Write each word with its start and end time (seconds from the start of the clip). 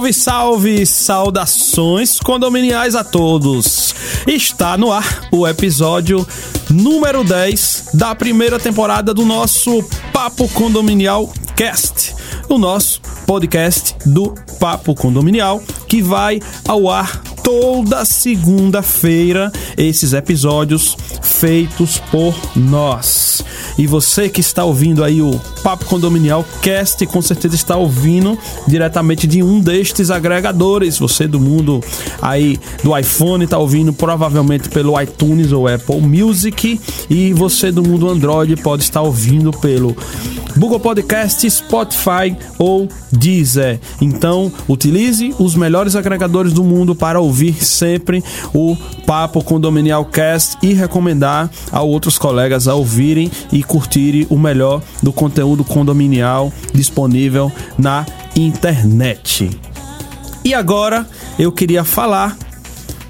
Salve, 0.00 0.14
salve, 0.14 0.86
saudações 0.86 2.18
condominiais 2.18 2.94
a 2.94 3.04
todos. 3.04 3.94
Está 4.26 4.78
no 4.78 4.90
ar 4.90 5.28
o 5.30 5.46
episódio 5.46 6.26
número 6.70 7.22
10 7.22 7.90
da 7.92 8.14
primeira 8.14 8.58
temporada 8.58 9.12
do 9.12 9.26
nosso 9.26 9.84
Papo 10.10 10.48
Condominial 10.48 11.30
Cast, 11.54 12.14
o 12.48 12.56
nosso 12.56 13.02
podcast 13.26 13.94
do 14.06 14.34
Papo 14.58 14.94
Condominial, 14.94 15.62
que 15.86 16.00
vai 16.00 16.40
ao 16.66 16.88
ar 16.88 17.20
toda 17.42 18.04
segunda-feira 18.04 19.52
esses 19.76 20.12
episódios 20.12 20.96
feitos 21.22 21.98
por 22.10 22.34
nós. 22.54 23.44
E 23.78 23.86
você 23.86 24.28
que 24.28 24.40
está 24.40 24.64
ouvindo 24.64 25.02
aí 25.02 25.22
o 25.22 25.40
Papo 25.62 25.84
Condominial 25.86 26.44
Cast, 26.60 27.04
com 27.06 27.22
certeza 27.22 27.54
está 27.54 27.76
ouvindo 27.76 28.38
diretamente 28.68 29.26
de 29.26 29.42
um 29.42 29.60
destes 29.60 30.10
agregadores. 30.10 30.98
Você 30.98 31.26
do 31.26 31.40
mundo 31.40 31.82
aí 32.20 32.58
do 32.82 32.96
iPhone 32.96 33.44
está 33.44 33.58
ouvindo 33.58 33.92
provavelmente 33.92 34.68
pelo 34.68 35.00
iTunes 35.00 35.52
ou 35.52 35.66
Apple 35.66 36.00
Music 36.00 36.80
e 37.08 37.32
você 37.32 37.72
do 37.72 37.82
mundo 37.82 38.08
Android 38.08 38.54
pode 38.56 38.82
estar 38.82 39.00
ouvindo 39.00 39.50
pelo 39.50 39.96
Google 40.56 40.80
Podcast, 40.80 41.48
Spotify 41.48 42.36
ou 42.58 42.88
Deezer. 43.10 43.80
Então, 44.00 44.52
utilize 44.68 45.34
os 45.38 45.54
melhores 45.54 45.96
agregadores 45.96 46.52
do 46.52 46.62
mundo 46.62 46.94
para 46.94 47.20
ouvir 47.20 47.29
sempre 47.60 48.22
o 48.54 48.76
Papo 49.06 49.42
Condominial 49.42 50.04
Cast 50.04 50.56
e 50.62 50.72
recomendar 50.72 51.50
a 51.70 51.82
outros 51.82 52.18
colegas 52.18 52.68
a 52.68 52.74
ouvirem 52.74 53.30
e 53.52 53.62
curtirem 53.62 54.26
o 54.30 54.38
melhor 54.38 54.82
do 55.02 55.12
conteúdo 55.12 55.64
condominial 55.64 56.52
disponível 56.72 57.50
na 57.78 58.06
internet. 58.36 59.50
E 60.44 60.54
agora 60.54 61.06
eu 61.38 61.52
queria 61.52 61.84
falar 61.84 62.36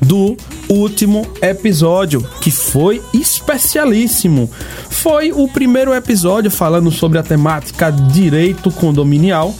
do 0.01 0.37
último 0.71 1.27
episódio, 1.43 2.25
que 2.41 2.51
foi 2.51 3.03
especialíssimo. 3.13 4.49
Foi 4.89 5.33
o 5.33 5.49
primeiro 5.49 5.93
episódio 5.93 6.51
falando 6.51 6.91
sobre 6.91 7.19
a 7.19 7.23
temática 7.23 7.91
direito 7.91 8.71
condominial 8.71 9.55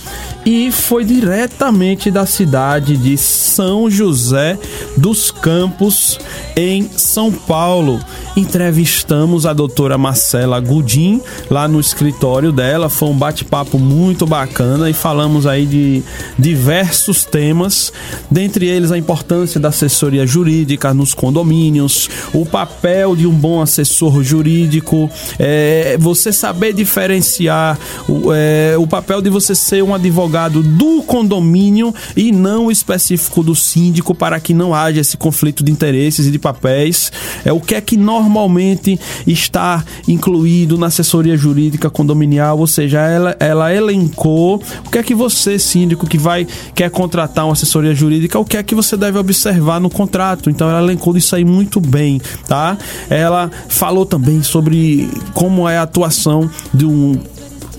e 0.45 0.71
foi 0.73 1.05
diretamente 1.05 2.11
da 2.11 2.25
cidade 2.25 2.97
de 2.97 3.17
São 3.19 3.91
José 3.91 4.59
dos 4.97 5.31
Campos, 5.31 6.19
em 6.57 6.89
São 6.97 7.31
Paulo. 7.31 8.01
Entrevistamos 8.37 9.45
a 9.45 9.53
doutora 9.53 9.99
Marcela 9.99 10.59
Gudim 10.61 11.21
lá 11.51 11.69
no 11.69 11.81
escritório 11.81 12.53
dela. 12.53 12.89
Foi 12.89 13.09
um 13.09 13.17
bate-papo 13.17 13.79
muito 13.79 14.27
bacana 14.27 14.89
e 14.89 14.95
falamos 14.95 15.47
aí 15.47 15.67
de 15.67 16.03
diversos 16.39 17.25
temas, 17.25 17.93
dentre 18.31 18.67
eles 18.67 18.93
a 18.93 18.99
importância 18.99 19.61
da 19.61 19.69
assessoria 19.69 20.27
jurídica 20.27 20.95
nos 21.01 21.15
condomínios, 21.15 22.09
o 22.33 22.45
papel 22.47 23.17
de 23.17 23.27
um 23.27 23.33
bom 23.33 23.61
assessor 23.61 24.23
jurídico, 24.23 25.11
é, 25.39 25.97
você 25.99 26.33
saber 26.33 26.73
diferenciar 26.73 27.79
o, 28.09 28.33
é, 28.33 28.77
o 28.79 28.87
papel 28.87 29.21
de 29.23 29.31
você 29.31 29.55
ser 29.55 29.83
um 29.83 29.95
advogado 29.95 30.63
do 30.63 31.03
condomínio 31.03 31.95
e 32.17 32.31
não 32.31 32.71
específico 32.71 33.43
do 33.43 33.55
síndico 33.55 34.15
para 34.15 34.39
que 34.39 34.53
não 34.53 34.75
haja 34.75 35.01
esse 35.01 35.17
conflito 35.17 35.65
de 35.65 35.73
interesses 35.73 36.27
e 36.27 36.31
de 36.31 36.39
papéis. 36.39 37.11
É 37.45 37.53
o 37.53 37.61
que 37.61 37.75
é 37.75 37.81
que 37.81 37.97
normalmente 37.97 39.01
está 39.27 39.83
incluído 40.07 40.77
na 40.77 40.87
assessoria 40.87 41.37
jurídica 41.37 41.89
condominial, 41.89 42.59
ou 42.59 42.67
seja, 42.67 43.01
ela, 43.01 43.37
ela 43.41 43.75
elencou 43.75 44.63
o 44.87 44.91
que 44.91 44.99
é 44.99 45.03
que 45.03 45.15
você, 45.15 45.59
síndico, 45.59 46.07
que 46.07 46.19
vai 46.19 46.47
quer 46.75 46.91
contratar 46.91 47.47
uma 47.47 47.55
assessoria 47.55 47.95
jurídica, 47.95 48.39
o 48.39 48.45
que 48.45 48.57
é 48.57 48.63
que 48.63 48.75
você 48.75 48.97
deve 48.97 49.19
observar 49.19 49.81
no 49.81 49.89
contrato. 49.89 50.51
Então 50.51 50.69
ela 50.69 50.81
elencou 50.91 51.17
isso 51.17 51.35
aí 51.35 51.45
muito 51.45 51.81
bem, 51.81 52.21
tá? 52.47 52.77
Ela 53.09 53.51
falou 53.69 54.05
também 54.05 54.43
sobre 54.43 55.09
como 55.33 55.69
é 55.69 55.79
a 55.79 55.83
atuação 55.83 56.51
de 56.75 56.85
um 56.85 57.19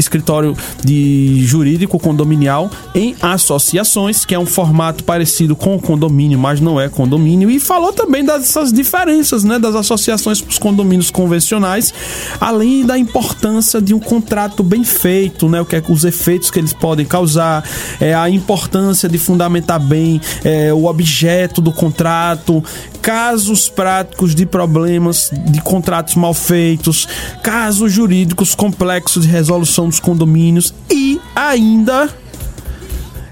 escritório 0.02 0.56
de 0.84 1.42
jurídico 1.46 1.98
condominial 1.98 2.70
em 2.94 3.16
associações, 3.22 4.26
que 4.26 4.36
é 4.36 4.40
um 4.40 4.46
formato 4.46 5.04
parecido 5.04 5.56
com 5.56 5.76
o 5.76 5.82
condomínio, 5.82 6.38
mas 6.38 6.60
não 6.60 6.80
é 6.80 6.90
condomínio, 6.90 7.50
e 7.50 7.60
falou 7.60 7.94
também 7.94 8.26
dessas 8.26 8.74
diferenças, 8.74 9.44
né, 9.44 9.60
das 9.60 9.76
associações 9.76 10.42
para 10.42 10.50
os 10.50 10.58
condomínios 10.58 11.10
convencionais, 11.10 11.94
além 12.40 12.86
da 12.86 12.98
importância 12.98 13.82
de 13.82 13.94
um 13.94 14.00
contrato 14.00 14.64
bem 14.64 14.84
feito, 14.84 15.48
né, 15.48 15.62
o 15.62 15.66
que 15.66 15.76
é 15.76 15.84
os 15.88 16.04
efeitos 16.04 16.50
que 16.50 16.60
eles 16.60 16.74
podem 16.74 17.06
causar, 17.06 17.64
é 18.00 18.14
a 18.14 18.30
importância 18.30 19.08
de 19.08 19.18
fundamentar 19.18 19.80
bem 19.80 20.20
é, 20.44 20.74
o 20.74 20.86
objeto 20.86 21.62
do 21.62 21.72
contrato, 21.72 22.64
casos 23.02 23.68
práticos 23.68 24.36
de 24.36 24.46
problemas 24.46 25.32
de 25.32 25.62
contratos 25.62 26.16
mal 26.16 26.34
feitos, 26.34 27.08
casos 27.42 27.92
jurídicos 27.92 28.54
complexos 28.54 29.24
de 29.24 29.30
resolução 29.32 29.90
dos 29.90 30.00
condomínios 30.00 30.74
e 30.90 31.20
ainda 31.36 32.10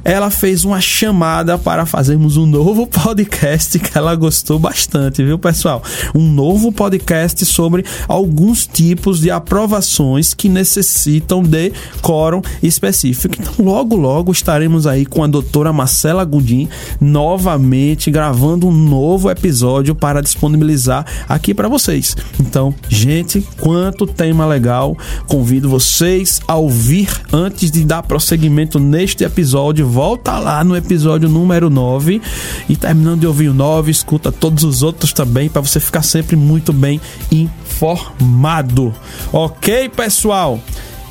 ela 0.04 0.30
fez 0.30 0.66
uma 0.66 0.80
chamada 0.82 1.58
para 1.58 1.86
fazermos 1.86 2.38
um 2.38 2.46
novo 2.46 2.88
podcast 2.88 3.78
que 3.80 3.98
ela 3.98 4.16
gostou 4.16 4.60
bastante, 4.60 5.24
viu, 5.24 5.38
pessoal? 5.38 5.84
Um 6.16 6.32
novo 6.32 6.72
podcast 6.72 7.46
sobre 7.46 7.86
alguns 8.08 8.66
tipos 8.68 9.20
de 9.20 9.32
aprovações 9.32 10.34
que 10.34 10.50
necessitam 10.50 11.44
de 11.44 11.72
quórum 12.02 12.42
específico. 12.62 13.36
Então, 13.40 13.66
logo, 13.66 13.96
logo 13.96 14.32
estaremos 14.32 14.86
aí 14.88 15.06
com 15.06 15.24
a 15.24 15.28
doutora 15.28 15.72
Marcela 15.74 16.24
Gudim 16.24 16.68
novamente 17.00 18.12
gravando 18.12 18.68
um 18.68 18.72
novo 18.72 19.30
episódio 19.30 19.96
para 19.96 20.22
disponibilizar 20.22 21.06
aqui 21.28 21.54
para 21.54 21.68
vocês. 21.68 22.16
Então, 22.40 22.74
gente, 22.88 23.46
quanto 23.60 24.08
tema 24.08 24.46
legal! 24.46 24.98
Convido 25.28 25.70
vocês 25.70 26.42
a 26.48 26.56
ouvir 26.56 27.10
antes 27.31 27.72
de 27.72 27.84
dar 27.84 28.04
prosseguimento 28.04 28.80
neste 28.80 29.24
episódio 29.24 29.88
volta 29.89 30.38
lá 30.38 30.63
no 30.63 30.77
episódio 30.77 31.27
número 31.27 31.69
9 31.69 32.22
e 32.69 32.75
terminando 32.75 33.22
de 33.22 33.27
ouvir 33.27 33.50
o 33.50 33.53
9, 33.53 33.89
escuta 33.89 34.31
todos 34.31 34.63
os 34.63 34.83
outros 34.83 35.11
também 35.11 35.50
para 35.50 35.61
você 35.61 35.79
ficar 35.79 36.03
sempre 36.03 36.35
muito 36.35 36.72
bem 36.72 37.01
informado. 37.31 38.94
OK, 39.33 39.89
pessoal? 39.89 40.59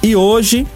E 0.02 0.14
hoje 0.14 0.66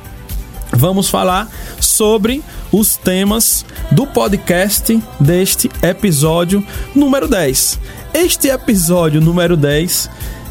vamos 0.72 1.08
falar 1.08 1.48
sobre 1.80 2.42
os 2.72 2.96
temas 2.96 3.64
do 3.92 4.06
podcast 4.06 5.00
deste 5.20 5.70
episódio 5.82 6.66
número 6.94 7.28
10. 7.28 7.78
Este 8.12 8.48
episódio 8.48 9.20
número 9.20 9.56
10, 9.56 10.10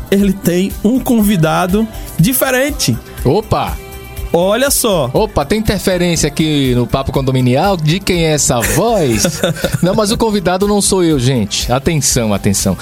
ele 0.09 0.31
tem 0.31 0.72
um 0.83 1.00
convidado 1.00 1.85
diferente. 2.18 2.97
Opa! 3.25 3.91
Olha 4.34 4.72
só. 4.72 5.09
Opa, 5.14 5.44
tem 5.44 5.59
interferência 5.59 6.28
aqui 6.28 6.74
no 6.74 6.88
Papo 6.88 7.12
Condominial? 7.12 7.75
De 7.75 8.00
quem 8.00 8.25
é 8.25 8.31
essa 8.31 8.62
voz? 8.62 9.42
não, 9.84 9.94
mas 9.94 10.12
o 10.12 10.18
convidado 10.18 10.68
não 10.68 10.81
sou 10.81 11.04
eu, 11.04 11.19
gente. 11.19 11.72
Atenção, 11.72 12.33
atenção. 12.33 12.78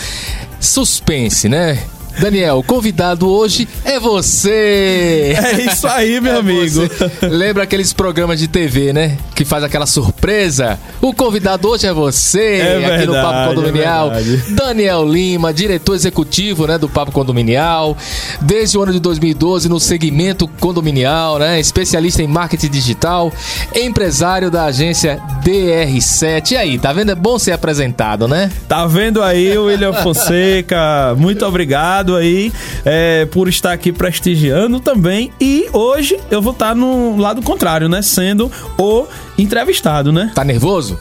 Suspense, 0.59 1.49
né? 1.49 1.79
Daniel, 2.19 2.57
o 2.57 2.63
convidado 2.63 3.29
hoje 3.29 3.67
é 3.85 3.99
você! 3.99 5.35
É 5.37 5.61
isso 5.71 5.87
aí, 5.87 6.19
meu 6.21 6.35
é 6.35 6.39
amigo. 6.39 6.87
Você. 6.87 7.25
Lembra 7.25 7.63
aqueles 7.63 7.93
programas 7.93 8.39
de 8.39 8.47
TV, 8.47 8.91
né? 8.91 9.17
Que 9.33 9.45
faz 9.45 9.63
aquela 9.63 9.85
surpresa? 9.85 10.77
O 11.01 11.13
convidado 11.13 11.69
hoje 11.69 11.87
é 11.87 11.93
você, 11.93 12.57
é 12.57 12.77
aqui 12.77 12.79
verdade, 12.81 13.07
no 13.07 13.13
Papo 13.13 13.49
Condominial. 13.49 14.11
É 14.13 14.21
Daniel 14.49 15.05
Lima, 15.07 15.53
diretor 15.53 15.95
executivo 15.95 16.67
né, 16.67 16.77
do 16.77 16.89
Papo 16.89 17.11
Condominial. 17.11 17.97
Desde 18.41 18.77
o 18.77 18.83
ano 18.83 18.91
de 18.91 18.99
2012 18.99 19.69
no 19.69 19.79
segmento 19.79 20.47
condominial, 20.59 21.39
né? 21.39 21.59
Especialista 21.59 22.21
em 22.21 22.27
marketing 22.27 22.69
digital, 22.69 23.31
empresário 23.73 24.51
da 24.51 24.65
agência 24.65 25.21
DR7. 25.43 26.51
E 26.51 26.57
aí, 26.57 26.79
tá 26.79 26.93
vendo? 26.93 27.11
É 27.11 27.15
bom 27.15 27.39
ser 27.39 27.51
apresentado, 27.51 28.27
né? 28.27 28.51
Tá 28.67 28.85
vendo 28.85 29.21
aí, 29.21 29.57
William 29.57 29.93
Fonseca? 29.93 31.15
Muito 31.17 31.45
obrigado 31.45 32.15
aí 32.15 32.51
é, 32.85 33.25
por 33.25 33.47
estar 33.47 33.71
aqui 33.71 33.91
prestigiando 33.91 34.79
também. 34.79 35.31
E 35.39 35.67
hoje 35.73 36.19
eu 36.29 36.41
vou 36.41 36.53
estar 36.53 36.75
no 36.75 37.17
lado 37.17 37.41
contrário, 37.41 37.87
né? 37.89 38.01
Sendo 38.01 38.51
o 38.77 39.05
entrevistado, 39.37 40.11
né? 40.11 40.31
Tá 40.35 40.43
nervoso? 40.43 40.99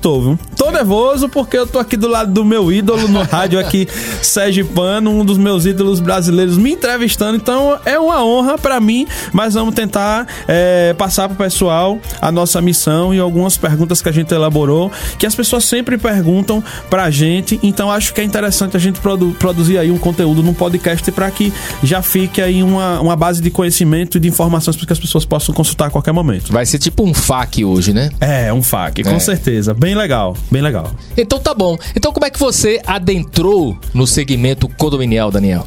Tô, 0.00 0.20
viu? 0.20 0.38
Tô 0.56 0.70
nervoso 0.70 1.28
porque 1.28 1.56
eu 1.56 1.66
tô 1.66 1.78
aqui 1.78 1.96
do 1.96 2.08
lado 2.08 2.32
do 2.32 2.44
meu 2.44 2.72
ídolo 2.72 3.08
no 3.08 3.22
rádio 3.22 3.58
aqui, 3.58 3.86
Sérgio 4.22 4.66
Pano, 4.66 5.10
um 5.10 5.24
dos 5.24 5.38
meus 5.38 5.66
ídolos 5.66 6.00
brasileiros, 6.00 6.56
me 6.56 6.72
entrevistando. 6.72 7.36
Então 7.36 7.78
é 7.84 7.98
uma 7.98 8.24
honra 8.24 8.56
para 8.58 8.80
mim, 8.80 9.06
mas 9.32 9.54
vamos 9.54 9.74
tentar 9.74 10.26
é, 10.48 10.94
passar 10.94 11.28
pro 11.28 11.36
pessoal 11.36 11.98
a 12.20 12.32
nossa 12.32 12.60
missão 12.60 13.14
e 13.14 13.18
algumas 13.18 13.56
perguntas 13.56 14.00
que 14.02 14.08
a 14.08 14.12
gente 14.12 14.32
elaborou, 14.32 14.90
que 15.18 15.26
as 15.26 15.34
pessoas 15.34 15.64
sempre 15.64 15.98
perguntam 15.98 16.62
pra 16.88 17.10
gente. 17.10 17.60
Então 17.62 17.90
acho 17.90 18.12
que 18.14 18.20
é 18.20 18.24
interessante 18.24 18.76
a 18.76 18.80
gente 18.80 18.98
produ 19.00 19.36
produzir 19.38 19.78
aí 19.78 19.90
um 19.90 19.98
conteúdo 19.98 20.42
num 20.42 20.54
podcast 20.54 21.10
para 21.12 21.30
que 21.30 21.52
já 21.82 22.00
fique 22.02 22.40
aí 22.40 22.62
uma, 22.62 23.00
uma 23.00 23.16
base 23.16 23.42
de 23.42 23.50
conhecimento 23.50 24.16
e 24.16 24.20
de 24.20 24.28
informações 24.28 24.76
para 24.76 24.86
que 24.86 24.92
as 24.92 24.98
pessoas 24.98 25.24
possam 25.24 25.54
consultar 25.54 25.86
a 25.88 25.90
qualquer 25.90 26.12
momento. 26.12 26.52
Vai 26.52 26.64
ser 26.66 26.78
tipo 26.78 27.04
um 27.04 27.12
FAQ 27.12 27.64
hoje, 27.64 27.92
né? 27.92 28.10
É, 28.20 28.52
um 28.52 28.62
FAQ, 28.62 29.02
com 29.04 29.10
É. 29.10 29.18
certeza. 29.18 29.74
Bem 29.74 29.94
legal, 29.94 30.36
bem 30.50 30.62
legal. 30.62 30.90
Então 31.16 31.38
tá 31.38 31.54
bom. 31.54 31.76
Então 31.94 32.12
como 32.12 32.26
é 32.26 32.30
que 32.30 32.38
você 32.38 32.80
adentrou 32.86 33.76
no 33.92 34.06
segmento 34.06 34.68
condominial, 34.68 35.30
Daniel? 35.30 35.66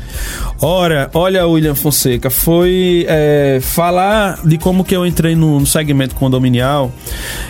Ora, 0.61 1.09
olha, 1.13 1.47
William 1.47 1.75
Fonseca, 1.75 2.29
foi 2.29 3.05
é, 3.07 3.59
falar 3.61 4.45
de 4.45 4.57
como 4.57 4.83
que 4.83 4.95
eu 4.95 5.05
entrei 5.05 5.35
no, 5.35 5.59
no 5.59 5.65
segmento 5.65 6.15
condominial. 6.15 6.91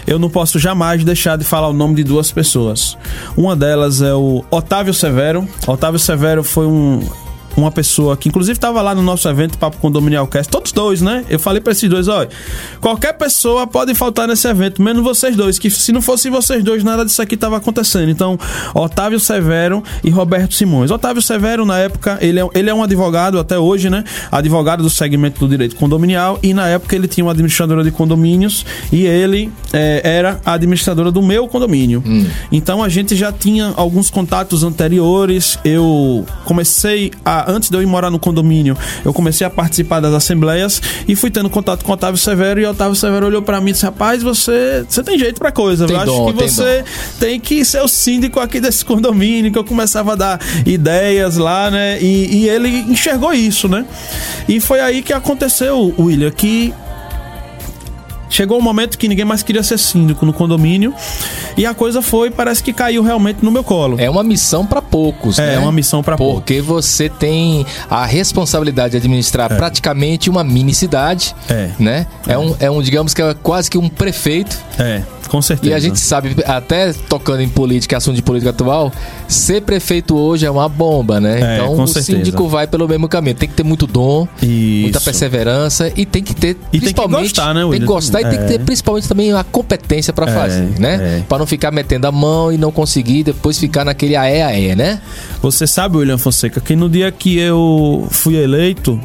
Eu 0.06 0.20
não 0.20 0.30
posso 0.30 0.60
jamais 0.60 1.04
deixar 1.04 1.38
de 1.38 1.44
falar 1.44 1.70
o 1.70 1.74
nome 1.74 1.96
de 1.96 2.04
duas 2.04 2.32
pessoas. 2.32 2.98
Uma 3.36 3.56
delas 3.56 4.02
é 4.02 4.14
o 4.14 4.44
Otávio 4.52 4.94
Severo. 4.94 5.48
Otávio 5.68 6.00
Severo 6.00 6.44
foi 6.44 6.66
um 6.66 7.02
uma 7.56 7.72
pessoa 7.72 8.16
que 8.16 8.30
inclusive 8.30 8.54
estava 8.54 8.82
lá 8.82 8.94
no 8.96 9.02
nosso 9.02 9.28
evento 9.28 9.58
Papo 9.58 9.78
Condominial 9.78 10.28
Cast, 10.28 10.52
todos 10.52 10.72
dois, 10.72 11.02
né? 11.02 11.26
Eu 11.30 11.40
falei 11.40 11.62
para 11.62 11.72
esses 11.72 11.90
dois, 11.90 12.08
olha, 12.08 12.30
qualquer 12.80 13.14
pessoa 13.14 13.68
pode 13.68 13.94
faltar 13.94 14.28
nesse 14.28 14.48
evento, 14.48 14.82
menos 14.82 15.04
vocês 15.04 15.36
dois, 15.36 15.60
que 15.60 15.70
se 15.70 15.92
não 15.92 16.02
fosse 16.02 16.30
vocês 16.30 16.64
dois, 16.64 16.84
nada 16.84 17.06
disso 17.06 17.22
aqui 17.22 17.36
estava 17.36 17.58
acontecendo. 17.58 18.10
Então, 18.10 18.38
Otávio 18.74 19.20
Severo 19.20 19.84
e 20.04 20.10
Roberto 20.10 20.54
Simões. 20.54 20.92
Otávio 20.92 21.22
Severo, 21.22 21.66
na 21.66 21.78
época, 21.78 22.18
ele 22.22 22.40
é, 22.40 22.48
ele 22.54 22.70
é 22.70 22.74
um 22.74 22.84
advogado 22.84 23.40
até 23.40 23.58
hoje, 23.58 23.90
né? 23.90 24.04
Advogado 24.32 24.84
do 24.84 24.90
segmento 24.90 25.40
do 25.40 25.48
direito 25.48 25.76
condominial 25.76 26.40
e 26.42 26.54
na 26.54 26.68
época 26.68 26.96
ele 26.96 27.08
tinha 27.08 27.26
uma 27.26 27.32
administradora 27.32 27.84
de 27.84 27.92
condomínios 27.92 28.66
e 28.92 29.06
ele 29.06 29.52
é, 29.74 30.02
era 30.04 30.40
a 30.46 30.54
administradora 30.54 31.12
do 31.12 31.22
meu 31.22 31.48
condomínio. 31.48 32.04
Então 32.52 32.84
a 32.84 32.90
gente 32.90 33.16
já 33.16 33.32
tinha 33.32 33.74
alguns 33.76 34.10
contatos 34.10 34.64
anteriores. 34.64 35.58
Eu 35.64 36.26
comecei 36.46 37.12
a, 37.24 37.39
antes 37.48 37.70
de 37.70 37.78
eu 37.78 37.82
ir 37.82 37.86
morar 37.86 38.10
no 38.10 38.20
condomínio, 38.20 38.78
eu 39.04 39.14
comecei 39.14 39.46
a 39.46 39.50
participar 39.50 40.00
das 40.00 40.14
assembleias 40.14 40.82
e 41.08 41.16
fui 41.16 41.30
tendo 41.30 41.50
contato 41.50 41.84
com 41.84 41.92
o 41.92 41.94
Otávio 41.94 42.18
Severo 42.18 42.60
e 42.60 42.66
o 42.66 42.72
Otávio 42.72 42.96
Severo 42.96 43.26
olhou 43.26 43.42
pra 43.42 43.60
mim 43.62 43.70
e 43.70 43.74
disse: 43.74 43.86
Rapaz, 43.86 44.22
você, 44.24 44.86
você 44.88 45.04
tem 45.04 45.18
jeito 45.18 45.40
pra 45.40 45.52
coisa. 45.52 45.86
Tem 45.86 45.96
eu 45.96 46.02
acho 46.02 46.12
dom, 46.12 46.28
que 46.28 46.38
tem 46.40 46.48
você 46.48 46.84
tem 47.20 47.40
que 47.40 47.64
ser 47.66 47.82
o 47.82 47.88
síndico 47.88 48.40
aqui 48.40 48.60
desse 48.60 48.84
condomínio, 48.84 49.52
que 49.52 49.58
eu 49.58 49.64
começava 49.64 50.14
a 50.14 50.16
dar 50.16 50.40
ideias 50.66 51.38
lá, 51.38 51.70
né? 51.70 52.02
E, 52.02 52.44
e 52.44 52.50
ele 52.50 52.70
enxergou 52.70 53.34
isso, 53.34 53.68
né? 53.68 53.86
E 54.48 54.60
foi 54.60 54.80
aí 54.80 55.02
que 55.02 55.14
aconteceu, 55.14 55.94
William, 55.98 56.32
que 56.32 56.74
chegou 58.30 58.58
um 58.58 58.62
momento 58.62 58.98
que 58.98 59.08
ninguém 59.08 59.26
mais 59.26 59.44
queria 59.44 59.64
ser 59.64 59.78
síndico 59.78 60.26
no 60.26 60.32
condomínio 60.34 60.94
e 61.58 61.66
a 61.66 61.74
coisa 61.74 62.02
foi, 62.02 62.30
parece 62.32 62.64
que 62.64 62.72
caiu 62.72 63.04
realmente 63.04 63.44
no 63.44 63.52
meu 63.52 63.64
colo. 63.64 63.96
É 64.00 64.10
uma 64.10 64.24
missão 64.24 64.66
pra 64.66 64.82
poucos, 64.82 65.40
É, 65.40 65.54
né? 65.56 65.60
uma 65.60 65.72
missão 65.72 66.02
pra 66.04 66.16
poucos. 66.18 66.36
Porque 66.36 66.62
você 66.62 67.10
tem 67.10 67.66
a 67.90 68.06
responsabilidade 68.06 68.92
de 68.92 68.98
administrar 68.98 69.50
praticamente 69.56 70.30
uma 70.30 70.44
mini 70.44 70.74
cidade, 70.74 71.36
É. 71.50 71.72
né? 71.80 72.06
É, 72.28 72.38
um, 72.38 72.56
é 72.60 72.70
um, 72.72 72.82
digamos 72.82 73.14
que 73.14 73.22
é 73.22 73.34
quase 73.34 73.70
que 73.70 73.78
um 73.78 73.90
prefeito. 73.90 74.58
É, 74.78 75.02
com 75.28 75.42
certeza. 75.42 75.72
E 75.72 75.74
a 75.76 75.80
gente 75.80 76.00
sabe, 76.00 76.36
até 76.46 76.92
tocando 76.94 77.42
em 77.42 77.50
política, 77.50 77.98
assunto 77.98 78.16
de 78.16 78.22
política 78.22 78.50
atual, 78.50 78.92
ser 79.28 79.62
prefeito 79.62 80.18
hoje 80.18 80.46
é 80.46 80.50
uma 80.52 80.68
bomba, 80.68 81.20
né? 81.20 81.40
É, 81.40 81.56
então 81.58 81.74
o 81.74 81.88
certeza. 81.88 82.18
síndico 82.18 82.48
vai 82.48 82.66
pelo 82.66 82.88
mesmo 82.88 83.08
caminho. 83.08 83.36
Tem 83.36 83.48
que 83.48 83.54
ter 83.56 83.64
muito 83.64 83.86
dom, 83.86 84.28
muita 84.42 84.98
Isso. 84.98 85.06
perseverança 85.06 85.92
e 85.96 86.06
tem 86.06 86.24
que 86.24 86.34
ter, 86.36 86.50
E 86.50 86.54
tem 86.54 86.58
que 86.72 86.80
principalmente, 86.80 87.22
gostar, 87.24 87.54
né, 87.54 87.62
Tem 87.62 87.70
que 87.70 87.74
William? 87.74 87.86
E 88.22 88.30
tem 88.30 88.40
que 88.40 88.46
ter 88.46 88.56
É. 88.56 88.64
principalmente 88.64 89.08
também 89.08 89.34
a 89.34 89.44
competência 89.44 90.12
pra 90.14 90.28
fazer, 90.28 90.80
né? 90.80 91.20
é. 91.20 91.24
Pra 91.28 91.38
não 91.38 91.46
ficar 91.46 91.72
metendo 91.72 92.08
a 92.08 92.12
mão 92.12 92.52
e 92.52 92.58
não 92.58 92.72
conseguir 92.72 93.24
depois 93.24 93.58
ficar 93.58 93.84
naquele 93.86 94.16
aé 94.16 94.44
aé, 94.44 94.76
né? 94.76 95.02
Você 95.42 95.66
sabe, 95.66 95.98
William 95.98 96.18
Fonseca, 96.18 96.60
que 96.62 96.76
no 96.76 96.90
dia 96.90 97.12
que 97.12 97.38
eu 97.38 98.08
fui 98.12 98.36
eleito, 98.36 99.00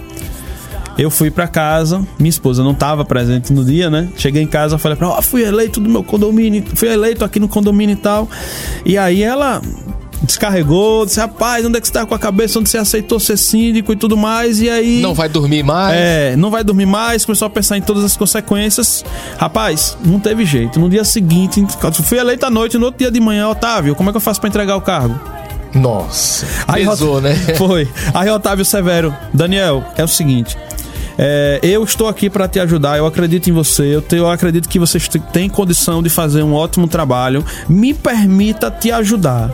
eu 0.97 1.11
fui 1.11 1.31
pra 1.31 1.49
casa, 1.49 2.07
minha 2.19 2.31
esposa 2.31 2.63
não 2.63 2.73
tava 2.75 3.05
presente 3.05 3.53
no 3.53 3.65
dia, 3.65 3.91
né? 3.91 4.09
Cheguei 4.17 4.43
em 4.43 4.47
casa, 4.47 4.79
falei 4.79 4.97
pra 4.97 5.09
ela, 5.09 5.19
ó, 5.19 5.23
fui 5.23 5.43
eleito 5.43 5.81
do 5.81 5.89
meu 5.91 6.05
condomínio, 6.05 6.65
fui 6.75 6.89
eleito 6.89 7.25
aqui 7.25 7.41
no 7.41 7.49
condomínio 7.49 7.95
e 7.95 7.97
tal. 7.97 8.29
E 8.85 8.97
aí 8.97 9.23
ela 9.23 9.61
descarregou, 10.23 11.05
disse, 11.05 11.19
rapaz, 11.21 11.65
onde 11.65 11.77
é 11.77 11.81
que 11.81 11.87
você 11.87 11.93
tá 11.93 12.07
com 12.07 12.15
a 12.15 12.19
cabeça, 12.19 12.59
onde 12.59 12.69
você 12.71 12.79
aceitou 12.79 13.21
ser 13.21 13.37
síndico 13.37 13.93
e 13.93 13.97
tudo 13.97 14.17
mais, 14.17 14.61
e 14.61 14.69
aí... 14.71 15.01
Não 15.01 15.15
vai 15.15 15.29
dormir 15.29 15.63
mais. 15.63 15.95
É, 15.97 16.37
não 16.37 16.51
vai 16.51 16.65
dormir 16.65 16.87
mais, 16.87 17.25
começou 17.25 17.47
a 17.47 17.51
pensar 17.51 17.77
em 17.77 17.83
todas 17.83 18.05
as 18.05 18.17
consequências. 18.17 19.05
Rapaz, 19.39 19.97
não 20.05 20.19
teve 20.19 20.45
jeito. 20.45 20.79
No 20.81 20.89
dia 20.89 21.05
seguinte, 21.05 21.65
fui 22.05 22.19
eleito 22.19 22.47
à 22.47 22.51
noite, 22.51 22.79
no 22.79 22.87
outro 22.87 22.99
dia 22.99 23.11
de 23.11 23.21
manhã, 23.21 23.49
Otávio, 23.49 23.95
como 23.95 24.09
é 24.11 24.13
que 24.13 24.17
eu 24.17 24.21
faço 24.21 24.41
pra 24.41 24.49
entregar 24.49 24.77
o 24.77 24.81
cargo? 24.81 25.19
Nossa. 25.75 26.47
Aí, 26.69 26.87
pesou, 26.87 27.21
né? 27.21 27.35
Foi. 27.59 27.89
Aí 28.15 28.31
Otávio 28.31 28.65
Severo, 28.65 29.15
Daniel, 29.33 29.85
é 29.97 30.05
o 30.05 30.09
seguinte. 30.09 30.57
é, 31.19 31.59
eu 31.63 31.83
estou 31.83 32.07
aqui 32.09 32.31
para 32.31 32.47
te 32.49 32.61
ajudar, 32.61 32.97
eu 32.99 33.07
acredito 33.07 33.49
em 33.51 33.53
você, 33.53 33.97
eu, 33.97 34.01
te- 34.03 34.17
eu 34.17 34.31
acredito 34.31 34.69
que 34.69 34.79
você 34.79 34.99
tem 35.33 35.49
condição 35.49 36.03
de 36.03 36.09
fazer 36.09 36.43
um 36.45 36.55
ótimo 36.55 36.87
trabalho. 36.87 37.45
Me 37.69 37.93
permita 37.93 38.71
te 38.71 38.91
ajudar. 38.93 39.51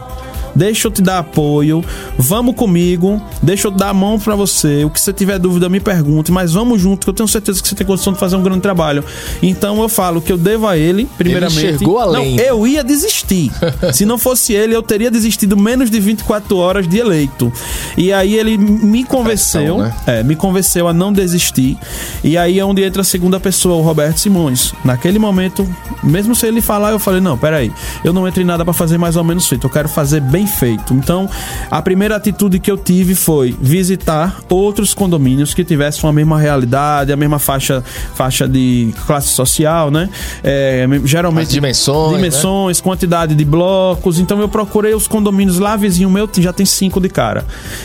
Deixa 0.60 0.88
eu 0.88 0.90
te 0.90 1.00
dar 1.00 1.20
apoio, 1.20 1.82
vamos 2.18 2.54
comigo, 2.54 3.18
deixa 3.42 3.68
eu 3.68 3.70
dar 3.70 3.88
a 3.88 3.94
mão 3.94 4.18
pra 4.18 4.36
você. 4.36 4.84
O 4.84 4.90
que 4.90 5.00
você 5.00 5.10
tiver 5.10 5.38
dúvida, 5.38 5.70
me 5.70 5.80
pergunte, 5.80 6.30
mas 6.30 6.52
vamos 6.52 6.78
junto, 6.78 7.06
que 7.06 7.08
eu 7.08 7.14
tenho 7.14 7.26
certeza 7.26 7.62
que 7.62 7.66
você 7.66 7.74
tem 7.74 7.86
condição 7.86 8.12
de 8.12 8.18
fazer 8.18 8.36
um 8.36 8.42
grande 8.42 8.60
trabalho. 8.60 9.02
Então 9.42 9.80
eu 9.80 9.88
falo 9.88 10.20
que 10.20 10.30
eu 10.30 10.36
devo 10.36 10.66
a 10.66 10.76
ele, 10.76 11.08
primeiramente. 11.16 11.64
enxergou 11.64 11.98
além. 11.98 12.36
Não, 12.36 12.44
eu 12.44 12.66
ia 12.66 12.84
desistir. 12.84 13.50
Se 13.94 14.04
não 14.04 14.18
fosse 14.18 14.52
ele, 14.52 14.76
eu 14.76 14.82
teria 14.82 15.10
desistido 15.10 15.56
menos 15.56 15.90
de 15.90 15.98
24 15.98 16.54
horas 16.58 16.86
de 16.86 16.98
eleito. 16.98 17.50
E 17.96 18.12
aí 18.12 18.34
ele 18.34 18.58
me 18.58 19.02
convenceu, 19.02 19.78
né? 19.78 19.94
é, 20.06 20.22
me 20.22 20.36
convenceu 20.36 20.86
a 20.86 20.92
não 20.92 21.10
desistir. 21.10 21.78
E 22.22 22.36
aí 22.36 22.58
é 22.58 22.64
onde 22.66 22.82
entra 22.82 23.00
a 23.00 23.04
segunda 23.04 23.40
pessoa, 23.40 23.76
o 23.76 23.80
Roberto 23.80 24.18
Simões. 24.18 24.74
Naquele 24.84 25.18
momento, 25.18 25.66
mesmo 26.02 26.34
sem 26.34 26.50
ele 26.50 26.60
falar, 26.60 26.90
eu 26.92 26.98
falei: 26.98 27.22
não, 27.22 27.38
peraí, 27.38 27.72
eu 28.04 28.12
não 28.12 28.28
entro 28.28 28.42
em 28.42 28.44
nada 28.44 28.62
pra 28.62 28.74
fazer 28.74 28.98
mais 28.98 29.16
ou 29.16 29.24
menos 29.24 29.48
feito, 29.48 29.66
eu 29.66 29.70
quero 29.70 29.88
fazer 29.88 30.20
bem 30.20 30.49
feito. 30.50 30.92
Então, 30.94 31.28
a 31.70 31.80
primeira 31.80 32.16
atitude 32.16 32.58
que 32.58 32.70
eu 32.70 32.76
tive 32.76 33.14
foi 33.14 33.56
visitar 33.60 34.40
outros 34.48 34.92
condomínios 34.92 35.54
que 35.54 35.64
tivessem 35.64 36.08
a 36.08 36.12
mesma 36.12 36.38
realidade, 36.38 37.12
a 37.12 37.16
mesma 37.16 37.38
faixa, 37.38 37.82
faixa 38.14 38.48
de 38.48 38.92
classe 39.06 39.28
social, 39.28 39.90
né? 39.90 40.08
É, 40.42 40.86
geralmente. 41.04 41.46
As 41.46 41.52
dimensões, 41.52 42.12
né? 42.12 42.16
dimensões, 42.18 42.80
quantidade 42.80 43.34
de 43.34 43.44
blocos. 43.44 44.18
Então 44.18 44.40
eu 44.40 44.48
procurei 44.48 44.94
os 44.94 45.06
condomínios 45.06 45.58
lá, 45.58 45.76
vizinho 45.76 46.10
meu 46.10 46.28
já 46.38 46.52
tem 46.52 46.66
cinco 46.66 47.00
de 47.00 47.08
cara. 47.08 47.44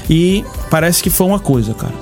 E 0.10 0.44
parece 0.70 1.02
que 1.02 1.10
foi 1.10 1.28
uma 1.28 1.40
coisa, 1.40 1.74
cara. 1.74 1.94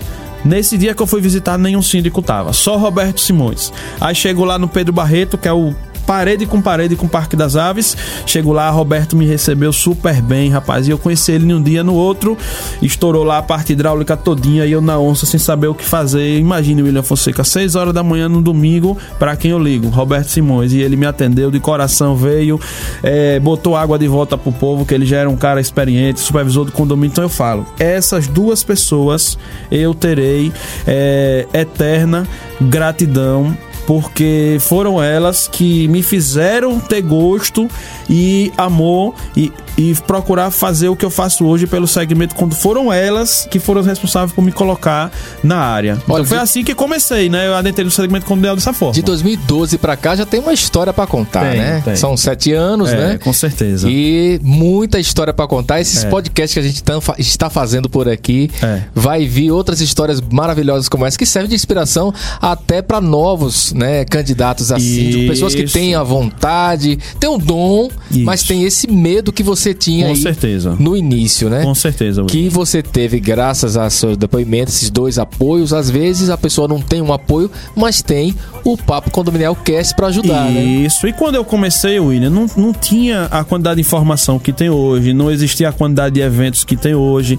Nesse 0.46 0.78
dia 0.78 0.94
que 0.94 1.02
eu 1.02 1.08
fui 1.08 1.22
visitar, 1.22 1.58
nenhum 1.58 1.82
síndico 1.82 2.22
tava, 2.22 2.52
só 2.52 2.76
Roberto 2.76 3.22
Simões. 3.22 3.72
Aí 4.00 4.14
chego 4.14 4.44
lá 4.44 4.60
no 4.60 4.68
Pedro 4.68 4.92
Barreto, 4.92 5.38
que 5.38 5.48
é 5.48 5.54
o 5.54 5.74
parede 6.06 6.46
com 6.46 6.62
parede 6.62 6.96
com 6.96 7.06
o 7.06 7.10
Parque 7.10 7.36
das 7.36 7.56
Aves. 7.56 7.96
Chego 8.26 8.52
lá, 8.52 8.70
Roberto 8.70 9.16
me 9.16 9.26
recebeu 9.26 9.74
super 9.74 10.22
bem, 10.22 10.50
rapaz. 10.50 10.88
E 10.88 10.92
eu 10.92 10.98
conheci 10.98 11.32
ele 11.32 11.46
num 11.46 11.62
dia, 11.62 11.84
no 11.84 11.94
outro, 11.94 12.38
estourou 12.82 13.24
lá 13.24 13.38
a 13.38 13.44
parte 13.44 13.74
hidráulica 13.74 14.16
todinha 14.16 14.66
e 14.66 14.72
eu 14.72 14.82
na 14.82 15.00
onça 15.00 15.26
sem 15.26 15.40
saber 15.40 15.68
o 15.68 15.76
que 15.76 15.84
fazer. 15.84 16.38
Imagine, 16.38 16.84
William 16.84 17.04
Fonseca, 17.04 17.44
6 17.44 17.76
horas 17.76 17.94
da 17.94 18.04
manhã 18.04 18.28
no 18.30 18.42
domingo, 18.42 18.98
pra 19.18 19.36
quem 19.36 19.52
eu 19.52 19.60
ligo? 19.60 19.90
Roberto 19.90 20.28
Simões. 20.28 20.74
E 20.74 20.80
ele 20.80 20.96
me 20.96 21.06
atendeu 21.06 21.50
de 21.50 21.60
coração, 21.60 22.16
veio, 22.16 22.60
é, 23.02 23.40
botou 23.40 23.76
água 23.76 23.98
de 23.98 24.08
volta 24.08 24.38
pro 24.38 24.52
povo, 24.52 24.86
que 24.86 24.94
ele 24.94 25.06
já 25.06 25.18
era 25.18 25.30
um 25.30 25.38
cara 25.38 25.60
experiente, 25.60 26.20
supervisor 26.20 26.66
do 26.66 26.72
condomínio. 26.72 27.12
Então 27.12 27.24
eu 27.24 27.30
falo, 27.30 27.66
essas 27.80 28.28
duas 28.28 28.64
pessoas 28.64 29.38
eu 29.72 29.94
terei 29.94 30.52
é, 30.88 31.48
eterna 31.54 32.28
gratidão 32.62 33.56
porque 33.86 34.58
foram 34.60 35.02
elas 35.02 35.48
que 35.52 35.88
me 35.88 36.02
fizeram 36.04 36.80
ter 36.80 37.02
gosto 37.02 37.70
e 38.10 38.52
amor 38.58 39.14
e, 39.36 39.52
e 39.78 39.94
procurar 40.08 40.52
fazer 40.52 40.88
o 40.90 40.96
que 40.96 41.04
eu 41.06 41.10
faço 41.10 41.46
hoje 41.46 41.66
pelo 41.68 41.88
segmento 41.88 42.36
quando 42.36 42.56
foram 42.56 42.92
elas 42.92 43.48
que 43.50 43.60
foram 43.60 43.82
responsáveis 43.82 44.32
por 44.32 44.42
me 44.44 44.52
colocar 44.52 45.12
na 45.44 45.58
área. 45.58 46.00
Então 46.04 46.16
Olha, 46.16 46.26
foi 46.26 46.38
de- 46.38 46.44
assim 46.44 46.64
que 46.64 46.74
comecei, 46.76 47.30
né? 47.30 47.48
Eu 47.48 47.56
adentrei 47.56 47.84
no 47.86 47.92
segmento 47.92 48.26
condominial 48.26 48.56
dessa 48.56 48.74
forma. 48.74 48.94
De 48.94 49.02
2012 49.02 49.78
pra 49.78 49.96
cá 49.98 50.16
já 50.16 50.26
tem 50.26 50.40
uma 50.40 50.54
história 50.54 50.94
pra 50.94 51.06
contar, 51.08 51.50
Tem, 51.52 51.60
né? 51.60 51.82
tem. 51.84 51.96
São 51.96 52.16
sete 52.16 52.52
anos, 52.54 52.92
É, 52.92 52.96
né? 52.98 53.18
com 53.18 53.34
certeza. 53.34 53.88
E 53.90 54.40
muita 54.44 55.00
história 55.00 55.34
pra 55.34 55.48
contar. 55.48 55.82
Esses 55.82 56.04
É. 56.04 56.10
podcasts 56.10 56.54
que 56.54 56.60
a 56.60 56.64
gente 56.64 56.84
fa- 57.02 57.16
está 57.18 57.50
fazendo 57.50 57.90
por 57.90 58.08
aqui, 58.08 58.50
É. 58.62 58.84
vai 58.94 59.26
vir 59.26 59.52
outras 59.52 59.82
histórias 59.82 60.22
maravilhosas 60.22 60.88
como 60.88 61.06
essa 61.06 61.18
que 61.18 61.26
servem 61.26 61.50
de 61.50 61.56
inspiração 61.56 62.14
até 62.42 62.82
pra 62.82 63.02
novos 63.02 63.73
né, 63.74 64.06
candidatos 64.06 64.72
a 64.72 64.80
síndico, 64.80 65.28
pessoas 65.28 65.56
que 65.56 65.66
têm 65.66 65.96
a 65.96 66.04
vontade, 66.04 66.98
têm 67.20 67.30
um 67.30 67.38
dom, 67.38 67.90
mas 68.24 68.42
Isso. 68.42 68.48
tem 68.48 68.64
esse 68.64 68.90
medo 68.90 69.32
que 69.32 69.44
você 69.44 69.74
tinha 69.74 70.08
Com 70.08 70.16
certeza. 70.16 70.76
no 70.80 70.96
início, 70.96 71.50
né? 71.50 71.64
Com 71.64 71.76
certeza, 71.76 72.22
Will. 72.22 72.28
que 72.28 72.50
você 72.50 72.82
teve 72.82 73.20
graças 73.20 73.76
a 73.78 73.90
seus 73.90 74.18
depoimentos, 74.18 74.76
esses 74.76 74.90
dois 74.90 75.18
apoios. 75.18 75.74
Às 75.74 75.90
vezes 75.90 76.30
a 76.30 76.38
pessoa 76.38 76.68
não 76.68 76.82
tem 76.82 77.02
um 77.02 77.12
apoio, 77.14 77.50
mas 77.76 78.02
tem 78.02 78.36
o 78.64 78.78
Papo 78.78 79.12
Condominial 79.12 79.56
Cast 79.56 79.96
para 79.96 80.08
ajudar, 80.08 80.50
né? 80.50 80.64
Isso. 80.64 81.08
E 81.08 81.14
quando 81.14 81.36
eu 81.36 81.44
comecei, 81.44 82.00
William, 82.00 82.30
não, 82.30 82.46
não 82.56 82.74
tinha 82.74 83.26
a 83.26 83.44
quantidade 83.44 83.76
de 83.76 83.82
informação 83.82 84.40
que 84.40 84.54
tem 84.54 84.70
hoje, 84.70 85.14
não 85.14 85.30
existia 85.32 85.70
a 85.70 85.72
quantidade 85.72 86.16
de 86.16 86.22
eventos 86.22 86.64
que 86.64 86.76
tem 86.76 86.96
hoje, 86.96 87.38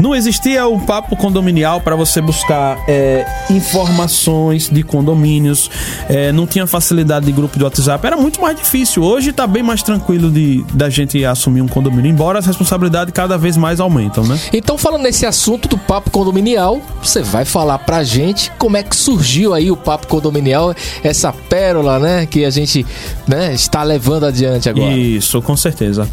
não 0.00 0.14
existia 0.14 0.66
o 0.66 0.80
papo 0.80 1.16
condominial 1.16 1.80
para 1.80 1.94
você 1.96 2.20
buscar 2.20 2.78
é, 2.88 3.24
informações 3.50 4.68
de 4.70 4.82
condomínios, 4.82 5.70
é, 6.08 6.32
não 6.32 6.46
tinha 6.46 6.66
facilidade 6.66 7.26
de 7.26 7.32
grupo 7.32 7.58
de 7.58 7.64
WhatsApp, 7.64 8.06
era 8.06 8.16
muito 8.16 8.40
mais 8.40 8.56
difícil. 8.56 9.02
Hoje 9.02 9.32
tá 9.32 9.46
bem 9.46 9.62
mais 9.62 9.82
tranquilo 9.82 10.30
de 10.30 10.64
da 10.72 10.88
gente 10.88 11.24
assumir 11.24 11.60
um 11.60 11.68
condomínio, 11.68 12.10
embora 12.10 12.38
as 12.38 12.46
responsabilidades 12.46 13.12
cada 13.12 13.36
vez 13.36 13.56
mais 13.56 13.80
aumentam, 13.80 14.24
né? 14.24 14.38
Então, 14.52 14.76
falando 14.76 15.02
nesse 15.02 15.26
assunto 15.26 15.68
do 15.68 15.78
Papo 15.78 16.10
Condominial, 16.10 16.80
você 17.02 17.22
vai 17.22 17.44
falar 17.44 17.78
pra 17.78 18.02
gente 18.02 18.50
como 18.58 18.76
é 18.76 18.82
que 18.82 18.96
surgiu 18.96 19.54
aí 19.54 19.70
o 19.70 19.76
Papo 19.76 20.06
Condominial, 20.06 20.74
essa 21.02 21.32
pérola, 21.32 21.98
né, 21.98 22.26
que 22.26 22.44
a 22.44 22.50
gente 22.50 22.84
né, 23.26 23.52
está 23.54 23.82
levando 23.82 24.26
adiante 24.26 24.68
agora. 24.68 24.92
Isso, 24.92 25.40
com 25.42 25.56
certeza. 25.56 26.08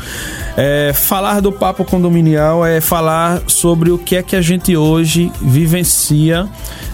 É, 0.57 0.91
falar 0.93 1.39
do 1.39 1.51
papo 1.51 1.85
condominial 1.85 2.65
é 2.65 2.81
falar 2.81 3.41
sobre 3.47 3.89
o 3.91 3.97
que 3.97 4.15
é 4.15 4.23
que 4.23 4.35
a 4.35 4.41
gente 4.41 4.75
hoje 4.75 5.31
vivencia 5.41 6.47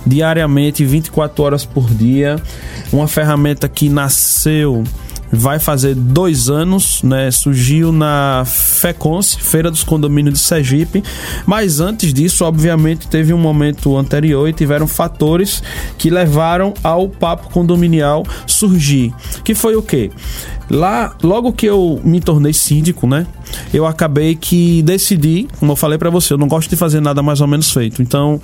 diariamente, 0.06 0.86
24 0.86 1.44
horas 1.44 1.66
por 1.66 1.90
dia. 1.90 2.38
Uma 2.92 3.08
ferramenta 3.08 3.68
que 3.68 3.90
nasceu. 3.90 4.84
Vai 5.30 5.60
fazer 5.60 5.94
dois 5.94 6.50
anos, 6.50 7.04
né? 7.04 7.30
Surgiu 7.32 7.92
na 7.92 8.44
FECONS, 8.46 9.36
Feira 9.36 9.70
dos 9.70 9.84
Condomínios 9.84 10.36
de 10.36 10.40
Sergipe. 10.40 11.04
Mas 11.46 11.82
antes 11.82 12.14
disso, 12.14 12.46
obviamente, 12.46 13.10
teve 13.10 13.34
um 13.34 13.38
momento 13.38 13.98
anterior 13.98 14.48
e 14.48 14.54
tiveram 14.54 14.88
fatores 14.88 15.62
que 15.98 16.10
levaram 16.10 16.74
ao 16.82 17.10
papo 17.10 17.50
condominial 17.50 18.26
surgir. 18.46 19.14
Que 19.44 19.54
foi 19.54 19.76
o 19.76 19.82
quê? 19.82 20.12
Lá, 20.70 21.16
logo 21.24 21.54
que 21.54 21.66
eu 21.66 22.02
me 22.04 22.20
tornei 22.20 22.52
síndico, 22.52 23.08
né? 23.08 23.26
Eu 23.74 23.86
acabei 23.86 24.36
que 24.36 24.82
decidi, 24.84 25.48
como 25.60 25.72
eu 25.72 25.76
falei 25.78 25.98
pra 25.98 26.10
você, 26.10 26.34
eu 26.34 26.38
não 26.38 26.48
gosto 26.48 26.70
de 26.70 26.76
fazer 26.76 27.00
nada 27.00 27.24
mais 27.24 27.40
ou 27.40 27.48
menos 27.48 27.72
feito. 27.72 28.02
Então, 28.02 28.42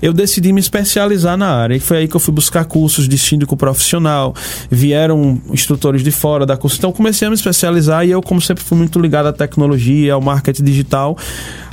eu 0.00 0.12
decidi 0.12 0.52
me 0.52 0.60
especializar 0.60 1.36
na 1.36 1.48
área. 1.48 1.74
E 1.74 1.80
foi 1.80 1.98
aí 1.98 2.08
que 2.08 2.16
eu 2.16 2.20
fui 2.20 2.32
buscar 2.32 2.64
cursos 2.64 3.06
de 3.06 3.18
síndico 3.18 3.56
profissional. 3.56 4.34
Vieram 4.70 5.40
instrutores 5.50 6.02
de 6.02 6.10
fora 6.10 6.46
da 6.46 6.56
curso. 6.56 6.78
Então, 6.78 6.92
comecei 6.92 7.26
a 7.26 7.30
me 7.30 7.36
especializar 7.36 8.06
e 8.06 8.10
eu, 8.10 8.22
como 8.22 8.40
sempre, 8.40 8.64
fui 8.64 8.78
muito 8.78 8.98
ligado 8.98 9.26
à 9.26 9.32
tecnologia, 9.32 10.14
ao 10.14 10.20
marketing 10.20 10.64
digital, 10.64 11.16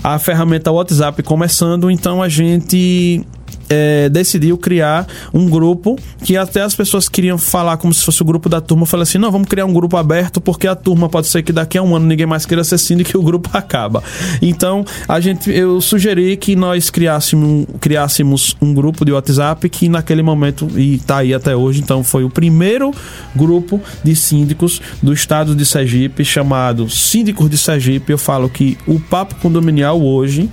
a 0.03 0.19
ferramenta 0.19 0.69
WhatsApp 0.69 1.23
começando. 1.23 1.89
Então, 1.89 2.21
a 2.21 2.27
gente 2.27 3.25
é, 3.73 4.09
decidiu 4.09 4.55
criar 4.55 5.07
um 5.33 5.49
grupo 5.49 5.97
que 6.23 6.37
até 6.37 6.61
as 6.61 6.75
pessoas 6.75 7.09
queriam 7.09 7.37
falar 7.37 7.77
como 7.77 7.93
se 7.93 8.03
fosse 8.03 8.21
o 8.21 8.25
grupo 8.25 8.47
da 8.47 8.61
turma. 8.61 8.85
Falei 8.85 9.03
assim: 9.03 9.17
não, 9.17 9.31
vamos 9.31 9.47
criar 9.47 9.65
um 9.65 9.73
grupo 9.73 9.97
aberto 9.97 10.39
porque 10.39 10.67
a 10.67 10.75
turma 10.75 11.09
pode 11.09 11.27
ser 11.27 11.41
que 11.41 11.51
daqui 11.51 11.77
a 11.77 11.81
um 11.81 11.95
ano 11.95 12.05
ninguém 12.05 12.27
mais 12.27 12.45
queira 12.45 12.63
ser 12.63 12.77
síndico 12.77 13.11
e 13.15 13.17
o 13.17 13.23
grupo 13.23 13.49
acaba. 13.57 14.03
Então, 14.41 14.85
a 15.07 15.19
gente, 15.19 15.49
eu 15.49 15.81
sugeri 15.81 16.37
que 16.37 16.55
nós 16.55 16.89
criássemos, 16.89 17.65
criássemos 17.79 18.55
um 18.61 18.73
grupo 18.73 19.03
de 19.03 19.11
WhatsApp 19.11 19.67
que 19.69 19.89
naquele 19.89 20.21
momento, 20.21 20.69
e 20.77 20.99
tá 20.99 21.17
aí 21.17 21.33
até 21.33 21.55
hoje, 21.55 21.81
então 21.81 22.03
foi 22.03 22.23
o 22.23 22.29
primeiro 22.29 22.93
grupo 23.35 23.81
de 24.03 24.15
síndicos 24.15 24.81
do 25.01 25.11
estado 25.13 25.55
de 25.55 25.65
Sergipe, 25.65 26.23
chamado 26.23 26.89
Síndicos 26.89 27.49
de 27.49 27.57
Sergipe. 27.57 28.11
Eu 28.11 28.17
falo 28.17 28.49
que 28.49 28.77
o 28.85 28.99
Papo 28.99 29.35
Condominial 29.35 30.01
hoje 30.01 30.49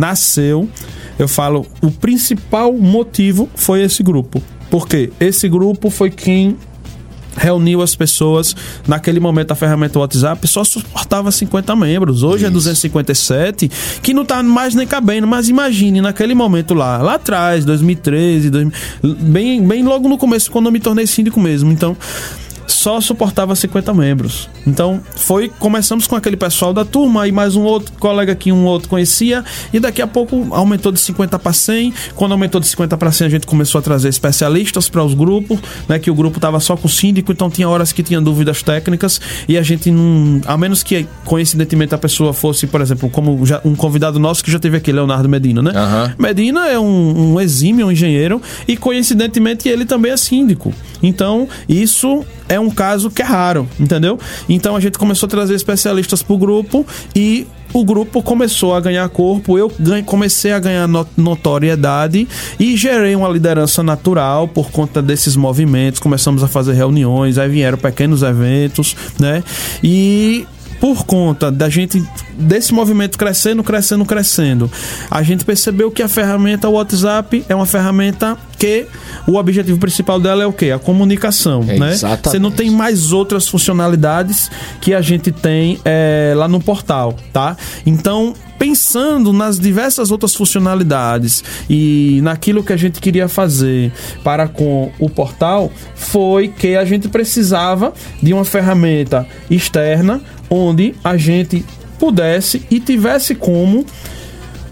nasceu 0.00 0.68
eu 1.20 1.28
falo, 1.28 1.66
o 1.82 1.90
principal 1.90 2.72
motivo 2.72 3.46
foi 3.54 3.82
esse 3.82 4.02
grupo. 4.02 4.42
Porque 4.70 5.12
esse 5.20 5.50
grupo 5.50 5.90
foi 5.90 6.08
quem 6.08 6.56
reuniu 7.36 7.82
as 7.82 7.94
pessoas. 7.94 8.56
Naquele 8.88 9.20
momento, 9.20 9.50
a 9.50 9.54
ferramenta 9.54 9.98
WhatsApp 9.98 10.48
só 10.48 10.64
suportava 10.64 11.30
50 11.30 11.76
membros. 11.76 12.22
Hoje 12.22 12.44
é 12.44 12.48
Isso. 12.48 12.54
257, 12.54 13.70
que 14.02 14.14
não 14.14 14.24
tá 14.24 14.42
mais 14.42 14.74
nem 14.74 14.86
cabendo. 14.86 15.26
Mas 15.26 15.50
imagine, 15.50 16.00
naquele 16.00 16.34
momento 16.34 16.72
lá, 16.72 16.96
lá 17.02 17.16
atrás, 17.16 17.66
2013, 17.66 18.48
2000, 18.48 18.72
bem, 19.20 19.62
bem 19.62 19.84
logo 19.84 20.08
no 20.08 20.16
começo, 20.16 20.50
quando 20.50 20.66
eu 20.66 20.72
me 20.72 20.80
tornei 20.80 21.06
síndico 21.06 21.38
mesmo. 21.38 21.70
Então, 21.70 21.94
só 22.72 23.00
suportava 23.00 23.54
50 23.54 23.92
membros. 23.94 24.48
Então, 24.66 25.00
foi 25.16 25.48
começamos 25.58 26.06
com 26.06 26.16
aquele 26.16 26.36
pessoal 26.36 26.72
da 26.72 26.84
turma 26.84 27.26
e 27.26 27.32
mais 27.32 27.56
um 27.56 27.62
outro 27.62 27.92
colega 27.98 28.34
que 28.34 28.52
um 28.52 28.64
outro 28.64 28.88
conhecia 28.88 29.44
e 29.72 29.80
daqui 29.80 30.00
a 30.00 30.06
pouco 30.06 30.46
aumentou 30.50 30.92
de 30.92 31.00
50 31.00 31.38
para 31.38 31.52
100. 31.52 31.92
Quando 32.14 32.32
aumentou 32.32 32.60
de 32.60 32.66
50 32.68 32.96
para 32.96 33.10
100, 33.10 33.26
a 33.26 33.30
gente 33.30 33.46
começou 33.46 33.78
a 33.78 33.82
trazer 33.82 34.08
especialistas 34.08 34.88
para 34.88 35.04
os 35.04 35.14
grupos, 35.14 35.58
né, 35.88 35.98
que 35.98 36.10
o 36.10 36.14
grupo 36.14 36.38
tava 36.38 36.60
só 36.60 36.76
com 36.76 36.86
o 36.86 36.90
síndico, 36.90 37.32
então 37.32 37.50
tinha 37.50 37.68
horas 37.68 37.92
que 37.92 38.02
tinha 38.02 38.20
dúvidas 38.20 38.62
técnicas 38.62 39.20
e 39.48 39.56
a 39.58 39.62
gente 39.62 39.90
não, 39.90 40.40
a 40.46 40.56
menos 40.56 40.82
que 40.82 41.06
coincidentemente 41.24 41.94
a 41.94 41.98
pessoa 41.98 42.32
fosse, 42.32 42.66
por 42.66 42.80
exemplo, 42.80 43.08
como 43.10 43.44
já- 43.44 43.60
um 43.64 43.74
convidado 43.74 44.18
nosso 44.18 44.44
que 44.44 44.50
já 44.50 44.58
teve 44.58 44.76
aqui, 44.76 44.92
Leonardo 44.92 45.28
Medina, 45.28 45.62
né? 45.62 45.72
Aham. 45.74 46.14
Medina 46.18 46.68
é 46.68 46.78
um, 46.78 47.32
um 47.34 47.40
exímio, 47.40 47.86
um 47.86 47.92
engenheiro, 47.92 48.40
e 48.68 48.76
coincidentemente 48.76 49.68
ele 49.68 49.84
também 49.84 50.12
é 50.12 50.16
síndico. 50.16 50.72
Então, 51.02 51.48
isso 51.68 52.24
é 52.48 52.59
um 52.60 52.70
caso 52.70 53.10
que 53.10 53.22
é 53.22 53.24
raro, 53.24 53.68
entendeu? 53.78 54.18
Então 54.48 54.76
a 54.76 54.80
gente 54.80 54.98
começou 54.98 55.26
a 55.26 55.30
trazer 55.30 55.54
especialistas 55.54 56.22
pro 56.22 56.36
grupo 56.38 56.86
e 57.14 57.46
o 57.72 57.84
grupo 57.84 58.20
começou 58.22 58.74
a 58.74 58.80
ganhar 58.80 59.08
corpo, 59.10 59.56
eu 59.56 59.70
comecei 60.04 60.52
a 60.52 60.58
ganhar 60.58 60.88
no- 60.88 61.06
notoriedade 61.16 62.26
e 62.58 62.76
gerei 62.76 63.14
uma 63.14 63.28
liderança 63.28 63.80
natural 63.82 64.48
por 64.48 64.70
conta 64.72 65.00
desses 65.00 65.36
movimentos. 65.36 66.00
Começamos 66.00 66.42
a 66.42 66.48
fazer 66.48 66.72
reuniões, 66.72 67.38
aí 67.38 67.48
vieram 67.48 67.78
pequenos 67.78 68.22
eventos, 68.22 68.96
né? 69.20 69.44
E 69.84 70.46
por 70.80 71.04
conta 71.04 71.50
da 71.52 71.68
gente 71.68 72.02
desse 72.32 72.72
movimento 72.72 73.18
crescendo, 73.18 73.62
crescendo, 73.62 74.04
crescendo, 74.04 74.70
a 75.10 75.22
gente 75.22 75.44
percebeu 75.44 75.90
que 75.90 76.02
a 76.02 76.08
ferramenta 76.08 76.68
WhatsApp 76.68 77.44
é 77.48 77.54
uma 77.54 77.66
ferramenta 77.66 78.36
que 78.58 78.86
o 79.26 79.36
objetivo 79.36 79.78
principal 79.78 80.18
dela 80.18 80.42
é 80.42 80.46
o 80.46 80.52
quê? 80.52 80.70
A 80.70 80.78
comunicação, 80.78 81.64
É, 81.68 81.78
né? 81.78 81.92
exatamente. 81.92 82.30
Você 82.30 82.38
não 82.38 82.50
tem 82.50 82.70
mais 82.70 83.12
outras 83.12 83.46
funcionalidades 83.48 84.50
que 84.80 84.94
a 84.94 85.02
gente 85.02 85.30
tem 85.30 85.78
é, 85.84 86.32
lá 86.36 86.48
no 86.48 86.60
portal, 86.60 87.14
tá? 87.32 87.56
Então 87.84 88.34
pensando 88.58 89.32
nas 89.32 89.58
diversas 89.58 90.10
outras 90.10 90.34
funcionalidades 90.34 91.42
e 91.68 92.20
naquilo 92.22 92.62
que 92.62 92.74
a 92.74 92.76
gente 92.76 93.00
queria 93.00 93.26
fazer 93.26 93.90
para 94.22 94.46
com 94.46 94.92
o 94.98 95.08
portal, 95.08 95.72
foi 95.94 96.48
que 96.48 96.76
a 96.76 96.84
gente 96.84 97.08
precisava 97.08 97.94
de 98.22 98.34
uma 98.34 98.44
ferramenta 98.44 99.26
externa 99.50 100.20
onde 100.50 100.94
a 101.02 101.16
gente 101.16 101.64
pudesse 101.98 102.66
e 102.70 102.80
tivesse 102.80 103.34
como 103.34 103.86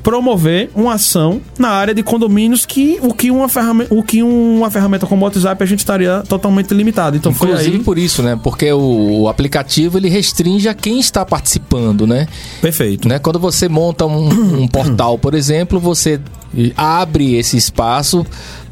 promover 0.02 0.70
uma 0.74 0.94
ação 0.94 1.38
na 1.58 1.68
área 1.68 1.92
de 1.92 2.02
condomínios 2.02 2.64
que 2.64 2.98
o 3.02 3.12
que 3.12 3.30
uma 3.30 3.46
ferramenta, 3.46 3.94
o 3.94 4.02
que 4.02 4.22
uma 4.22 4.70
ferramenta 4.70 5.06
como 5.06 5.22
o 5.22 5.24
WhatsApp 5.26 5.62
a 5.62 5.66
gente 5.66 5.80
estaria 5.80 6.22
totalmente 6.26 6.72
limitado. 6.72 7.16
Então 7.16 7.30
Inclusive 7.30 7.76
aí 7.76 7.82
por 7.82 7.98
isso, 7.98 8.22
né? 8.22 8.38
Porque 8.42 8.72
o, 8.72 9.20
o 9.22 9.28
aplicativo 9.28 9.98
ele 9.98 10.08
restringe 10.08 10.66
a 10.66 10.72
quem 10.72 10.98
está 10.98 11.26
participando, 11.26 12.06
né? 12.06 12.26
perfeito. 12.62 13.06
né? 13.06 13.18
Quando 13.18 13.38
você 13.38 13.68
monta 13.68 14.06
um, 14.06 14.62
um 14.62 14.66
portal, 14.66 15.18
por 15.18 15.34
exemplo, 15.34 15.78
você 15.78 16.18
abre 16.74 17.34
esse 17.34 17.58
espaço 17.58 18.24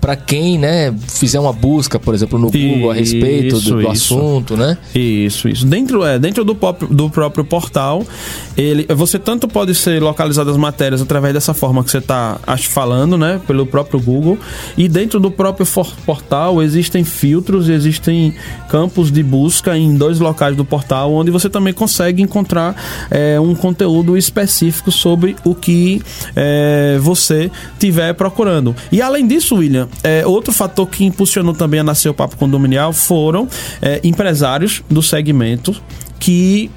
para 0.06 0.14
quem, 0.14 0.56
né, 0.56 0.94
fizer 1.08 1.40
uma 1.40 1.52
busca, 1.52 1.98
por 1.98 2.14
exemplo, 2.14 2.38
no 2.38 2.48
Google 2.48 2.92
a 2.92 2.94
respeito 2.94 3.56
do, 3.56 3.58
Isso, 3.58 3.70
do 3.72 3.80
isso. 3.80 3.90
assunto, 3.90 4.56
né? 4.56 4.78
Isso, 4.94 5.48
isso. 5.48 5.66
Dentro, 5.66 6.04
é, 6.04 6.16
dentro 6.16 6.44
do, 6.44 6.54
próprio, 6.54 6.86
do 6.88 7.10
próprio 7.10 7.44
portal, 7.44 8.04
ele, 8.56 8.86
você 8.94 9.18
tanto 9.18 9.48
pode 9.48 9.74
ser 9.74 10.00
localizado 10.00 10.48
as 10.48 10.56
matérias 10.56 11.02
através 11.02 11.34
dessa 11.34 11.52
forma 11.52 11.82
que 11.82 11.90
você 11.90 11.98
está 11.98 12.38
falando, 12.70 13.18
né? 13.18 13.40
Pelo 13.48 13.66
próprio 13.66 13.98
Google. 13.98 14.38
E 14.78 14.86
dentro 14.86 15.18
do 15.18 15.28
próprio 15.28 15.66
for- 15.66 15.92
portal 16.06 16.62
existem 16.62 17.02
filtros, 17.02 17.68
existem 17.68 18.32
campos 18.68 19.10
de 19.10 19.24
busca 19.24 19.76
em 19.76 19.96
dois 19.96 20.20
locais 20.20 20.54
do 20.56 20.64
portal, 20.64 21.12
onde 21.12 21.32
você 21.32 21.50
também 21.50 21.74
consegue 21.74 22.22
encontrar 22.22 22.76
é, 23.10 23.40
um 23.40 23.56
conteúdo 23.56 24.16
específico 24.16 24.92
sobre 24.92 25.34
o 25.44 25.52
que 25.52 26.00
é, 26.36 26.96
você 27.00 27.50
estiver 27.72 28.14
procurando. 28.14 28.72
E 28.92 29.02
além 29.02 29.26
disso, 29.26 29.56
William, 29.56 29.88
é, 30.02 30.26
outro 30.26 30.52
fator 30.52 30.86
que 30.88 31.04
impulsionou 31.04 31.54
também 31.54 31.80
a 31.80 31.84
nascer 31.84 32.08
o 32.08 32.14
Papo 32.14 32.36
Condominial 32.36 32.92
foram 32.92 33.48
é, 33.80 34.00
empresários 34.04 34.82
do 34.88 35.02
segmento 35.02 35.74
que 36.18 36.70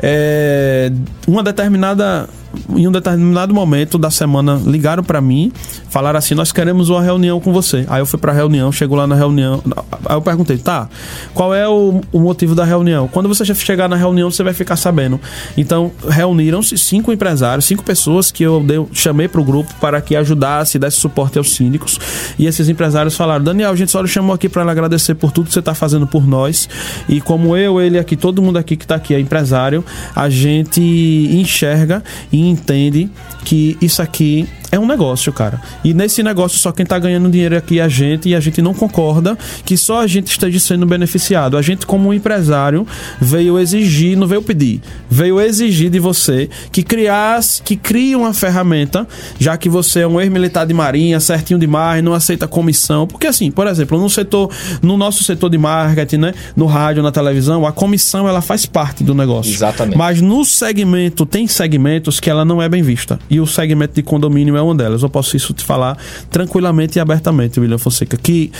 é, 0.00 0.90
uma 1.26 1.42
determinada 1.42 2.28
em 2.70 2.86
um 2.88 2.92
determinado 2.92 3.54
momento 3.54 3.98
da 3.98 4.10
semana, 4.10 4.60
ligaram 4.64 5.02
pra 5.02 5.20
mim, 5.20 5.52
falaram 5.88 6.18
assim: 6.18 6.34
Nós 6.34 6.52
queremos 6.52 6.88
uma 6.88 7.02
reunião 7.02 7.40
com 7.40 7.52
você. 7.52 7.84
Aí 7.88 8.00
eu 8.00 8.06
fui 8.06 8.18
pra 8.18 8.32
reunião, 8.32 8.70
chego 8.72 8.94
lá 8.94 9.06
na 9.06 9.14
reunião. 9.14 9.62
Aí 10.06 10.16
eu 10.16 10.22
perguntei: 10.22 10.58
Tá, 10.58 10.88
qual 11.32 11.54
é 11.54 11.68
o, 11.68 12.00
o 12.12 12.20
motivo 12.20 12.54
da 12.54 12.64
reunião? 12.64 13.08
Quando 13.08 13.28
você 13.28 13.44
chegar 13.54 13.88
na 13.88 13.96
reunião, 13.96 14.30
você 14.30 14.42
vai 14.42 14.52
ficar 14.52 14.76
sabendo. 14.76 15.20
Então, 15.56 15.92
reuniram-se 16.08 16.76
cinco 16.78 17.12
empresários, 17.12 17.64
cinco 17.64 17.82
pessoas 17.84 18.30
que 18.30 18.42
eu 18.42 18.60
dei, 18.60 18.84
chamei 18.92 19.28
pro 19.28 19.44
grupo 19.44 19.72
para 19.80 20.00
que 20.00 20.16
ajudasse, 20.16 20.78
desse 20.78 20.98
suporte 20.98 21.38
aos 21.38 21.52
síndicos. 21.54 21.98
E 22.38 22.46
esses 22.46 22.68
empresários 22.68 23.16
falaram: 23.16 23.44
Daniel, 23.44 23.70
a 23.70 23.76
gente 23.76 23.90
só 23.90 24.00
lhe 24.00 24.08
chamou 24.08 24.34
aqui 24.34 24.48
para 24.48 24.68
agradecer 24.70 25.14
por 25.14 25.30
tudo 25.32 25.46
que 25.46 25.52
você 25.52 25.60
está 25.60 25.74
fazendo 25.74 26.06
por 26.06 26.26
nós. 26.26 26.68
E 27.08 27.20
como 27.20 27.56
eu, 27.56 27.80
ele 27.80 27.98
aqui, 27.98 28.16
todo 28.16 28.42
mundo 28.42 28.58
aqui 28.58 28.76
que 28.76 28.84
está 28.84 28.94
aqui 28.96 29.14
é 29.14 29.20
empresário, 29.20 29.84
a 30.14 30.28
gente 30.28 30.80
enxerga 30.80 32.02
e 32.32 32.43
entende 32.48 33.08
que 33.44 33.76
isso 33.80 34.02
aqui 34.02 34.48
é 34.74 34.78
um 34.78 34.86
negócio, 34.86 35.32
cara. 35.32 35.60
E 35.84 35.94
nesse 35.94 36.20
negócio 36.22 36.58
só 36.58 36.72
quem 36.72 36.84
tá 36.84 36.98
ganhando 36.98 37.30
dinheiro 37.30 37.56
aqui 37.56 37.78
é 37.78 37.84
a 37.84 37.88
gente 37.88 38.28
e 38.28 38.34
a 38.34 38.40
gente 38.40 38.60
não 38.60 38.74
concorda 38.74 39.38
que 39.64 39.76
só 39.76 40.00
a 40.00 40.06
gente 40.06 40.26
esteja 40.26 40.58
sendo 40.58 40.84
beneficiado. 40.84 41.56
A 41.56 41.62
gente, 41.62 41.86
como 41.86 42.12
empresário, 42.12 42.84
veio 43.20 43.58
exigir, 43.58 44.16
não 44.16 44.26
veio 44.26 44.42
pedir, 44.42 44.80
veio 45.08 45.40
exigir 45.40 45.90
de 45.90 46.00
você 46.00 46.50
que 46.72 46.82
criasse, 46.82 47.62
que 47.62 47.76
crie 47.76 48.16
uma 48.16 48.34
ferramenta, 48.34 49.06
já 49.38 49.56
que 49.56 49.68
você 49.68 50.00
é 50.00 50.06
um 50.08 50.20
ex-militar 50.20 50.66
de 50.66 50.74
marinha, 50.74 51.20
certinho 51.20 51.58
demais, 51.58 52.02
não 52.02 52.12
aceita 52.12 52.48
comissão. 52.48 53.06
Porque 53.06 53.28
assim, 53.28 53.52
por 53.52 53.68
exemplo, 53.68 53.98
no 53.98 54.10
setor, 54.10 54.50
no 54.82 54.96
nosso 54.96 55.22
setor 55.22 55.50
de 55.50 55.58
marketing, 55.58 56.16
né, 56.16 56.34
no 56.56 56.66
rádio, 56.66 57.00
na 57.00 57.12
televisão, 57.12 57.64
a 57.64 57.70
comissão 57.72 58.28
ela 58.28 58.42
faz 58.42 58.66
parte 58.66 59.04
do 59.04 59.14
negócio. 59.14 59.52
Exatamente. 59.52 59.96
Mas 59.96 60.20
no 60.20 60.44
segmento, 60.44 61.24
tem 61.24 61.46
segmentos 61.46 62.18
que 62.18 62.28
ela 62.28 62.44
não 62.44 62.60
é 62.60 62.68
bem 62.68 62.82
vista. 62.82 63.20
E 63.30 63.38
o 63.38 63.46
segmento 63.46 63.94
de 63.94 64.02
condomínio 64.02 64.56
é 64.56 64.63
uma 64.64 64.74
delas. 64.74 65.02
Eu 65.02 65.08
posso 65.08 65.36
isso 65.36 65.52
te 65.52 65.64
falar 65.64 65.96
tranquilamente 66.30 66.98
e 66.98 67.00
abertamente, 67.00 67.60
William 67.60 67.78
Fonseca, 67.78 68.16
que 68.16 68.50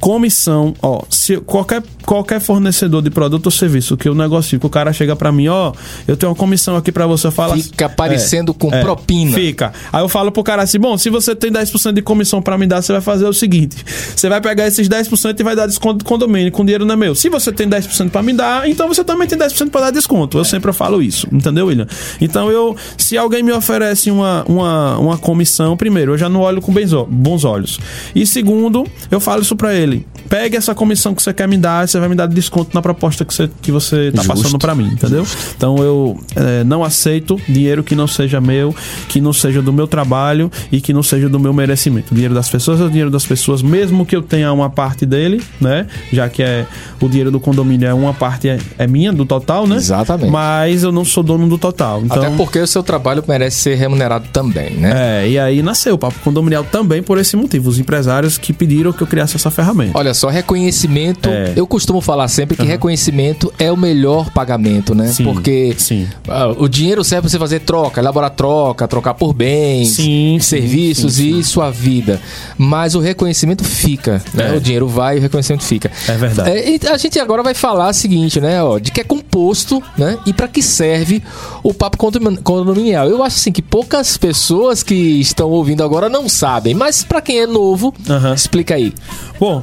comissão, 0.00 0.74
ó, 0.82 1.02
se 1.10 1.36
qualquer, 1.38 1.82
qualquer 2.04 2.40
fornecedor 2.40 3.02
de 3.02 3.10
produto 3.10 3.46
ou 3.46 3.50
serviço 3.50 3.96
que 3.96 4.08
eu 4.08 4.14
negocio, 4.14 4.58
que 4.58 4.66
o 4.66 4.70
cara 4.70 4.92
chega 4.92 5.16
para 5.16 5.32
mim, 5.32 5.48
ó, 5.48 5.72
eu 6.06 6.16
tenho 6.16 6.30
uma 6.30 6.36
comissão 6.36 6.76
aqui 6.76 6.92
para 6.92 7.06
você 7.06 7.30
falar. 7.30 7.56
Fica 7.56 7.88
parecendo 7.88 8.52
é, 8.52 8.54
com 8.54 8.74
é, 8.74 8.80
propina. 8.80 9.32
Fica. 9.32 9.72
Aí 9.92 10.02
eu 10.02 10.08
falo 10.08 10.30
pro 10.30 10.42
cara 10.42 10.62
assim, 10.62 10.78
bom, 10.78 10.96
se 10.96 11.10
você 11.10 11.34
tem 11.34 11.50
10% 11.50 11.92
de 11.92 12.02
comissão 12.02 12.42
para 12.42 12.56
me 12.58 12.66
dar, 12.66 12.82
você 12.82 12.92
vai 12.92 13.02
fazer 13.02 13.26
o 13.26 13.32
seguinte, 13.32 13.76
você 14.14 14.28
vai 14.28 14.40
pegar 14.40 14.66
esses 14.66 14.88
10% 14.88 15.38
e 15.38 15.42
vai 15.42 15.56
dar 15.56 15.66
desconto 15.66 15.98
do 15.98 16.04
condomínio, 16.04 16.52
com 16.52 16.64
dinheiro 16.64 16.84
não 16.84 16.94
é 16.94 16.96
meu. 16.96 17.14
Se 17.14 17.28
você 17.28 17.52
tem 17.52 17.68
10% 17.68 18.10
para 18.10 18.22
me 18.22 18.32
dar, 18.32 18.68
então 18.68 18.88
você 18.88 19.02
também 19.04 19.26
tem 19.26 19.38
10% 19.38 19.70
para 19.70 19.82
dar 19.82 19.90
desconto. 19.90 20.38
Eu 20.38 20.44
sempre 20.44 20.72
falo 20.72 21.02
isso, 21.02 21.26
entendeu, 21.32 21.66
William? 21.66 21.86
Então 22.20 22.50
eu, 22.50 22.76
se 22.96 23.16
alguém 23.16 23.42
me 23.42 23.52
oferece 23.52 24.10
uma, 24.10 24.44
uma, 24.48 24.98
uma 24.98 25.18
comissão, 25.18 25.35
primeiro, 25.76 26.12
eu 26.12 26.18
já 26.18 26.28
não 26.28 26.40
olho 26.40 26.60
com 26.60 26.72
bons 27.08 27.44
olhos. 27.44 27.78
E 28.14 28.26
segundo, 28.26 28.86
eu 29.10 29.20
falo 29.20 29.42
isso 29.42 29.56
para 29.56 29.74
ele. 29.74 30.06
Pegue 30.28 30.56
essa 30.56 30.74
comissão 30.74 31.14
que 31.14 31.22
você 31.22 31.32
quer 31.32 31.46
me 31.46 31.56
dar, 31.56 31.86
você 31.86 31.98
vai 32.00 32.08
me 32.08 32.14
dar 32.14 32.26
desconto 32.26 32.70
na 32.74 32.82
proposta 32.82 33.24
que 33.24 33.32
você, 33.32 33.50
que 33.62 33.70
você 33.70 34.10
tá 34.10 34.22
Justo. 34.22 34.36
passando 34.36 34.58
para 34.58 34.74
mim, 34.74 34.86
entendeu? 34.86 35.24
Justo. 35.24 35.54
Então 35.56 35.78
eu 35.78 36.18
é, 36.34 36.64
não 36.64 36.82
aceito 36.82 37.40
dinheiro 37.48 37.84
que 37.84 37.94
não 37.94 38.06
seja 38.06 38.40
meu, 38.40 38.74
que 39.08 39.20
não 39.20 39.32
seja 39.32 39.62
do 39.62 39.72
meu 39.72 39.86
trabalho 39.86 40.50
e 40.70 40.80
que 40.80 40.92
não 40.92 41.02
seja 41.02 41.28
do 41.28 41.38
meu 41.38 41.52
merecimento. 41.52 42.12
O 42.12 42.14
dinheiro 42.14 42.34
das 42.34 42.48
pessoas 42.48 42.80
é 42.80 42.84
o 42.84 42.88
dinheiro 42.88 43.10
das 43.10 43.24
pessoas, 43.24 43.62
mesmo 43.62 44.04
que 44.04 44.16
eu 44.16 44.22
tenha 44.22 44.52
uma 44.52 44.68
parte 44.68 45.06
dele, 45.06 45.42
né? 45.60 45.86
Já 46.12 46.28
que 46.28 46.42
é 46.42 46.66
o 47.00 47.08
dinheiro 47.08 47.30
do 47.30 47.38
condomínio 47.38 47.88
é 47.88 47.94
uma 47.94 48.12
parte 48.12 48.48
é, 48.48 48.58
é 48.78 48.86
minha 48.86 49.12
do 49.12 49.24
total, 49.24 49.66
né? 49.66 49.76
Exatamente. 49.76 50.30
Mas 50.30 50.82
eu 50.82 50.92
não 50.92 51.04
sou 51.04 51.22
dono 51.22 51.48
do 51.48 51.58
total. 51.58 52.02
Então, 52.04 52.18
Até 52.18 52.36
porque 52.36 52.58
o 52.58 52.66
seu 52.66 52.82
trabalho 52.82 53.22
merece 53.26 53.58
ser 53.58 53.74
remunerado 53.76 54.26
também, 54.32 54.70
né? 54.74 54.92
É, 54.94 55.15
e 55.24 55.38
aí 55.38 55.62
nasceu 55.62 55.94
o 55.94 55.98
Papo 55.98 56.18
Condominial 56.20 56.64
também 56.64 57.02
por 57.02 57.18
esse 57.18 57.36
motivo. 57.36 57.68
Os 57.68 57.78
empresários 57.78 58.36
que 58.36 58.52
pediram 58.52 58.92
que 58.92 59.02
eu 59.02 59.06
criasse 59.06 59.36
essa 59.36 59.50
ferramenta. 59.50 59.96
Olha 59.96 60.12
só, 60.12 60.28
reconhecimento. 60.28 61.28
É. 61.28 61.52
Eu 61.56 61.66
costumo 61.66 62.00
falar 62.00 62.28
sempre 62.28 62.56
que 62.56 62.62
uhum. 62.62 62.68
reconhecimento 62.68 63.52
é 63.58 63.70
o 63.70 63.76
melhor 63.76 64.30
pagamento, 64.30 64.94
né? 64.94 65.08
Sim, 65.08 65.24
Porque 65.24 65.74
sim. 65.78 66.08
Uh, 66.26 66.64
o 66.64 66.68
dinheiro 66.68 67.04
serve 67.04 67.22
para 67.22 67.30
você 67.30 67.38
fazer 67.38 67.60
troca, 67.60 68.00
elaborar 68.00 68.30
troca, 68.30 68.88
trocar 68.88 69.14
por 69.14 69.32
bens, 69.32 69.90
sim, 69.90 70.38
serviços 70.40 71.18
e 71.18 71.42
sua 71.44 71.70
vida. 71.70 72.20
Mas 72.58 72.94
o 72.94 73.00
reconhecimento 73.00 73.64
fica, 73.64 74.22
né? 74.34 74.52
É. 74.52 74.56
O 74.56 74.60
dinheiro 74.60 74.88
vai 74.88 75.16
e 75.16 75.18
o 75.18 75.22
reconhecimento 75.22 75.64
fica. 75.64 75.90
É 76.08 76.16
verdade. 76.16 76.50
É, 76.50 76.90
a 76.90 76.96
gente 76.96 77.18
agora 77.18 77.42
vai 77.42 77.54
falar 77.54 77.90
o 77.90 77.92
seguinte, 77.92 78.40
né? 78.40 78.62
Ó, 78.62 78.78
de 78.78 78.90
que 78.90 79.00
é 79.00 79.04
composto, 79.04 79.82
né? 79.96 80.18
E 80.26 80.32
para 80.32 80.48
que 80.48 80.62
serve 80.62 81.22
o 81.62 81.72
papo 81.72 81.96
condominial. 81.96 83.08
Eu 83.08 83.22
acho 83.22 83.36
assim 83.36 83.52
que 83.52 83.62
poucas 83.62 84.16
pessoas 84.16 84.82
que 84.82 84.94
estão 85.06 85.50
ouvindo 85.50 85.82
agora 85.82 86.08
não 86.08 86.28
sabem, 86.28 86.74
mas 86.74 87.02
para 87.02 87.20
quem 87.20 87.40
é 87.40 87.46
novo, 87.46 87.94
uhum. 88.08 88.34
explica 88.34 88.74
aí. 88.74 88.92
Bom, 89.38 89.62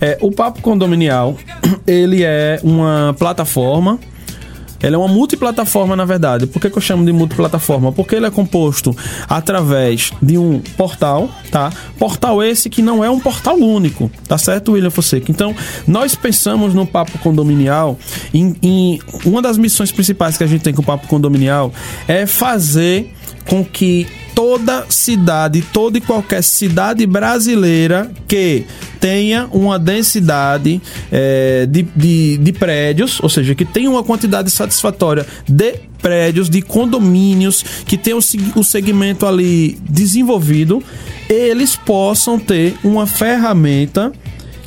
é, 0.00 0.18
o 0.20 0.30
Papo 0.30 0.60
Condominial, 0.60 1.36
ele 1.86 2.22
é 2.22 2.60
uma 2.62 3.14
plataforma 3.18 3.98
ele 4.86 4.94
é 4.94 4.98
uma 4.98 5.08
multiplataforma, 5.08 5.96
na 5.96 6.04
verdade. 6.04 6.46
Por 6.46 6.60
que, 6.60 6.68
que 6.68 6.76
eu 6.76 6.82
chamo 6.82 7.06
de 7.06 7.12
multiplataforma? 7.12 7.90
Porque 7.90 8.14
ele 8.14 8.26
é 8.26 8.30
composto 8.30 8.94
através 9.28 10.12
de 10.20 10.36
um 10.36 10.60
portal, 10.76 11.30
tá? 11.50 11.72
Portal 11.98 12.42
esse 12.42 12.68
que 12.68 12.82
não 12.82 13.02
é 13.02 13.08
um 13.08 13.18
portal 13.18 13.56
único, 13.56 14.10
tá 14.28 14.36
certo, 14.36 14.72
William 14.72 14.90
Fonseca? 14.90 15.30
Então, 15.30 15.56
nós 15.86 16.14
pensamos 16.14 16.74
no 16.74 16.86
Papo 16.86 17.18
Condominial 17.18 17.98
em, 18.32 18.54
em 18.62 19.00
uma 19.24 19.40
das 19.40 19.56
missões 19.56 19.90
principais 19.90 20.36
que 20.36 20.44
a 20.44 20.46
gente 20.46 20.62
tem 20.62 20.74
com 20.74 20.82
o 20.82 20.84
Papo 20.84 21.08
Condominial 21.08 21.72
é 22.06 22.26
fazer 22.26 23.10
com 23.46 23.64
que 23.64 24.06
toda 24.34 24.84
cidade, 24.88 25.62
toda 25.72 25.98
e 25.98 26.00
qualquer 26.00 26.42
cidade 26.42 27.06
brasileira 27.06 28.10
que 28.26 28.64
tenha 28.98 29.48
uma 29.52 29.78
densidade 29.78 30.82
é, 31.12 31.66
de, 31.66 31.82
de, 31.94 32.38
de 32.38 32.52
prédios, 32.52 33.20
ou 33.22 33.28
seja, 33.28 33.54
que 33.54 33.64
tenha 33.64 33.88
uma 33.88 34.02
quantidade 34.02 34.50
satisfatória 34.50 35.24
de 35.48 35.74
prédios, 36.02 36.50
de 36.50 36.60
condomínios, 36.60 37.64
que 37.86 37.96
tenham 37.96 38.18
o 38.56 38.64
segmento 38.64 39.24
ali 39.24 39.78
desenvolvido, 39.88 40.82
eles 41.28 41.76
possam 41.76 42.38
ter 42.38 42.74
uma 42.82 43.06
ferramenta 43.06 44.12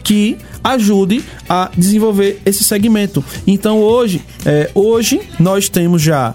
que 0.04 0.38
ajude 0.63 1.24
a 1.48 1.70
desenvolver 1.76 2.41
esse 2.46 2.63
segmento. 2.63 3.24
Então 3.46 3.80
hoje, 3.80 4.22
é, 4.46 4.70
hoje 4.74 5.22
nós 5.39 5.70
temos 5.70 6.02
já 6.02 6.34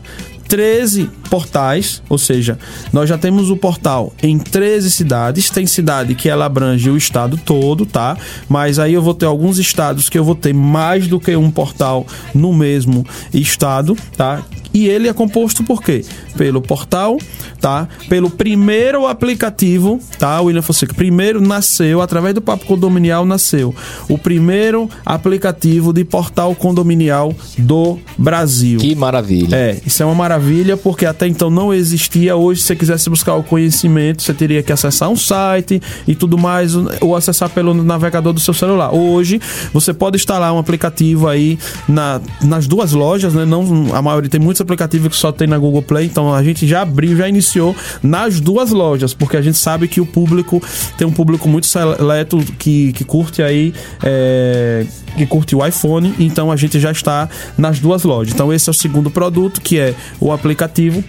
13 0.52 1.08
portais, 1.30 2.02
ou 2.10 2.18
seja, 2.18 2.58
nós 2.92 3.08
já 3.08 3.16
temos 3.16 3.48
o 3.48 3.56
portal 3.56 4.12
em 4.22 4.38
13 4.38 4.90
cidades. 4.90 5.48
Tem 5.48 5.66
cidade 5.66 6.14
que 6.14 6.28
ela 6.28 6.44
abrange 6.44 6.90
o 6.90 6.96
estado 6.98 7.38
todo, 7.38 7.86
tá? 7.86 8.18
Mas 8.50 8.78
aí 8.78 8.92
eu 8.92 9.00
vou 9.00 9.14
ter 9.14 9.24
alguns 9.24 9.58
estados 9.58 10.10
que 10.10 10.18
eu 10.18 10.22
vou 10.22 10.34
ter 10.34 10.52
mais 10.52 11.08
do 11.08 11.18
que 11.18 11.34
um 11.34 11.50
portal 11.50 12.06
no 12.34 12.52
mesmo 12.52 13.02
estado, 13.32 13.96
tá? 14.14 14.44
E 14.74 14.88
ele 14.88 15.08
é 15.08 15.12
composto 15.12 15.62
por 15.62 15.82
quê? 15.82 16.04
Pelo 16.36 16.62
portal, 16.62 17.18
tá? 17.60 17.88
Pelo 18.08 18.30
primeiro 18.30 19.06
aplicativo, 19.06 20.00
tá? 20.18 20.40
William 20.40 20.62
Fonseca. 20.62 20.94
Primeiro 20.94 21.40
nasceu, 21.40 22.00
através 22.00 22.34
do 22.34 22.40
Papo 22.40 22.64
Condominial, 22.64 23.24
nasceu 23.24 23.74
o 24.08 24.18
primeiro 24.18 24.88
aplicativo 25.04 25.92
de 25.92 26.04
portal 26.04 26.54
condominial 26.54 27.34
do 27.58 27.98
Brasil. 28.16 28.78
Que 28.78 28.94
maravilha. 28.94 29.54
É, 29.54 29.80
isso 29.84 30.02
é 30.02 30.06
uma 30.06 30.14
maravilha 30.14 30.76
porque 30.76 31.06
até 31.06 31.26
então 31.26 31.50
não 31.50 31.72
existia. 31.72 32.36
Hoje, 32.36 32.60
se 32.60 32.68
você 32.68 32.76
quisesse 32.76 33.10
buscar 33.10 33.34
o 33.34 33.42
conhecimento, 33.42 34.22
você 34.22 34.32
teria 34.32 34.62
que 34.62 34.72
acessar 34.72 35.08
um 35.08 35.16
site 35.16 35.80
e 36.06 36.14
tudo 36.14 36.38
mais, 36.38 36.74
ou 37.00 37.14
acessar 37.14 37.50
pelo 37.50 37.74
navegador 37.74 38.32
do 38.32 38.40
seu 38.40 38.54
celular. 38.54 38.94
Hoje, 38.94 39.40
você 39.72 39.92
pode 39.92 40.16
instalar 40.16 40.52
um 40.52 40.58
aplicativo 40.58 41.28
aí 41.28 41.58
na, 41.88 42.20
nas 42.42 42.66
duas 42.66 42.92
lojas, 42.92 43.34
né? 43.34 43.44
Não, 43.44 43.94
a 43.94 44.02
maioria 44.02 44.30
tem 44.30 44.40
muitos 44.62 44.72
aplicativos 44.72 45.08
que 45.08 45.16
só 45.16 45.32
tem 45.32 45.46
na 45.46 45.58
Google 45.58 45.82
Play, 45.82 46.06
então 46.06 46.32
a 46.32 46.42
gente 46.42 46.66
já 46.66 46.82
abriu, 46.82 47.16
já 47.16 47.28
iniciou 47.28 47.74
nas 48.02 48.40
duas 48.40 48.70
lojas, 48.70 49.12
porque 49.12 49.36
a 49.36 49.42
gente 49.42 49.58
sabe 49.58 49.88
que 49.88 50.00
o 50.00 50.06
público 50.06 50.62
tem 50.96 51.06
um 51.06 51.12
público 51.12 51.48
muito 51.48 51.66
seleto 51.66 52.38
que, 52.58 52.92
que 52.92 53.04
curte 53.04 53.42
aí. 53.42 53.74
É, 54.02 54.86
que 55.16 55.26
curte 55.26 55.54
o 55.54 55.64
iPhone, 55.64 56.14
então 56.18 56.50
a 56.50 56.56
gente 56.56 56.80
já 56.80 56.90
está 56.90 57.28
nas 57.58 57.78
duas 57.78 58.02
lojas. 58.02 58.32
Então 58.32 58.50
esse 58.50 58.70
é 58.70 58.72
o 58.72 58.74
segundo 58.74 59.10
produto, 59.10 59.60
que 59.60 59.78
é 59.78 59.94
o 60.18 60.32
aplicativo 60.32 61.04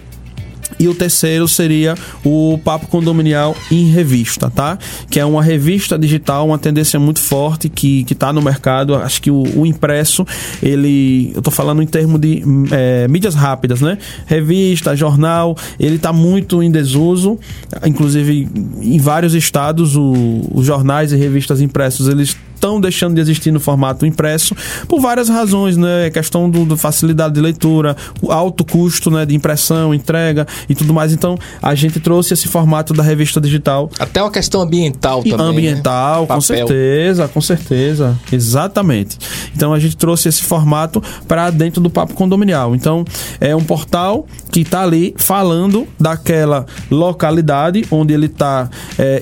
e 0.80 0.88
o 0.88 0.96
terceiro 0.96 1.48
seria 1.48 1.96
o 2.24 2.60
Papo 2.64 2.88
Condominial 2.88 3.56
em 3.72 3.90
Revista, 3.90 4.50
tá? 4.50 4.78
Que 5.10 5.20
é 5.20 5.26
uma 5.26 5.44
revista 5.44 5.98
digital, 5.98 6.48
uma 6.48 6.58
tendência 6.58 7.00
muito 7.00 7.20
forte 7.20 7.70
que, 7.70 8.04
que 8.04 8.16
tá 8.16 8.34
no 8.34 8.42
mercado. 8.42 8.96
Acho 8.96 9.22
que 9.22 9.32
o, 9.32 9.44
o 9.56 9.66
impresso, 9.66 10.26
ele. 10.62 11.32
Eu 11.36 11.42
tô 11.42 11.52
falando 11.52 11.82
em 11.82 11.88
termos 11.88 12.20
de 12.20 12.44
é, 12.72 13.08
mídias 13.08 13.36
rápidas, 13.36 13.82
né? 13.82 13.98
Revista, 14.26 14.96
jornal, 14.96 15.56
ele 15.80 15.98
tá 15.98 16.12
muito 16.12 16.62
em 16.64 16.72
desuso. 16.72 17.40
Inclusive, 17.86 18.48
em 18.82 18.98
vários 18.98 19.34
estados, 19.34 19.96
o, 19.96 20.42
os 20.52 20.66
jornais 20.66 21.12
e 21.12 21.16
revistas 21.16 21.62
impressos, 21.62 22.08
eles 22.08 22.36
estão 22.64 22.80
deixando 22.80 23.16
de 23.16 23.22
existir 23.22 23.52
no 23.52 23.60
formato 23.60 24.06
impresso 24.06 24.56
por 24.88 25.02
várias 25.02 25.28
razões, 25.28 25.76
né? 25.76 26.10
Questão 26.10 26.50
do, 26.50 26.64
do 26.64 26.78
facilidade 26.78 27.34
de 27.34 27.42
leitura, 27.42 27.96
o 28.22 28.32
alto 28.32 28.64
custo, 28.64 29.12
né, 29.12 29.26
de 29.26 29.36
impressão, 29.36 29.94
entrega 29.94 30.48
e 30.70 30.74
tudo 30.74 30.94
mais. 30.94 31.12
Então, 31.12 31.38
a 31.62 31.76
gente 31.76 32.00
trouxe 32.00 32.34
esse 32.34 32.48
formato 32.48 32.94
da 32.94 33.04
revista 33.04 33.42
digital 33.42 33.90
Até 34.00 34.22
uma 34.22 34.32
questão 34.32 34.62
ambiental 34.62 35.22
e 35.26 35.32
também. 35.32 35.46
ambiental, 35.46 36.22
né? 36.22 36.28
com 36.28 36.42
certeza, 36.42 37.28
com 37.28 37.42
certeza. 37.42 38.18
Exatamente. 38.32 39.18
Então 39.54 39.74
a 39.74 39.80
gente 39.80 39.98
trouxe 39.98 40.30
esse 40.30 40.44
formato 40.44 41.04
para 41.28 41.50
dentro 41.50 41.82
do 41.82 41.90
Papo 41.90 42.14
Condominial. 42.14 42.74
Então 42.74 43.04
é 43.42 43.54
um 43.54 43.64
portal 43.64 44.26
que 44.52 44.62
está 44.62 44.84
ali 44.84 45.14
falando 45.18 45.86
daquela 46.00 46.66
localidade 46.90 47.86
onde 47.92 48.14
ele 48.14 48.28
está 48.28 48.70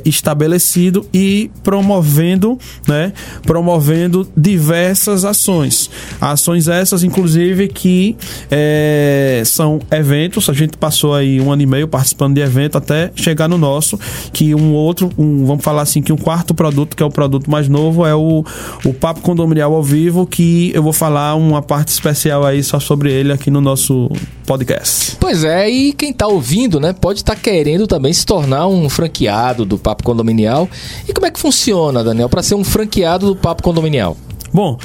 estabelecido 0.05 1.07
e 1.13 1.49
promovendo, 1.63 2.59
né? 2.87 3.13
Promovendo 3.43 4.27
diversas 4.35 5.25
ações. 5.25 5.89
Ações 6.19 6.67
essas, 6.67 7.03
inclusive, 7.03 7.67
que 7.67 8.15
é, 8.49 9.41
são 9.45 9.79
eventos. 9.91 10.49
A 10.49 10.53
gente 10.53 10.77
passou 10.77 11.13
aí 11.13 11.39
um 11.39 11.51
ano 11.51 11.61
e 11.61 11.65
meio 11.65 11.87
participando 11.87 12.35
de 12.35 12.41
evento 12.41 12.77
até 12.77 13.11
chegar 13.15 13.47
no 13.47 13.57
nosso, 13.57 13.99
que 14.31 14.55
um 14.55 14.73
outro, 14.73 15.09
um, 15.17 15.45
vamos 15.45 15.63
falar 15.63 15.81
assim, 15.81 16.01
que 16.01 16.13
um 16.13 16.17
quarto 16.17 16.53
produto, 16.53 16.95
que 16.95 17.03
é 17.03 17.05
o 17.05 17.09
produto 17.09 17.49
mais 17.49 17.67
novo, 17.67 18.05
é 18.05 18.15
o, 18.15 18.43
o 18.85 18.93
Papo 18.93 19.21
Condominial 19.21 19.73
ao 19.73 19.83
vivo, 19.83 20.25
que 20.25 20.71
eu 20.73 20.83
vou 20.83 20.93
falar 20.93 21.35
uma 21.35 21.61
parte 21.61 21.89
especial 21.89 22.45
aí 22.45 22.63
só 22.63 22.79
sobre 22.79 23.11
ele 23.11 23.31
aqui 23.31 23.49
no 23.49 23.61
nosso 23.61 24.09
podcast. 24.45 25.17
Pois 25.19 25.43
é, 25.43 25.69
e 25.69 25.93
quem 25.93 26.11
tá 26.11 26.27
ouvindo, 26.27 26.79
né, 26.79 26.93
pode 26.93 27.19
estar 27.19 27.35
querendo 27.35 27.87
também 27.87 28.11
se 28.11 28.25
tornar 28.25 28.67
um 28.67 28.89
franqueado 28.89 29.65
do 29.65 29.77
Papo 29.77 30.03
Condominial. 30.03 30.69
E 31.07 31.13
como 31.13 31.25
é 31.25 31.31
que 31.31 31.39
funciona, 31.39 32.03
Daniel, 32.03 32.29
para 32.29 32.43
ser 32.43 32.55
um 32.55 32.63
franqueado 32.63 33.20
do 33.21 33.35
Papo 33.35 33.63
Condominial? 33.63 34.17
Bom, 34.53 34.77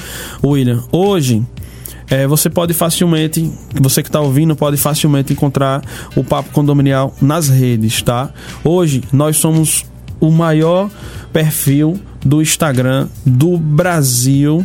William, 0.45 0.83
hoje 0.93 1.45
é, 2.09 2.27
você 2.27 2.49
pode 2.49 2.73
facilmente, 2.73 3.51
você 3.81 4.03
que 4.03 4.09
está 4.09 4.21
ouvindo, 4.21 4.55
pode 4.55 4.77
facilmente 4.77 5.33
encontrar 5.33 5.83
o 6.15 6.23
Papo 6.23 6.51
Condominial 6.51 7.15
nas 7.21 7.49
redes, 7.49 8.01
tá? 8.03 8.31
Hoje 8.63 9.03
nós 9.13 9.37
somos 9.37 9.85
o 10.21 10.31
maior 10.31 10.91
perfil 11.33 12.01
do 12.25 12.41
Instagram 12.41 13.09
do 13.25 13.59
Brasil 13.59 14.65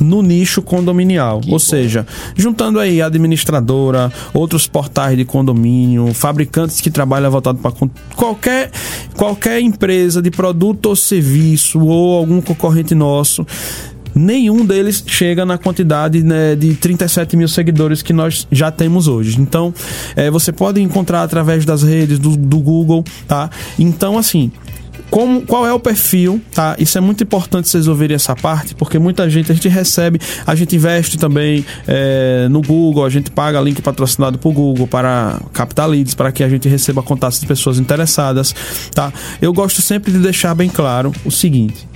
no 0.00 0.22
nicho 0.22 0.62
condominial, 0.62 1.40
ou 1.48 1.58
seja, 1.58 2.06
juntando 2.34 2.78
aí 2.78 3.02
administradora, 3.02 4.12
outros 4.32 4.66
portais 4.66 5.16
de 5.16 5.24
condomínio, 5.24 6.12
fabricantes 6.14 6.80
que 6.80 6.90
trabalham 6.90 7.30
voltado 7.30 7.58
para 7.58 7.72
qualquer 8.16 8.70
qualquer 9.14 9.60
empresa 9.60 10.22
de 10.22 10.30
produto 10.30 10.86
ou 10.86 10.96
serviço 10.96 11.80
ou 11.80 12.16
algum 12.16 12.40
concorrente 12.40 12.94
nosso 12.94 13.46
nenhum 14.14 14.64
deles 14.64 15.02
chega 15.06 15.44
na 15.44 15.58
quantidade 15.58 16.22
né, 16.22 16.54
de 16.56 16.74
37 16.74 17.36
mil 17.36 17.48
seguidores 17.48 18.02
que 18.02 18.12
nós 18.12 18.46
já 18.50 18.70
temos 18.70 19.06
hoje. 19.06 19.40
Então, 19.40 19.72
é, 20.16 20.30
você 20.30 20.52
pode 20.52 20.80
encontrar 20.80 21.22
através 21.22 21.64
das 21.64 21.82
redes 21.82 22.18
do, 22.18 22.36
do 22.36 22.58
Google, 22.58 23.04
tá? 23.26 23.50
Então, 23.78 24.18
assim, 24.18 24.50
como, 25.10 25.42
qual 25.42 25.66
é 25.66 25.72
o 25.72 25.80
perfil, 25.80 26.40
tá? 26.54 26.76
Isso 26.78 26.96
é 26.96 27.00
muito 27.00 27.24
importante 27.24 27.68
vocês 27.68 27.88
ouvirem 27.88 28.14
essa 28.14 28.34
parte, 28.36 28.74
porque 28.74 28.98
muita 28.98 29.28
gente, 29.28 29.50
a 29.50 29.54
gente 29.54 29.68
recebe, 29.68 30.20
a 30.46 30.54
gente 30.54 30.76
investe 30.76 31.18
também 31.18 31.64
é, 31.86 32.46
no 32.48 32.62
Google, 32.62 33.04
a 33.04 33.10
gente 33.10 33.30
paga 33.30 33.60
link 33.60 33.82
patrocinado 33.82 34.38
por 34.38 34.52
Google 34.52 34.86
para 34.86 35.40
captar 35.52 35.88
leads, 35.88 36.14
para 36.14 36.30
que 36.30 36.44
a 36.44 36.48
gente 36.48 36.68
receba 36.68 37.02
contatos 37.02 37.40
de 37.40 37.46
pessoas 37.46 37.78
interessadas, 37.78 38.54
tá? 38.94 39.12
Eu 39.42 39.52
gosto 39.52 39.82
sempre 39.82 40.12
de 40.12 40.18
deixar 40.18 40.54
bem 40.54 40.68
claro 40.68 41.12
o 41.24 41.30
seguinte, 41.30 41.86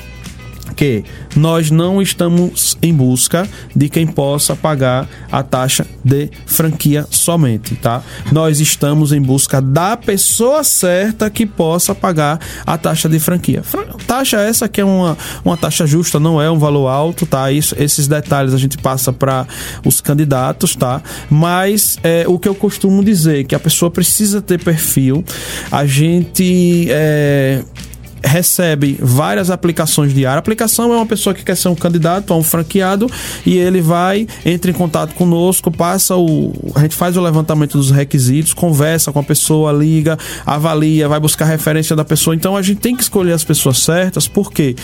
que 0.74 1.04
nós 1.36 1.70
não 1.70 2.00
estamos 2.00 2.76
em 2.82 2.92
busca 2.92 3.48
de 3.74 3.88
quem 3.88 4.06
possa 4.06 4.54
pagar 4.54 5.08
a 5.30 5.42
taxa 5.42 5.86
de 6.04 6.30
franquia 6.46 7.06
somente, 7.10 7.74
tá? 7.76 8.02
Nós 8.30 8.60
estamos 8.60 9.12
em 9.12 9.20
busca 9.20 9.60
da 9.60 9.96
pessoa 9.96 10.62
certa 10.64 11.30
que 11.30 11.46
possa 11.46 11.94
pagar 11.94 12.38
a 12.66 12.76
taxa 12.76 13.08
de 13.08 13.18
franquia. 13.18 13.62
Fra 13.62 13.84
taxa 14.06 14.40
essa 14.40 14.68
que 14.68 14.80
é 14.80 14.84
uma, 14.84 15.16
uma 15.44 15.56
taxa 15.56 15.86
justa, 15.86 16.20
não 16.20 16.40
é 16.40 16.50
um 16.50 16.58
valor 16.58 16.88
alto, 16.88 17.26
tá? 17.26 17.50
Isso, 17.50 17.74
esses 17.78 18.06
detalhes 18.06 18.52
a 18.52 18.58
gente 18.58 18.78
passa 18.78 19.12
para 19.12 19.46
os 19.84 20.00
candidatos, 20.00 20.76
tá? 20.76 21.02
Mas 21.30 21.98
é, 22.02 22.24
o 22.26 22.38
que 22.38 22.48
eu 22.48 22.54
costumo 22.54 23.02
dizer 23.04 23.44
que 23.44 23.54
a 23.54 23.60
pessoa 23.60 23.90
precisa 23.90 24.42
ter 24.42 24.62
perfil, 24.62 25.24
a 25.70 25.86
gente 25.86 26.86
é, 26.90 27.62
recebe 28.24 28.98
várias 29.00 29.50
aplicações 29.50 30.12
diárias. 30.12 30.36
A 30.36 30.38
aplicação 30.38 30.92
é 30.92 30.96
uma 30.96 31.06
pessoa 31.06 31.34
que 31.34 31.44
quer 31.44 31.56
ser 31.56 31.68
um 31.68 31.74
candidato 31.74 32.32
a 32.32 32.36
um 32.36 32.42
franqueado 32.42 33.10
e 33.44 33.56
ele 33.56 33.80
vai, 33.80 34.26
entra 34.44 34.70
em 34.70 34.74
contato 34.74 35.14
conosco, 35.14 35.70
passa 35.70 36.16
o. 36.16 36.52
A 36.74 36.80
gente 36.80 36.94
faz 36.94 37.16
o 37.16 37.20
levantamento 37.20 37.76
dos 37.76 37.90
requisitos, 37.90 38.54
conversa 38.54 39.12
com 39.12 39.18
a 39.18 39.22
pessoa, 39.22 39.72
liga, 39.72 40.18
avalia, 40.44 41.08
vai 41.08 41.20
buscar 41.20 41.44
referência 41.44 41.94
da 41.94 42.04
pessoa. 42.04 42.34
Então 42.34 42.56
a 42.56 42.62
gente 42.62 42.80
tem 42.80 42.96
que 42.96 43.02
escolher 43.02 43.32
as 43.32 43.44
pessoas 43.44 43.78
certas, 43.78 44.26
porque 44.26 44.74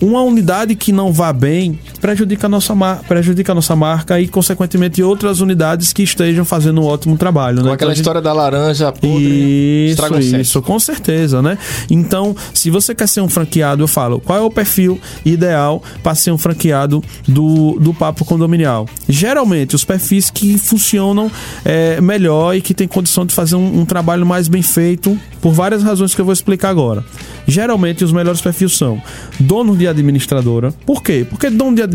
uma 0.00 0.22
unidade 0.22 0.74
que 0.74 0.92
não 0.92 1.12
vá 1.12 1.32
bem 1.32 1.78
prejudica 2.04 2.46
a 2.46 2.50
nossa, 2.50 2.74
mar... 2.74 3.02
prejudica 3.08 3.52
a 3.52 3.54
nossa 3.54 3.74
marca 3.74 4.20
e, 4.20 4.28
consequentemente, 4.28 5.02
outras 5.02 5.40
unidades 5.40 5.90
que 5.90 6.02
estejam 6.02 6.44
fazendo 6.44 6.82
um 6.82 6.84
ótimo 6.84 7.16
trabalho. 7.16 7.62
Com 7.62 7.68
né? 7.68 7.72
aquela 7.72 7.76
Então, 7.76 7.88
a 7.88 7.94
gente- 7.94 8.00
história 8.02 8.20
da 8.20 8.30
laranja 8.30 8.92
podre, 8.92 9.86
isso, 9.86 9.92
estraga 9.92 10.18
o 10.18 10.22
sexo. 10.22 10.36
isso, 10.36 10.60
com 10.62 10.78
certeza, 10.78 11.40
né? 11.40 11.56
Então, 11.88 12.36
se 12.52 12.68
você 12.68 12.94
quer 12.94 13.08
ser 13.08 13.22
um 13.22 13.28
franqueado, 13.30 13.82
eu 13.82 13.88
falo, 13.88 14.20
qual 14.20 14.38
é 14.38 14.42
o 14.42 14.50
perfil 14.50 15.00
ideal 15.24 15.82
para 16.02 16.14
ser 16.14 16.30
um 16.30 16.36
franqueado 16.36 17.02
do, 17.26 17.78
do 17.80 17.94
Papo 17.94 18.22
Condominial? 18.22 18.86
Geralmente, 19.08 19.74
os 19.74 19.82
perfis 19.82 20.28
que 20.28 20.58
funcionam 20.58 21.30
é, 21.64 22.02
melhor 22.02 22.54
e 22.54 22.60
que 22.60 22.74
tem 22.74 22.86
condição 22.86 23.24
de 23.24 23.32
fazer 23.34 23.56
um, 23.56 23.80
um 23.80 23.86
trabalho 23.86 24.26
mais 24.26 24.46
bem 24.46 24.60
feito, 24.60 25.18
por 25.40 25.54
várias 25.54 25.82
razões 25.82 26.14
que 26.14 26.20
eu 26.20 26.24
vou 26.26 26.34
explicar 26.34 26.68
agora. 26.68 27.02
Geralmente, 27.46 28.04
os 28.04 28.12
melhores 28.12 28.42
perfis 28.42 28.76
são 28.76 29.00
dono 29.40 29.74
de 29.74 29.88
administradora. 29.88 30.70
Por 30.84 31.02
quê? 31.02 31.26
Porque 31.28 31.48
dono 31.48 31.74
de 31.74 31.80
administradora 31.80 31.93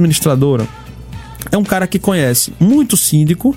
é 1.52 1.58
um 1.58 1.64
cara 1.64 1.88
que 1.88 1.98
conhece 2.00 2.54
muito 2.60 2.96
síndico. 2.98 3.56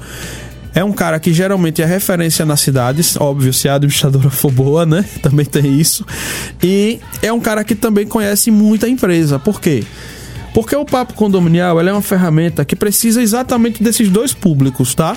É 0.75 0.83
um 0.83 0.93
cara 0.93 1.21
que 1.21 1.35
geralmente 1.35 1.83
é 1.83 1.85
referência 1.85 2.47
nas 2.47 2.61
cidades, 2.61 3.17
óbvio, 3.21 3.53
se 3.53 3.69
a 3.69 3.75
administradora 3.75 4.31
for 4.31 4.51
boa, 4.51 4.87
né? 4.87 5.05
Também 5.21 5.45
tem 5.45 5.79
isso. 5.79 6.07
E 6.63 6.99
é 7.21 7.31
um 7.33 7.41
cara 7.41 7.63
que 7.63 7.75
também 7.75 8.07
conhece 8.07 8.51
muita 8.51 8.89
empresa. 8.89 9.39
Por 9.39 9.61
quê? 9.61 9.85
Porque 10.55 10.75
o 10.75 10.85
papo 10.87 11.13
condominial 11.13 11.79
é 11.81 11.93
uma 11.93 12.01
ferramenta 12.01 12.65
que 12.65 12.75
precisa 12.75 13.21
exatamente 13.23 13.83
desses 13.83 14.09
dois 14.09 14.33
públicos, 14.33 14.95
tá? 14.95 15.15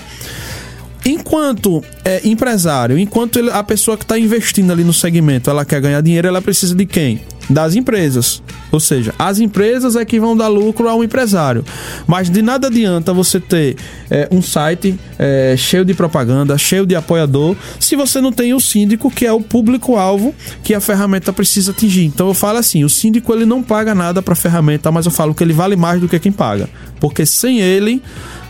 Enquanto 1.05 1.83
é, 2.03 2.19
empresário, 2.27 2.97
enquanto 2.97 3.38
ele- 3.38 3.51
a 3.51 3.61
pessoa 3.63 3.95
que 3.95 4.03
está 4.03 4.17
investindo 4.17 4.71
ali 4.71 4.83
no 4.83 4.93
segmento, 4.93 5.49
ela 5.49 5.63
quer 5.63 5.79
ganhar 5.79 6.01
dinheiro, 6.01 6.27
ela 6.27 6.41
precisa 6.41 6.73
de 6.73 6.85
quem? 6.85 7.21
Das 7.49 7.75
empresas. 7.75 8.41
Ou 8.71 8.79
seja, 8.79 9.13
as 9.17 9.39
empresas 9.39 9.95
é 9.95 10.03
que 10.03 10.19
vão 10.19 10.36
dar 10.36 10.47
lucro 10.47 10.89
ao 10.89 11.03
empresário. 11.03 11.63
Mas 12.08 12.29
de 12.29 12.41
nada 12.41 12.67
adianta 12.67 13.13
você 13.13 13.39
ter 13.39 13.77
é, 14.10 14.27
um 14.31 14.41
site 14.41 14.99
é, 15.17 15.55
cheio 15.58 15.86
de 15.86 15.93
propaganda, 15.93 16.58
cheio 16.58 16.86
de 16.86 16.95
apoiador, 16.95 17.55
se 17.79 17.95
você 17.95 18.19
não 18.19 18.31
tem 18.31 18.53
o 18.53 18.60
síndico, 18.60 19.12
que 19.12 19.25
é 19.25 19.31
o 19.31 19.41
público-alvo 19.41 20.34
que 20.63 20.73
a 20.73 20.81
ferramenta 20.81 21.31
precisa 21.31 21.71
atingir. 21.71 22.05
Então 22.05 22.27
eu 22.27 22.34
falo 22.34 22.58
assim: 22.58 22.84
o 22.84 22.89
síndico 22.89 23.34
ele 23.34 23.45
não 23.45 23.62
paga 23.62 23.95
nada 23.95 24.21
para 24.21 24.34
a 24.34 24.36
ferramenta, 24.36 24.91
mas 24.91 25.05
eu 25.05 25.12
falo 25.12 25.34
que 25.34 25.43
ele 25.43 25.53
vale 25.53 25.75
mais 25.75 26.01
do 26.01 26.08
que 26.08 26.19
quem 26.19 26.31
paga. 26.31 26.69
Porque 26.99 27.25
sem 27.25 27.60
ele 27.62 28.01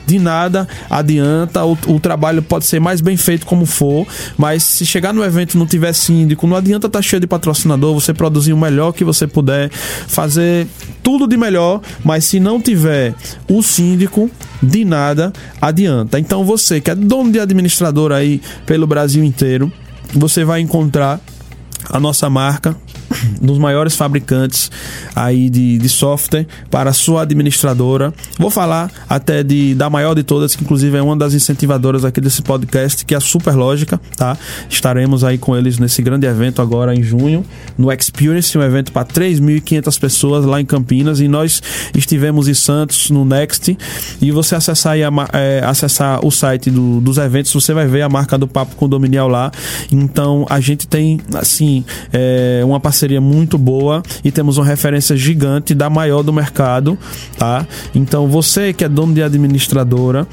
de 0.05 0.19
nada 0.19 0.67
adianta, 0.89 1.65
o, 1.65 1.77
o 1.87 1.99
trabalho 1.99 2.41
pode 2.41 2.65
ser 2.65 2.79
mais 2.79 3.01
bem 3.01 3.17
feito 3.17 3.45
como 3.45 3.65
for, 3.65 4.07
mas 4.37 4.63
se 4.63 4.85
chegar 4.85 5.13
no 5.13 5.23
evento 5.23 5.57
não 5.57 5.65
tiver 5.65 5.93
síndico, 5.93 6.47
não 6.47 6.55
adianta 6.55 6.87
estar 6.87 7.01
cheio 7.01 7.19
de 7.19 7.27
patrocinador, 7.27 7.93
você 7.93 8.13
produzir 8.13 8.53
o 8.53 8.57
melhor 8.57 8.91
que 8.91 9.03
você 9.03 9.27
puder, 9.27 9.69
fazer 9.71 10.67
tudo 11.01 11.27
de 11.27 11.37
melhor, 11.37 11.81
mas 12.03 12.25
se 12.25 12.39
não 12.39 12.61
tiver 12.61 13.13
o 13.49 13.61
síndico, 13.61 14.29
de 14.61 14.83
nada 14.85 15.31
adianta. 15.61 16.19
Então 16.19 16.43
você 16.43 16.81
que 16.81 16.89
é 16.89 16.95
dono 16.95 17.31
de 17.31 17.39
administrador 17.39 18.11
aí 18.11 18.41
pelo 18.65 18.87
Brasil 18.87 19.23
inteiro, 19.23 19.71
você 20.13 20.43
vai 20.43 20.61
encontrar 20.61 21.19
a 21.89 21.99
nossa 21.99 22.29
marca 22.29 22.75
dos 23.41 23.57
maiores 23.57 23.95
fabricantes 23.95 24.69
aí 25.15 25.49
de, 25.49 25.77
de 25.77 25.89
software 25.89 26.45
para 26.69 26.93
sua 26.93 27.21
administradora. 27.23 28.13
Vou 28.37 28.49
falar 28.49 28.91
até 29.09 29.43
de 29.43 29.73
da 29.75 29.89
maior 29.89 30.13
de 30.13 30.23
todas, 30.23 30.55
que 30.55 30.63
inclusive 30.63 30.97
é 30.97 31.01
uma 31.01 31.15
das 31.15 31.33
incentivadoras 31.33 32.03
aqui 32.05 32.19
desse 32.21 32.41
podcast, 32.41 33.05
que 33.05 33.13
é 33.13 33.17
a 33.17 33.21
Superlógica, 33.21 33.99
tá? 34.17 34.37
Estaremos 34.69 35.23
aí 35.23 35.37
com 35.37 35.55
eles 35.55 35.77
nesse 35.77 36.01
grande 36.01 36.25
evento 36.27 36.61
agora 36.61 36.93
em 36.95 37.03
junho, 37.03 37.45
no 37.77 37.91
Experience, 37.91 38.57
um 38.57 38.61
evento 38.63 38.91
para 38.91 39.05
3.500 39.05 39.99
pessoas 39.99 40.45
lá 40.45 40.59
em 40.59 40.65
Campinas 40.65 41.19
e 41.19 41.27
nós 41.27 41.61
estivemos 41.95 42.47
em 42.47 42.53
Santos 42.53 43.09
no 43.09 43.23
Next 43.25 43.77
e 44.21 44.31
você 44.31 44.55
acessar 44.55 44.93
aí 44.93 45.03
a 45.03 45.09
é, 45.33 45.61
acessar 45.65 46.25
o 46.25 46.31
site 46.31 46.69
do- 46.71 46.99
dos 47.01 47.17
eventos, 47.17 47.51
você 47.53 47.73
vai 47.73 47.87
ver 47.87 48.01
a 48.01 48.09
marca 48.09 48.37
do 48.37 48.47
Papo 48.47 48.75
Condominial 48.75 49.27
lá. 49.27 49.51
Então 49.91 50.45
a 50.49 50.59
gente 50.59 50.87
tem 50.87 51.19
assim 51.33 51.83
é, 52.11 52.61
uma 52.65 52.79
parceria 52.79 52.94
parceria 52.95 53.19
muito 53.19 53.57
boa 53.57 54.01
e 54.23 54.31
temos 54.31 54.57
uma 54.57 54.65
referência 54.65 55.17
gigante 55.17 55.75
da 55.75 55.89
maior 55.89 56.23
do 56.23 56.31
mercado, 56.31 56.97
tá? 57.37 57.67
Então 57.93 58.27
você 58.27 58.71
que 58.71 58.85
é 58.85 58.89
dono 58.89 59.13
de 59.13 59.21
administradora, 59.21 60.25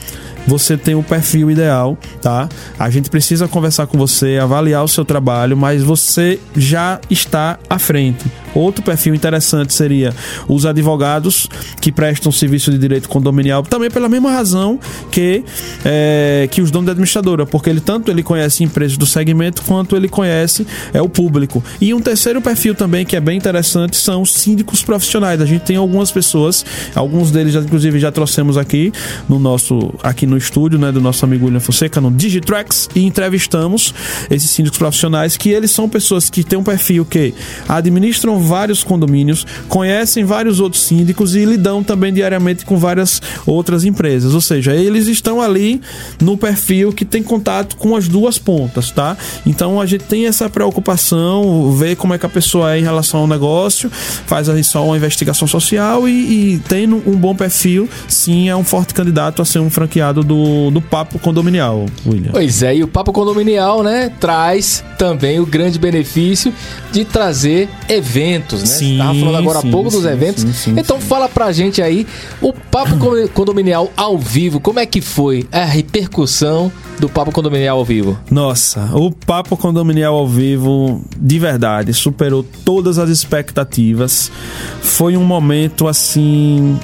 você 0.46 0.76
tem 0.76 0.94
o 0.94 1.02
perfil 1.02 1.50
ideal, 1.50 1.98
tá? 2.20 2.48
A 2.78 2.88
gente 2.88 3.10
precisa 3.10 3.48
conversar 3.48 3.88
com 3.88 3.98
você, 3.98 4.38
avaliar 4.40 4.84
o 4.84 4.88
seu 4.88 5.04
trabalho, 5.04 5.56
mas 5.56 5.82
você 5.82 6.38
já 6.56 7.00
está 7.10 7.58
à 7.68 7.78
frente. 7.80 8.24
Outro 8.54 8.82
perfil 8.82 9.14
interessante 9.14 9.72
seria 9.72 10.14
os 10.48 10.66
advogados 10.66 11.48
que 11.80 11.90
prestam 11.90 12.30
serviço 12.30 12.70
de 12.70 12.78
direito 12.78 13.08
condominial, 13.08 13.62
também 13.62 13.90
pela 13.90 14.08
mesma 14.08 14.30
razão 14.30 14.78
que, 15.10 15.44
é, 15.84 16.48
que 16.50 16.60
os 16.60 16.70
donos 16.70 16.86
da 16.86 16.92
administradora, 16.92 17.46
porque 17.46 17.70
ele 17.70 17.80
tanto 17.80 18.10
ele 18.10 18.22
conhece 18.22 18.64
empresas 18.64 18.96
do 18.96 19.06
segmento 19.06 19.62
quanto 19.62 19.96
ele 19.96 20.08
conhece 20.08 20.66
é 20.92 21.00
o 21.00 21.08
público. 21.08 21.62
E 21.80 21.94
um 21.94 22.00
terceiro 22.00 22.40
perfil 22.40 22.74
também 22.74 23.04
que 23.04 23.16
é 23.16 23.20
bem 23.20 23.38
interessante 23.38 23.96
são 23.96 24.22
os 24.22 24.32
síndicos 24.32 24.82
profissionais. 24.82 25.40
A 25.40 25.46
gente 25.46 25.62
tem 25.62 25.76
algumas 25.76 26.10
pessoas, 26.10 26.64
alguns 26.94 27.30
deles 27.30 27.54
inclusive 27.54 27.98
já 27.98 28.12
trouxemos 28.12 28.56
aqui 28.56 28.92
no 29.28 29.38
nosso 29.38 29.94
aqui 30.02 30.26
no 30.26 30.36
estúdio, 30.36 30.78
né, 30.78 30.92
do 30.92 31.00
nosso 31.00 31.24
amigo 31.24 31.46
William 31.46 31.60
Fonseca 31.60 32.00
no 32.00 32.10
Digitrax 32.10 32.88
e 32.94 33.04
entrevistamos 33.04 33.94
esses 34.30 34.50
síndicos 34.50 34.78
profissionais 34.78 35.36
que 35.36 35.50
eles 35.50 35.70
são 35.70 35.88
pessoas 35.88 36.28
que 36.28 36.44
têm 36.44 36.58
um 36.58 36.64
perfil 36.64 37.04
que 37.04 37.34
administram 37.68 38.41
vários 38.42 38.84
condomínios, 38.84 39.46
conhecem 39.68 40.24
vários 40.24 40.60
outros 40.60 40.82
síndicos 40.82 41.34
e 41.34 41.44
lidam 41.44 41.82
também 41.82 42.12
diariamente 42.12 42.64
com 42.64 42.76
várias 42.76 43.20
outras 43.46 43.84
empresas. 43.84 44.34
Ou 44.34 44.40
seja, 44.40 44.74
eles 44.74 45.06
estão 45.06 45.40
ali 45.40 45.80
no 46.20 46.36
perfil 46.36 46.92
que 46.92 47.04
tem 47.04 47.22
contato 47.22 47.76
com 47.76 47.96
as 47.96 48.08
duas 48.08 48.38
pontas, 48.38 48.90
tá? 48.90 49.16
Então 49.46 49.80
a 49.80 49.86
gente 49.86 50.04
tem 50.04 50.26
essa 50.26 50.48
preocupação, 50.48 51.72
ver 51.72 51.96
como 51.96 52.14
é 52.14 52.18
que 52.18 52.26
a 52.26 52.28
pessoa 52.28 52.74
é 52.74 52.78
em 52.78 52.82
relação 52.82 53.20
ao 53.20 53.26
negócio, 53.26 53.90
faz 54.26 54.48
aí 54.48 54.64
só 54.64 54.84
uma 54.84 54.96
investigação 54.96 55.46
social 55.46 56.08
e, 56.08 56.54
e 56.54 56.58
tendo 56.68 57.02
um 57.06 57.16
bom 57.16 57.34
perfil, 57.34 57.88
sim, 58.08 58.48
é 58.48 58.56
um 58.56 58.64
forte 58.64 58.94
candidato 58.94 59.42
a 59.42 59.44
ser 59.44 59.58
um 59.58 59.70
franqueado 59.70 60.22
do, 60.22 60.70
do 60.70 60.80
Papo 60.80 61.18
Condominial, 61.18 61.86
William. 62.06 62.32
Pois 62.32 62.62
é, 62.62 62.76
e 62.76 62.82
o 62.82 62.88
Papo 62.88 63.12
Condominial, 63.12 63.82
né, 63.82 64.10
traz 64.20 64.84
também 64.98 65.40
o 65.40 65.46
grande 65.46 65.78
benefício 65.78 66.52
de 66.90 67.04
trazer 67.04 67.68
eventos, 67.88 68.31
né? 68.60 68.66
Sim, 68.66 68.98
Tava 68.98 69.14
falando 69.18 69.36
agora 69.36 69.60
sim, 69.60 69.68
há 69.68 69.70
pouco 69.70 69.90
dos 69.90 70.02
sim, 70.02 70.08
eventos. 70.08 70.42
sim, 70.42 70.52
sim, 70.52 70.74
então 70.78 71.00
fala 71.00 71.28
pra 71.28 71.52
gente 71.52 71.80
aí 71.82 72.06
o 72.40 72.52
Papo 72.52 72.96
Con- 72.98 73.28
Condominial 73.34 73.90
ao 73.96 74.18
vivo, 74.18 74.60
como 74.60 74.78
é 74.80 74.86
que 74.86 75.00
foi 75.00 75.46
a 75.52 75.64
repercussão 75.64 76.70
do 76.98 77.08
Papo 77.08 77.32
Condominial 77.32 77.78
ao 77.78 77.84
vivo? 77.84 78.18
Nossa, 78.30 78.90
o 78.94 79.10
Papo 79.10 79.56
Condominial 79.56 80.14
ao 80.14 80.28
vivo, 80.28 81.02
de 81.16 81.38
verdade, 81.38 81.92
superou 81.92 82.44
todas 82.64 82.98
as 82.98 83.08
expectativas. 83.10 84.30
Foi 84.80 85.16
um 85.16 85.24
momento 85.24 85.88
assim. 85.88 86.78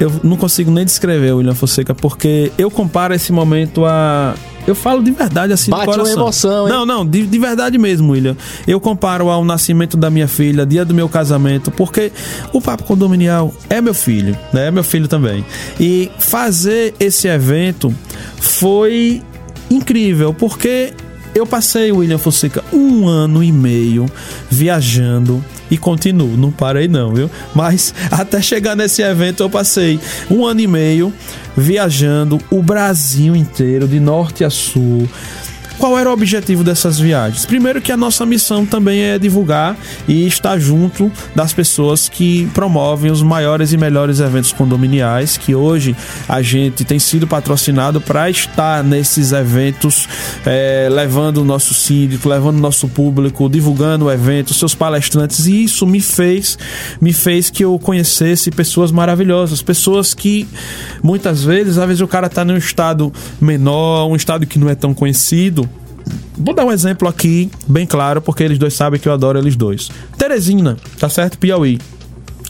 Eu 0.00 0.12
não 0.22 0.36
consigo 0.36 0.70
nem 0.70 0.84
descrever, 0.84 1.32
William 1.32 1.54
Fonseca, 1.56 1.92
porque 1.94 2.52
eu 2.56 2.70
comparo 2.70 3.14
esse 3.14 3.32
momento 3.32 3.84
a. 3.84 4.34
Eu 4.68 4.74
falo 4.74 5.02
de 5.02 5.10
verdade 5.10 5.52
assim 5.52 5.70
Bate 5.70 5.84
do 5.86 5.90
uma 5.90 5.96
coração. 5.96 6.22
emoção, 6.22 6.66
hein? 6.68 6.74
Não, 6.74 6.84
não, 6.84 7.06
de, 7.06 7.26
de 7.26 7.38
verdade 7.38 7.78
mesmo, 7.78 8.12
William. 8.12 8.36
Eu 8.66 8.78
comparo 8.78 9.30
ao 9.30 9.44
nascimento 9.44 9.96
da 9.96 10.10
minha 10.10 10.28
filha, 10.28 10.66
dia 10.66 10.84
do 10.84 10.92
meu 10.92 11.08
casamento, 11.08 11.70
porque 11.70 12.12
o 12.52 12.60
Papo 12.60 12.84
Condominial 12.84 13.52
é 13.70 13.80
meu 13.80 13.94
filho, 13.94 14.36
né? 14.52 14.66
É 14.66 14.70
meu 14.70 14.84
filho 14.84 15.08
também. 15.08 15.44
E 15.80 16.10
fazer 16.18 16.94
esse 17.00 17.28
evento 17.28 17.94
foi 18.36 19.22
incrível, 19.70 20.34
porque 20.34 20.92
eu 21.38 21.46
passei, 21.46 21.92
William 21.92 22.18
Fonseca, 22.18 22.64
um 22.72 23.08
ano 23.08 23.42
e 23.42 23.50
meio 23.50 24.06
viajando 24.50 25.44
e 25.70 25.76
continuo, 25.76 26.36
não 26.36 26.50
parei 26.50 26.88
não, 26.88 27.14
viu? 27.14 27.30
Mas 27.54 27.94
até 28.10 28.40
chegar 28.42 28.76
nesse 28.76 29.02
evento 29.02 29.42
eu 29.42 29.50
passei 29.50 30.00
um 30.30 30.44
ano 30.44 30.60
e 30.60 30.66
meio 30.66 31.12
viajando 31.56 32.38
o 32.50 32.62
Brasil 32.62 33.34
inteiro, 33.34 33.86
de 33.86 34.00
norte 34.00 34.44
a 34.44 34.50
sul. 34.50 35.08
Qual 35.78 35.96
era 35.96 36.10
o 36.10 36.12
objetivo 36.12 36.64
dessas 36.64 36.98
viagens? 36.98 37.46
Primeiro 37.46 37.80
que 37.80 37.92
a 37.92 37.96
nossa 37.96 38.26
missão 38.26 38.66
também 38.66 39.00
é 39.00 39.16
divulgar 39.16 39.76
e 40.08 40.26
estar 40.26 40.58
junto 40.58 41.10
das 41.36 41.52
pessoas 41.52 42.08
que 42.08 42.46
promovem 42.52 43.12
os 43.12 43.22
maiores 43.22 43.72
e 43.72 43.76
melhores 43.76 44.18
eventos 44.18 44.52
condominiais, 44.52 45.36
que 45.36 45.54
hoje 45.54 45.94
a 46.28 46.42
gente 46.42 46.84
tem 46.84 46.98
sido 46.98 47.28
patrocinado 47.28 48.00
para 48.00 48.28
estar 48.28 48.82
nesses 48.82 49.30
eventos, 49.30 50.08
eh, 50.44 50.88
levando 50.90 51.38
o 51.38 51.44
nosso 51.44 51.72
síndico, 51.74 52.28
levando 52.28 52.56
o 52.56 52.60
nosso 52.60 52.88
público, 52.88 53.48
divulgando 53.48 54.06
o 54.06 54.10
evento, 54.10 54.52
seus 54.54 54.74
palestrantes, 54.74 55.46
e 55.46 55.62
isso 55.62 55.86
me 55.86 56.00
fez, 56.00 56.58
me 57.00 57.12
fez 57.12 57.50
que 57.50 57.64
eu 57.64 57.78
conhecesse 57.78 58.50
pessoas 58.50 58.90
maravilhosas, 58.90 59.62
pessoas 59.62 60.12
que 60.12 60.48
muitas 61.04 61.44
vezes, 61.44 61.78
às 61.78 61.86
vezes 61.86 62.00
o 62.00 62.08
cara 62.08 62.28
tá 62.28 62.44
num 62.44 62.56
estado 62.56 63.12
menor, 63.40 64.08
um 64.08 64.16
estado 64.16 64.44
que 64.44 64.58
não 64.58 64.68
é 64.68 64.74
tão 64.74 64.92
conhecido, 64.92 65.67
Vou 66.36 66.54
dar 66.54 66.64
um 66.64 66.72
exemplo 66.72 67.08
aqui, 67.08 67.50
bem 67.66 67.86
claro, 67.86 68.20
porque 68.22 68.42
eles 68.42 68.58
dois 68.58 68.74
sabem 68.74 69.00
que 69.00 69.08
eu 69.08 69.12
adoro 69.12 69.38
eles 69.38 69.56
dois. 69.56 69.90
Teresina, 70.16 70.76
tá 70.98 71.08
certo? 71.08 71.38
Piauí. 71.38 71.78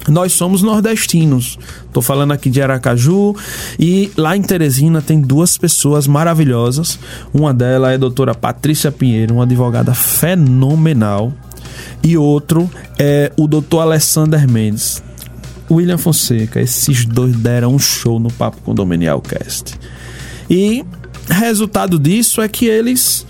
Nós 0.08 0.32
somos 0.32 0.62
nordestinos. 0.62 1.58
Tô 1.92 2.00
falando 2.00 2.32
aqui 2.32 2.48
de 2.48 2.62
Aracaju 2.62 3.34
e 3.78 4.10
lá 4.16 4.36
em 4.36 4.42
Teresina 4.42 5.02
tem 5.02 5.20
duas 5.20 5.58
pessoas 5.58 6.06
maravilhosas. 6.06 6.98
Uma 7.32 7.52
delas 7.52 7.90
é 7.90 7.94
a 7.94 7.98
doutora 7.98 8.34
Patrícia 8.34 8.90
Pinheiro, 8.90 9.34
uma 9.34 9.42
advogada 9.42 9.94
fenomenal. 9.94 11.32
E 12.02 12.16
outro 12.16 12.70
é 12.98 13.32
o 13.36 13.46
doutor 13.46 13.80
Alessander 13.80 14.50
Mendes. 14.50 15.02
William 15.70 15.98
Fonseca, 15.98 16.60
esses 16.60 17.04
dois 17.04 17.36
deram 17.36 17.74
um 17.74 17.78
show 17.78 18.18
no 18.18 18.32
Papo 18.32 18.62
Condominial 18.62 19.20
Cast. 19.20 19.78
E 20.48 20.82
resultado 21.30 21.98
disso 21.98 22.40
é 22.40 22.48
que 22.48 22.66
eles 22.66 23.26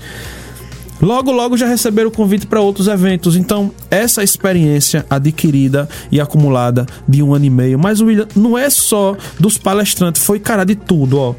logo 1.00 1.30
logo 1.30 1.56
já 1.56 1.66
receberam 1.66 2.08
o 2.08 2.12
convite 2.12 2.46
para 2.46 2.60
outros 2.60 2.88
eventos. 2.88 3.36
Então, 3.36 3.72
essa 3.90 4.22
experiência 4.22 5.06
adquirida 5.08 5.88
e 6.10 6.20
acumulada 6.20 6.86
de 7.06 7.22
um 7.22 7.34
ano 7.34 7.44
e 7.44 7.50
meio. 7.50 7.78
Mas, 7.78 8.00
William, 8.00 8.26
não 8.34 8.56
é 8.58 8.68
só 8.70 9.16
dos 9.38 9.56
palestrantes, 9.56 10.22
foi 10.22 10.38
cara 10.40 10.64
de 10.64 10.74
tudo, 10.74 11.18
ó. 11.18 11.34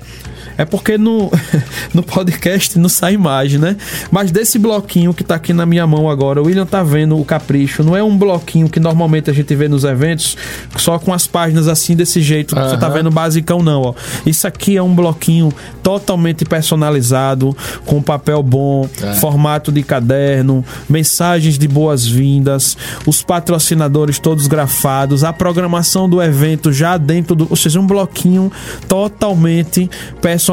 É 0.60 0.66
porque 0.66 0.98
no, 0.98 1.32
no 1.96 2.04
podcast 2.04 2.78
não 2.78 2.90
sai 2.90 3.14
imagem, 3.14 3.58
né? 3.58 3.78
Mas 4.12 4.30
desse 4.30 4.60
bloquinho 4.60 5.14
que 5.14 5.24
tá 5.24 5.36
aqui 5.36 5.54
na 5.54 5.66
minha 5.66 5.88
mão 5.88 6.10
agora, 6.10 6.42
o 6.42 6.48
William 6.48 6.66
tá 6.66 6.84
vendo 6.84 7.18
o 7.18 7.24
capricho. 7.24 7.82
Não 7.82 7.96
é 7.96 8.04
um 8.04 8.18
bloquinho 8.18 8.68
que 8.68 8.78
normalmente 8.78 9.30
a 9.30 9.34
gente 9.34 9.56
vê 9.56 9.70
nos 9.70 9.86
eventos, 9.86 10.36
só 10.76 11.00
com 11.00 11.14
as 11.14 11.26
páginas 11.26 11.70
assim, 11.70 11.96
desse 11.96 12.22
jeito. 12.22 12.56
que 12.56 12.62
Você 12.62 12.76
tá 12.76 12.90
vendo 12.90 13.10
basicão, 13.10 13.64
não, 13.64 13.84
ó. 13.84 13.94
Isso 14.26 14.46
aqui 14.46 14.76
é 14.76 14.84
um 14.84 14.94
bloquinho 14.94 15.50
totalmente 15.82 16.44
personalizado, 16.44 17.56
com 17.86 18.02
papel 18.02 18.44
bom, 18.44 18.90
É. 19.02 19.14
formato 19.14 19.72
de 19.72 19.82
caderno, 19.82 20.66
mensagens 20.90 21.58
de 21.58 21.70
boas-vindas, 21.70 22.76
os 23.06 23.24
patrocinadores 23.24 24.20
todos 24.20 24.46
grafados, 24.46 25.24
a 25.24 25.32
programação 25.32 26.10
do 26.10 26.22
evento 26.22 26.74
já 26.74 26.98
dentro 26.98 27.34
do. 27.34 27.48
Ou 27.50 27.56
seja, 27.56 27.80
um 27.80 27.88
bloquinho 27.88 28.52
totalmente 28.90 29.90
personalizado 30.22 30.49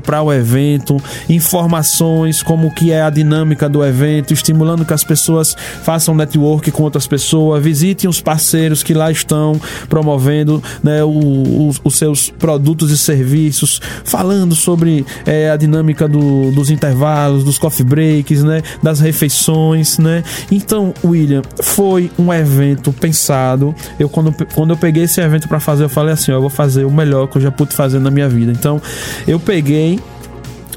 para 0.00 0.22
o 0.22 0.32
evento, 0.32 0.96
informações 1.28 2.42
como 2.42 2.70
que 2.72 2.90
é 2.92 3.02
a 3.02 3.10
dinâmica 3.10 3.68
do 3.68 3.84
evento, 3.84 4.32
estimulando 4.32 4.84
que 4.84 4.92
as 4.94 5.02
pessoas 5.04 5.56
façam 5.82 6.14
network 6.14 6.70
com 6.70 6.82
outras 6.84 7.06
pessoas, 7.06 7.62
visitem 7.62 8.08
os 8.08 8.20
parceiros 8.20 8.82
que 8.82 8.94
lá 8.94 9.10
estão 9.10 9.60
promovendo 9.88 10.62
né, 10.82 11.02
o- 11.02 11.68
os, 11.68 11.80
os 11.82 11.96
seus 11.96 12.30
produtos 12.30 12.90
e 12.90 12.98
serviços, 12.98 13.80
falando 14.04 14.54
sobre 14.54 15.04
eh, 15.26 15.50
a 15.50 15.56
dinâmica 15.56 16.06
do- 16.08 16.50
dos 16.52 16.70
intervalos, 16.70 17.42
dos 17.44 17.58
coffee 17.58 17.84
breaks, 17.84 18.42
né, 18.42 18.62
das 18.82 19.00
refeições, 19.00 19.98
né. 19.98 20.22
Então, 20.50 20.94
William, 21.04 21.42
foi 21.62 22.10
um 22.18 22.32
evento 22.32 22.92
pensado. 22.92 23.74
Eu 23.98 24.08
quando, 24.08 24.32
quando 24.54 24.70
eu 24.70 24.76
peguei 24.76 25.04
esse 25.04 25.20
evento 25.20 25.48
para 25.48 25.58
fazer, 25.60 25.84
eu 25.84 25.88
falei 25.88 26.14
assim, 26.14 26.30
ó, 26.32 26.36
eu 26.36 26.40
vou 26.40 26.50
fazer 26.50 26.84
o 26.84 26.90
melhor 26.90 27.26
que 27.26 27.36
eu 27.38 27.42
já 27.42 27.50
pude 27.50 27.74
fazer 27.74 27.98
na 27.98 28.10
minha 28.10 28.28
vida. 28.28 28.52
Então, 28.52 28.80
eu 29.26 29.38
peguei 29.38 29.98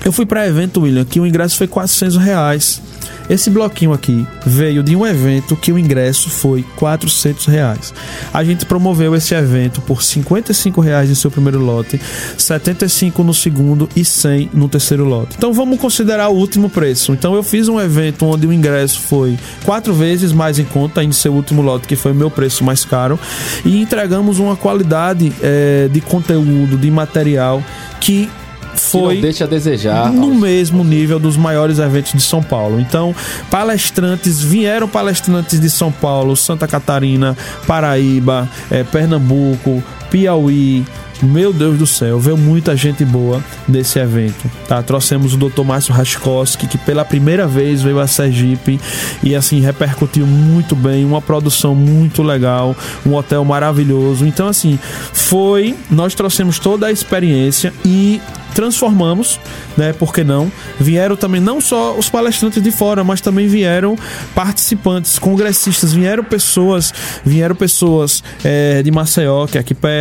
eu 0.08 0.12
fui 0.14 0.26
para 0.26 0.48
evento, 0.48 0.80
William, 0.80 1.04
que 1.04 1.20
o 1.20 1.28
ingresso 1.28 1.58
foi 1.58 1.68
400 1.68 2.16
reais. 2.16 2.82
Esse 3.30 3.50
bloquinho 3.50 3.92
aqui 3.92 4.26
veio 4.46 4.82
de 4.82 4.96
um 4.96 5.06
evento 5.06 5.54
que 5.58 5.70
o 5.70 5.78
ingresso 5.78 6.30
foi 6.30 6.64
400 6.78 7.46
reais. 7.48 7.94
A 8.34 8.42
gente 8.42 8.66
promoveu 8.66 9.14
esse 9.14 9.36
evento 9.36 9.82
por 9.82 10.02
55 10.02 10.80
reais 10.80 11.10
em 11.10 11.14
seu 11.14 11.30
primeiro 11.30 11.60
lote, 11.60 12.00
75 12.38 13.22
no 13.22 13.34
segundo 13.34 13.90
e 13.98 14.06
100 14.06 14.52
no 14.54 14.70
terceiro 14.70 15.04
lote. 15.04 15.36
Então 15.38 15.52
vamos 15.52 15.78
considerar 15.78 16.30
o 16.30 16.36
último 16.36 16.70
preço. 16.70 17.12
Então 17.12 17.36
eu 17.36 17.44
fiz 17.44 17.68
um 17.68 17.78
evento 17.78 18.26
onde 18.26 18.48
o 18.48 18.54
ingresso 18.54 19.02
foi 19.02 19.38
quatro 19.66 19.94
vezes 19.94 20.32
mais 20.32 20.58
em 20.58 20.64
conta 20.64 21.04
em 21.04 21.12
seu 21.12 21.34
último 21.34 21.62
lote, 21.62 21.86
que 21.86 21.98
foi 21.98 22.14
o 22.14 22.16
meu 22.16 22.32
preço 22.32 22.64
mais 22.64 22.86
caro, 22.86 23.20
e 23.66 23.82
entregamos 23.82 24.40
uma 24.40 24.56
qualidade 24.56 25.34
eh, 25.44 25.90
de 25.92 26.00
conteúdo, 26.00 26.78
de 26.78 26.90
material 26.90 27.62
que 28.00 28.30
foi 28.78 29.22
deixa 29.22 29.44
a 29.44 29.48
desejar. 29.48 30.12
no 30.12 30.34
mesmo 30.34 30.84
nível 30.84 31.20
dos 31.20 31.36
maiores 31.38 31.80
eventos 31.80 32.14
de 32.14 32.22
São 32.22 32.42
Paulo. 32.42 32.80
Então, 32.80 33.16
palestrantes, 33.50 34.42
vieram 34.42 34.88
palestrantes 34.88 35.60
de 35.60 35.70
São 35.70 35.92
Paulo, 35.92 36.36
Santa 36.36 36.68
Catarina, 36.68 37.36
Paraíba, 37.66 38.50
eh, 38.72 38.84
Pernambuco, 38.84 39.84
Piauí. 40.10 40.86
Meu 41.22 41.52
Deus 41.52 41.80
do 41.80 41.88
céu, 41.88 42.20
veio 42.20 42.38
muita 42.38 42.78
gente 42.78 43.04
boa 43.04 43.44
nesse 43.68 43.98
evento, 43.98 44.50
tá? 44.68 44.84
Trouxemos 44.84 45.34
o 45.34 45.38
Dr. 45.38 45.64
Márcio 45.64 45.92
Raskowski, 45.92 46.68
que 46.68 46.78
pela 46.78 47.04
primeira 47.04 47.48
vez 47.48 47.82
veio 47.82 48.00
a 48.00 48.06
Sergipe 48.06 48.80
e 49.24 49.36
assim 49.36 49.60
repercutiu 49.60 50.28
muito 50.28 50.76
bem, 50.76 51.04
uma 51.04 51.20
produção 51.20 51.74
muito 51.74 52.22
legal, 52.22 52.76
um 53.04 53.16
hotel 53.16 53.44
maravilhoso. 53.44 54.28
Então 54.28 54.48
assim, 54.48 54.78
foi, 55.12 55.76
nós 55.90 56.14
trouxemos 56.14 56.60
toda 56.60 56.86
a 56.86 56.92
experiência 56.92 57.74
e 57.84 58.22
transformamos, 58.58 59.40
né? 59.78 59.94
Por 59.94 60.12
que 60.12 60.24
não? 60.24 60.52
Vieram 60.80 61.16
também 61.16 61.40
não 61.40 61.62
só 61.62 61.96
os 61.96 62.10
palestrantes 62.10 62.60
de 62.62 62.72
fora, 62.72 63.04
mas 63.04 63.22
também 63.22 63.48
vieram 63.48 63.96
participantes, 64.34 65.20
congressistas, 65.20 65.94
vieram 65.94 66.24
pessoas, 66.24 66.92
vieram 67.24 67.56
pessoas 67.56 68.24
eh, 68.44 68.82
de 68.82 68.90
Maceió, 68.90 69.46
que 69.46 69.60
é 69.60 69.62
aqui 69.62 69.76
perto, 69.76 69.97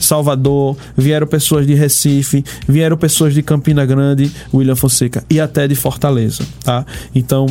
Salvador, 0.00 0.76
vieram 0.96 1.26
pessoas 1.26 1.66
de 1.66 1.74
Recife, 1.74 2.44
vieram 2.68 2.96
pessoas 2.96 3.34
de 3.34 3.42
Campina 3.42 3.84
Grande, 3.84 4.30
William 4.52 4.76
Fonseca 4.76 5.24
e 5.30 5.40
até 5.40 5.66
de 5.66 5.74
Fortaleza, 5.74 6.44
tá? 6.62 6.84
Então 7.14 7.46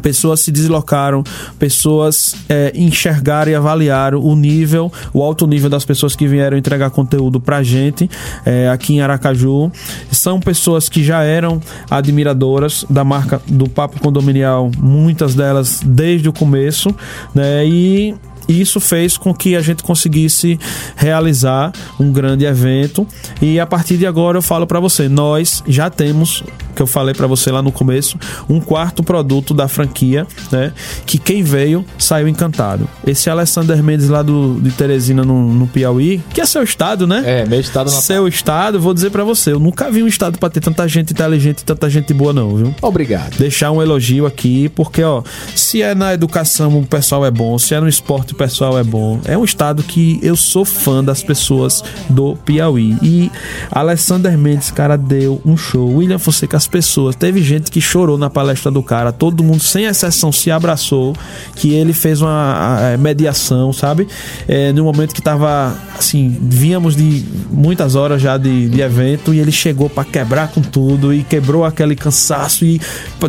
pessoas 0.00 0.40
se 0.40 0.52
deslocaram, 0.52 1.24
pessoas 1.58 2.34
é, 2.48 2.72
enxergaram 2.74 3.50
e 3.50 3.54
avaliaram 3.54 4.20
o 4.20 4.36
nível, 4.36 4.92
o 5.12 5.22
alto 5.22 5.46
nível 5.46 5.70
das 5.70 5.84
pessoas 5.84 6.14
que 6.14 6.26
vieram 6.26 6.56
entregar 6.56 6.90
conteúdo 6.90 7.40
pra 7.40 7.62
gente 7.62 8.08
é, 8.44 8.68
aqui 8.68 8.94
em 8.94 9.00
Aracaju. 9.00 9.70
São 10.10 10.40
pessoas 10.40 10.88
que 10.88 11.02
já 11.02 11.22
eram 11.22 11.60
admiradoras 11.90 12.84
da 12.88 13.04
marca 13.04 13.40
do 13.46 13.68
Papo 13.68 14.00
Condominial, 14.00 14.70
muitas 14.78 15.34
delas 15.34 15.80
desde 15.84 16.28
o 16.28 16.32
começo, 16.32 16.94
né? 17.34 17.66
E 17.66 18.14
isso 18.48 18.80
fez 18.80 19.16
com 19.16 19.34
que 19.34 19.56
a 19.56 19.60
gente 19.60 19.82
conseguisse 19.82 20.58
realizar 20.96 21.72
um 21.98 22.12
grande 22.12 22.44
evento. 22.44 23.06
E 23.40 23.58
a 23.58 23.66
partir 23.66 23.96
de 23.96 24.06
agora 24.06 24.38
eu 24.38 24.42
falo 24.42 24.66
para 24.66 24.80
você, 24.80 25.08
nós 25.08 25.62
já 25.66 25.90
temos 25.90 26.42
que 26.76 26.82
eu 26.82 26.86
falei 26.86 27.14
para 27.14 27.26
você 27.26 27.50
lá 27.50 27.62
no 27.62 27.72
começo, 27.72 28.18
um 28.48 28.60
quarto 28.60 29.02
produto 29.02 29.54
da 29.54 29.66
franquia, 29.66 30.26
né? 30.52 30.72
Que 31.06 31.18
quem 31.18 31.42
veio 31.42 31.84
saiu 31.98 32.28
encantado. 32.28 32.86
Esse 33.06 33.30
Alessander 33.30 33.82
Mendes 33.82 34.08
lá 34.08 34.22
do, 34.22 34.60
de 34.60 34.70
Teresina 34.70 35.24
no, 35.24 35.52
no 35.52 35.66
Piauí, 35.66 36.22
que 36.30 36.40
é 36.40 36.46
seu 36.46 36.62
estado, 36.62 37.06
né? 37.06 37.22
É, 37.24 37.46
meu 37.46 37.58
estado 37.58 37.90
na 37.90 37.96
Seu 37.96 38.28
estado, 38.28 38.78
vou 38.78 38.92
dizer 38.92 39.10
para 39.10 39.24
você, 39.24 39.52
eu 39.52 39.58
nunca 39.58 39.90
vi 39.90 40.02
um 40.02 40.06
estado 40.06 40.38
para 40.38 40.50
ter 40.50 40.60
tanta 40.60 40.86
gente 40.86 41.12
inteligente 41.12 41.60
e 41.60 41.64
tanta 41.64 41.88
gente 41.88 42.12
boa 42.12 42.32
não, 42.32 42.54
viu? 42.54 42.74
Obrigado. 42.82 43.36
deixar 43.38 43.70
um 43.70 43.80
elogio 43.80 44.26
aqui, 44.26 44.68
porque 44.68 45.02
ó, 45.02 45.22
se 45.54 45.80
é 45.80 45.94
na 45.94 46.12
educação 46.12 46.78
o 46.78 46.86
pessoal 46.86 47.24
é 47.24 47.30
bom, 47.30 47.58
se 47.58 47.74
é 47.74 47.80
no 47.80 47.88
esporte 47.88 48.34
o 48.34 48.36
pessoal 48.36 48.78
é 48.78 48.84
bom. 48.84 49.18
É 49.24 49.38
um 49.38 49.44
estado 49.44 49.82
que 49.82 50.20
eu 50.22 50.36
sou 50.36 50.64
fã 50.64 51.02
das 51.02 51.22
pessoas 51.22 51.82
do 52.10 52.36
Piauí. 52.44 52.96
E 53.02 53.30
Alessander 53.70 54.36
Mendes, 54.36 54.70
cara, 54.70 54.96
deu 54.96 55.40
um 55.44 55.56
show. 55.56 55.96
William 55.96 56.18
Fonseca, 56.18 56.58
as 56.66 56.68
pessoas, 56.68 57.14
teve 57.14 57.40
gente 57.42 57.70
que 57.70 57.80
chorou 57.80 58.18
na 58.18 58.28
palestra 58.28 58.70
do 58.70 58.82
cara, 58.82 59.12
todo 59.12 59.42
mundo 59.42 59.62
sem 59.62 59.84
exceção 59.84 60.32
se 60.32 60.50
abraçou, 60.50 61.14
que 61.54 61.72
ele 61.72 61.92
fez 61.92 62.20
uma 62.20 62.92
a, 62.92 62.96
mediação, 62.98 63.72
sabe? 63.72 64.08
É, 64.48 64.72
no 64.72 64.84
momento 64.84 65.14
que 65.14 65.22
tava 65.22 65.76
assim, 65.96 66.36
víamos 66.42 66.96
de 66.96 67.24
muitas 67.50 67.94
horas 67.94 68.20
já 68.20 68.36
de, 68.36 68.68
de 68.68 68.80
evento 68.80 69.32
e 69.32 69.38
ele 69.38 69.52
chegou 69.52 69.88
para 69.88 70.04
quebrar 70.04 70.48
com 70.48 70.60
tudo 70.60 71.14
e 71.14 71.22
quebrou 71.22 71.64
aquele 71.64 71.94
cansaço 71.94 72.64
e 72.64 72.80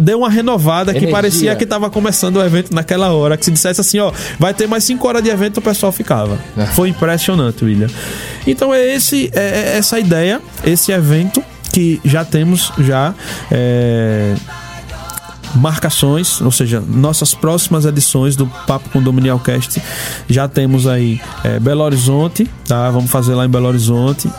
deu 0.01 0.19
uma 0.19 0.29
renovada 0.29 0.91
que 0.91 0.97
Energia. 0.97 1.15
parecia 1.15 1.55
que 1.55 1.65
tava 1.65 1.89
começando 1.89 2.37
o 2.37 2.43
evento 2.43 2.73
naquela 2.73 3.11
hora. 3.11 3.37
Que 3.37 3.45
se 3.45 3.51
dissesse 3.51 3.79
assim, 3.79 3.99
ó, 3.99 4.11
vai 4.39 4.53
ter 4.53 4.67
mais 4.67 4.83
5 4.83 5.07
horas 5.07 5.23
de 5.23 5.29
evento, 5.29 5.57
o 5.57 5.61
pessoal 5.61 5.91
ficava. 5.91 6.37
É. 6.57 6.65
Foi 6.65 6.89
impressionante, 6.89 7.63
William. 7.63 7.87
Então 8.45 8.73
é 8.73 8.95
esse, 8.95 9.29
é, 9.33 9.73
é 9.73 9.77
essa 9.77 9.99
ideia, 9.99 10.41
esse 10.65 10.91
evento 10.91 11.43
que 11.77 12.01
já 12.03 12.25
temos 12.25 12.73
já. 12.79 13.13
é, 13.51 14.33
marcações, 15.55 16.41
ou 16.41 16.51
seja, 16.51 16.81
nossas 16.81 17.33
próximas 17.33 17.85
edições 17.85 18.35
do 18.35 18.45
Papo 18.67 18.89
Condominial 18.89 19.39
Cast 19.39 19.81
já 20.27 20.47
temos 20.47 20.85
aí 20.85 21.21
é, 21.43 21.59
Belo 21.59 21.83
Horizonte, 21.83 22.49
tá? 22.67 22.89
Vamos 22.91 23.09
fazer 23.09 23.33
lá 23.33 23.45
em 23.45 23.49
Belo 23.49 23.67
Horizonte 23.67 24.29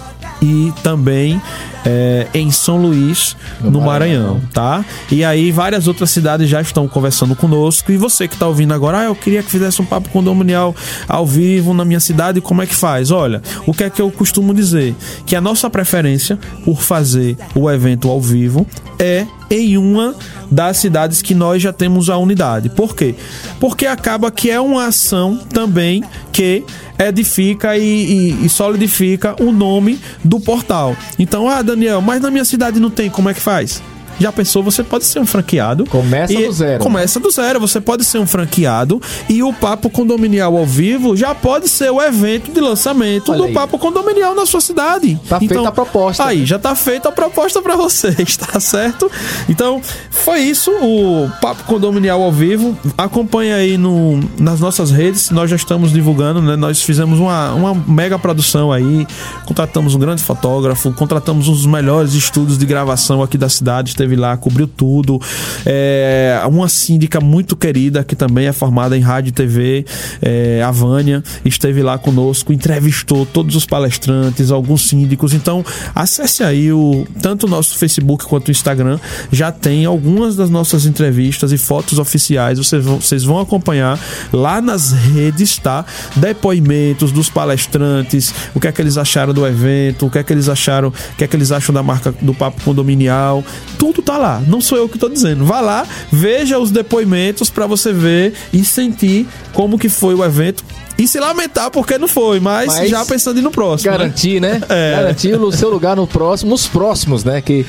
e 0.40 0.72
também 0.83 1.40
é, 1.85 2.27
em 2.35 2.51
São 2.51 2.77
Luís, 2.77 3.37
no, 3.61 3.70
No 3.70 3.81
Maranhão. 3.81 4.35
Maranhão. 4.35 4.48
tá? 4.53 4.85
E 5.11 5.24
aí 5.24 5.51
várias 5.51 5.88
outras 5.88 6.11
cidades 6.11 6.48
já 6.48 6.61
estão 6.61 6.87
conversando 6.87 7.35
conosco. 7.35 7.90
E 7.90 7.96
você 7.96 8.29
que 8.29 8.35
está 8.35 8.46
ouvindo 8.46 8.74
agora, 8.74 9.01
ah, 9.01 9.05
eu 9.05 9.14
queria 9.14 9.42
que 9.42 9.51
fizesse 9.51 9.81
um 9.81 9.85
papo 9.85 10.09
condominial 10.11 10.74
ao 11.09 11.27
vivo 11.27 11.72
na 11.72 11.85
minha 11.85 12.01
cidade, 12.01 12.40
como 12.40 12.62
é 12.62 12.66
que 12.66 12.74
faz? 12.74 13.11
Olha, 13.11 13.42
o 13.66 13.72
que 13.72 13.85
é 13.85 13.90
que 13.90 14.03
eu 14.03 14.11
costumo 14.11 14.53
dizer? 14.53 14.94
Que 15.24 15.35
a 15.35 15.40
nossa 15.40 15.70
preferência 15.70 16.38
por 16.64 16.81
fazer 16.83 17.37
o 17.55 17.70
evento 17.70 18.09
ao 18.09 18.20
vivo 18.20 18.66
é 18.98 19.27
em 19.51 19.79
uma 19.79 20.14
das 20.51 20.77
cidades 20.79 21.22
que 21.22 21.35
nós 21.35 21.62
já 21.62 21.72
temos 21.72 22.11
a 22.11 22.16
unidade. 22.18 22.68
Por 22.68 22.94
quê? 22.94 23.14
Porque 23.61 23.87
acaba 23.87 24.31
que 24.31 24.51
é 24.51 24.61
uma 24.61 24.87
ação 24.87 25.38
também 25.53 26.03
que 26.33 26.64
edifica 26.99 27.77
e, 27.77 27.83
e- 27.83 28.47
e 28.47 28.49
solidifica 28.49 29.35
o 29.43 29.53
nome 29.53 29.99
do 30.25 30.41
portal. 30.41 30.97
Então, 31.19 31.49
ah, 31.49 31.63
Daniel, 31.63 32.01
mas 32.01 32.21
na 32.21 32.31
minha 32.31 32.45
cidade 32.45 32.81
não 32.81 32.91
tem, 32.91 33.09
como 33.11 33.29
é 33.29 33.35
que 33.35 33.41
faz? 33.41 33.83
Já 34.18 34.33
pensou, 34.33 34.62
você 34.62 34.83
pode 34.83 35.04
ser 35.04 35.20
um 35.20 35.26
franqueado. 35.26 35.87
Começa 35.87 36.35
do 36.35 36.52
zero. 36.52 36.83
Começa 36.83 37.20
do 37.20 37.31
zero. 37.31 37.61
Você 37.61 37.81
pode 37.81 38.04
ser 38.04 38.18
um 38.18 38.26
franqueado 38.26 39.00
e 39.28 39.42
o 39.42 39.52
Papo 39.52 39.88
Condominial 39.90 40.57
ao 40.57 40.66
vivo 40.66 41.16
já 41.16 41.35
pode 41.35 41.68
ser 41.68 41.90
o 41.90 42.02
evento 42.02 42.52
de 42.52 42.61
lançamento 42.61 43.31
Olha 43.31 43.38
do 43.38 43.44
aí. 43.46 43.52
Papo 43.52 43.78
Condominial 43.78 44.35
na 44.35 44.46
sua 44.46 44.61
cidade. 44.61 45.20
Tá 45.28 45.38
feita 45.38 45.68
a 45.68 45.72
proposta. 45.72 46.24
Aí, 46.24 46.44
já 46.44 46.59
tá 46.59 46.74
feita 46.74 47.09
a 47.09 47.12
proposta 47.12 47.62
pra 47.62 47.76
vocês, 47.76 48.37
tá 48.37 48.59
certo? 48.59 49.11
Então, 49.48 49.81
foi 50.11 50.40
isso, 50.40 50.70
o 50.70 51.31
Papo 51.40 51.64
Condominial 51.64 52.22
ao 52.22 52.33
vivo. 52.33 52.76
Acompanha 52.96 53.57
aí 53.57 53.76
no, 53.76 54.20
nas 54.38 54.61
nossas 54.61 54.90
redes, 54.90 55.31
nós 55.31 55.50
já 55.50 55.57
estamos 55.57 55.92
divulgando, 55.92 56.42
né? 56.42 56.57
Nós 56.57 56.83
fizemos 56.83 57.18
uma, 57.18 57.52
uma 57.52 57.74
mega 57.74 58.18
produção 58.18 58.72
aí, 58.72 59.07
contratamos 59.46 59.94
um 59.94 59.98
grande 59.98 60.22
fotógrafo, 60.22 60.92
contratamos 60.92 61.48
um 61.48 61.52
dos 61.52 61.66
melhores 61.66 62.14
estúdios 62.14 62.59
de 62.59 62.66
gravação 62.66 63.22
aqui 63.22 63.38
da 63.38 63.48
cidade, 63.48 63.94
esteve 64.09 64.16
lá, 64.16 64.37
cobriu 64.37 64.66
tudo. 64.66 65.21
É, 65.66 66.40
uma 66.49 66.68
síndica 66.68 67.21
muito 67.21 67.55
querida, 67.57 68.03
que 68.03 68.16
também 68.16 68.47
é 68.47 68.53
formada 68.53 68.97
em 68.97 69.01
rádio 69.01 69.29
e 69.29 69.33
TV, 69.33 69.85
é, 70.23 70.62
a 70.62 70.71
Vânia, 70.71 71.23
esteve 71.44 71.83
lá 71.83 71.99
conosco, 71.99 72.53
entrevistou 72.53 73.27
todos 73.27 73.55
os 73.55 73.66
palestrantes, 73.66 74.51
alguns 74.51 74.88
síndicos. 74.88 75.35
Então, 75.35 75.64
acesse 75.94 76.42
aí 76.42 76.73
o 76.73 77.07
tanto 77.21 77.47
o 77.47 77.51
nosso 77.51 77.77
Facebook 77.77 78.25
quanto 78.25 78.49
o 78.49 78.51
Instagram, 78.51 78.99
já 79.31 79.53
tem 79.53 79.85
algumas 79.85 80.37
das 80.37 80.49
nossas 80.49 80.87
entrevistas 80.87 81.53
e 81.53 81.59
fotos 81.59 81.99
oficiais. 81.99 82.59
Vocês 82.59 82.85
vão, 82.85 83.01
vocês 83.01 83.25
vão 83.25 83.38
acompanhar 83.38 83.99
lá 84.33 84.61
nas 84.61 84.92
redes, 84.92 85.59
tá? 85.59 85.85
Depoimentos 86.16 87.12
dos 87.12 87.29
palestrantes, 87.29 88.33
o 88.55 88.61
que 88.61 88.68
é 88.68 88.73
que 88.73 88.81
eles 88.81 88.97
acharam 88.97 89.35
do 89.35 89.47
evento, 89.47 90.07
o 90.07 90.11
que 90.11 90.18
é 90.18 90.23
que 90.23 90.33
eles 90.33 90.49
acharam, 90.49 90.88
o 90.88 91.16
que 91.16 91.25
é 91.25 91.27
que 91.27 91.37
eles 91.37 91.53
acham 91.53 91.75
da 91.75 91.83
marca 91.83 92.14
do 92.21 92.33
Papo 92.33 92.62
Condominial. 92.62 93.44
Tudo 93.79 93.98
tá 94.03 94.17
lá. 94.19 94.43
Não 94.47 94.61
sou 94.61 94.79
eu 94.79 94.89
que 94.89 94.99
tô 94.99 95.09
dizendo. 95.09 95.45
Vá 95.45 95.61
lá, 95.61 95.87
veja 96.11 96.59
os 96.59 96.71
depoimentos 96.71 97.51
para 97.51 97.67
você 97.67 97.93
ver 97.93 98.35
e 98.53 98.65
sentir 98.65 99.27
como 99.53 99.79
que 99.79 99.89
foi 99.89 100.15
o 100.15 100.25
evento. 100.25 100.65
E 100.99 101.07
se 101.07 101.21
lamentar 101.21 101.71
porque 101.71 101.97
não 101.97 102.09
foi, 102.09 102.41
mas, 102.41 102.75
Mas 102.75 102.91
já 102.91 103.05
pensando 103.05 103.41
no 103.41 103.53
próximo. 103.53 103.89
né? 103.93 103.97
Garantir, 103.99 104.41
né? 104.41 104.61
É. 104.69 104.97
Garantir 104.97 105.41
o 105.41 105.53
seu 105.53 105.71
lugar 105.71 105.95
no 105.95 106.09
próximo, 106.09 106.51
nos 106.51 106.67
próximos, 106.67 107.23
né? 107.23 107.41
Que 107.41 107.65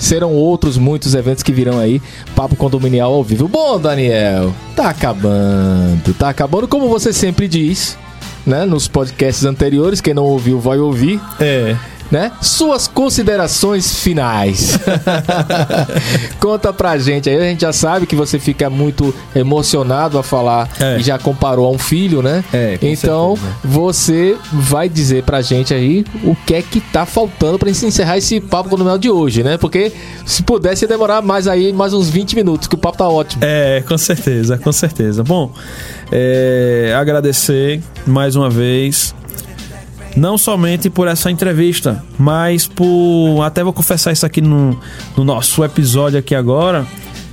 serão 0.00 0.32
outros 0.32 0.76
muitos 0.76 1.14
eventos 1.14 1.44
que 1.44 1.52
virão 1.52 1.78
aí. 1.78 2.02
Papo 2.34 2.56
condominial 2.56 3.12
ao 3.14 3.22
vivo. 3.22 3.46
Bom, 3.46 3.78
Daniel, 3.78 4.52
tá 4.74 4.88
acabando. 4.90 6.12
Tá 6.18 6.28
acabando, 6.28 6.66
como 6.66 6.88
você 6.88 7.12
sempre 7.12 7.46
diz, 7.46 7.96
né? 8.44 8.64
Nos 8.64 8.88
podcasts 8.88 9.44
anteriores, 9.44 10.00
quem 10.00 10.12
não 10.12 10.24
ouviu 10.24 10.58
vai 10.58 10.78
ouvir. 10.78 11.20
É. 11.40 11.76
né? 12.12 12.30
Suas 12.42 12.86
considerações 12.86 13.96
finais. 14.00 14.78
Conta 16.38 16.72
pra 16.72 16.98
gente 16.98 17.30
aí. 17.30 17.36
A 17.38 17.44
gente 17.44 17.62
já 17.62 17.72
sabe 17.72 18.06
que 18.06 18.14
você 18.14 18.38
fica 18.38 18.68
muito 18.68 19.14
emocionado 19.34 20.18
a 20.18 20.22
falar 20.22 20.68
É. 20.78 20.98
e 20.98 21.02
já 21.02 21.18
comparou 21.18 21.66
a 21.66 21.70
um 21.70 21.78
filho, 21.78 22.20
né? 22.22 22.44
É, 22.52 22.78
então, 22.82 23.34
certeza. 23.36 23.56
você 23.64 24.36
vai 24.52 24.88
dizer 24.90 25.22
pra 25.22 25.40
gente 25.40 25.72
aí 25.72 26.04
o 26.22 26.36
que 26.36 26.54
é 26.54 26.60
que 26.62 26.80
tá 26.80 27.06
faltando 27.06 27.58
pra 27.58 27.70
gente 27.72 27.86
encerrar 27.86 28.18
esse 28.18 28.40
papo 28.40 28.68
condominial 28.68 28.98
de 28.98 29.08
hoje, 29.10 29.42
né? 29.42 29.56
Porque 29.56 29.90
se 30.26 30.42
pudesse 30.42 30.86
demorar 30.86 31.22
mais 31.22 31.48
aí, 31.48 31.72
mais 31.72 31.94
uns 31.94 32.10
20 32.10 32.36
minutos, 32.36 32.68
que 32.68 32.74
o 32.74 32.78
papo 32.78 32.98
tá 32.98 33.08
ótimo. 33.08 33.42
É, 33.42 33.82
com 33.88 33.96
certeza, 33.96 34.58
com 34.58 34.70
certeza. 34.70 35.24
Bom, 35.24 35.50
é, 36.10 36.94
agradecer 36.94 37.80
mais 38.06 38.36
uma 38.36 38.50
vez. 38.50 39.14
Não 40.16 40.36
somente 40.36 40.90
por 40.90 41.08
essa 41.08 41.30
entrevista, 41.30 42.04
mas 42.18 42.66
por. 42.66 43.42
Até 43.42 43.64
vou 43.64 43.72
confessar 43.72 44.12
isso 44.12 44.26
aqui 44.26 44.40
no, 44.40 44.78
no 45.16 45.24
nosso 45.24 45.64
episódio 45.64 46.18
aqui 46.18 46.34
agora. 46.34 46.86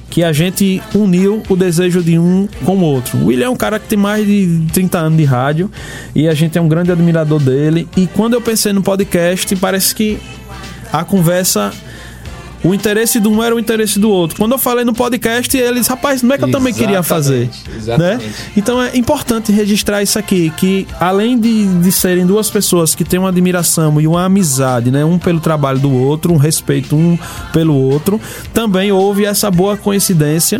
Que 0.09 0.23
a 0.23 0.33
gente 0.33 0.81
uniu 0.95 1.43
o 1.47 1.55
desejo 1.55 2.01
de 2.01 2.17
um 2.17 2.47
com 2.65 2.77
o 2.77 2.81
outro. 2.81 3.15
O 3.19 3.27
William 3.27 3.45
é 3.45 3.49
um 3.49 3.55
cara 3.55 3.77
que 3.77 3.87
tem 3.87 3.97
mais 3.97 4.25
de 4.25 4.65
30 4.73 4.97
anos 4.97 5.17
de 5.19 5.23
rádio 5.23 5.69
e 6.15 6.27
a 6.27 6.33
gente 6.33 6.57
é 6.57 6.61
um 6.61 6.67
grande 6.67 6.91
admirador 6.91 7.39
dele. 7.39 7.87
E 7.95 8.07
quando 8.07 8.33
eu 8.33 8.41
pensei 8.41 8.73
no 8.73 8.81
podcast, 8.81 9.55
parece 9.57 9.93
que 9.93 10.17
a 10.91 11.03
conversa 11.03 11.71
o 12.63 12.73
interesse 12.73 13.19
de 13.19 13.27
um 13.27 13.43
era 13.43 13.55
o 13.55 13.59
interesse 13.59 13.99
do 13.99 14.09
outro. 14.09 14.37
Quando 14.37 14.51
eu 14.53 14.57
falei 14.57 14.83
no 14.83 14.93
podcast, 14.93 15.55
eles, 15.57 15.87
rapaz, 15.87 16.21
não 16.21 16.35
é 16.35 16.37
que 16.37 16.43
eu 16.43 16.51
também 16.51 16.73
queria 16.73 17.01
fazer. 17.01 17.49
Exatamente. 17.75 18.25
Né? 18.25 18.33
Então 18.55 18.81
é 18.81 18.97
importante 18.97 19.51
registrar 19.51 20.03
isso 20.03 20.19
aqui, 20.19 20.49
que 20.51 20.87
além 20.99 21.39
de, 21.39 21.65
de 21.79 21.91
serem 21.91 22.25
duas 22.25 22.49
pessoas 22.49 22.93
que 22.93 23.03
têm 23.03 23.19
uma 23.19 23.29
admiração 23.29 23.99
e 24.01 24.07
uma 24.07 24.25
amizade, 24.25 24.91
né? 24.91 25.05
Um 25.05 25.17
pelo 25.17 25.39
trabalho 25.39 25.79
do 25.79 25.91
outro, 25.91 26.33
um 26.33 26.37
respeito 26.37 26.95
um 26.95 27.17
pelo 27.53 27.75
outro, 27.75 28.19
também 28.53 28.91
houve 28.91 29.25
essa 29.25 29.49
boa 29.49 29.77
coincidência 29.77 30.59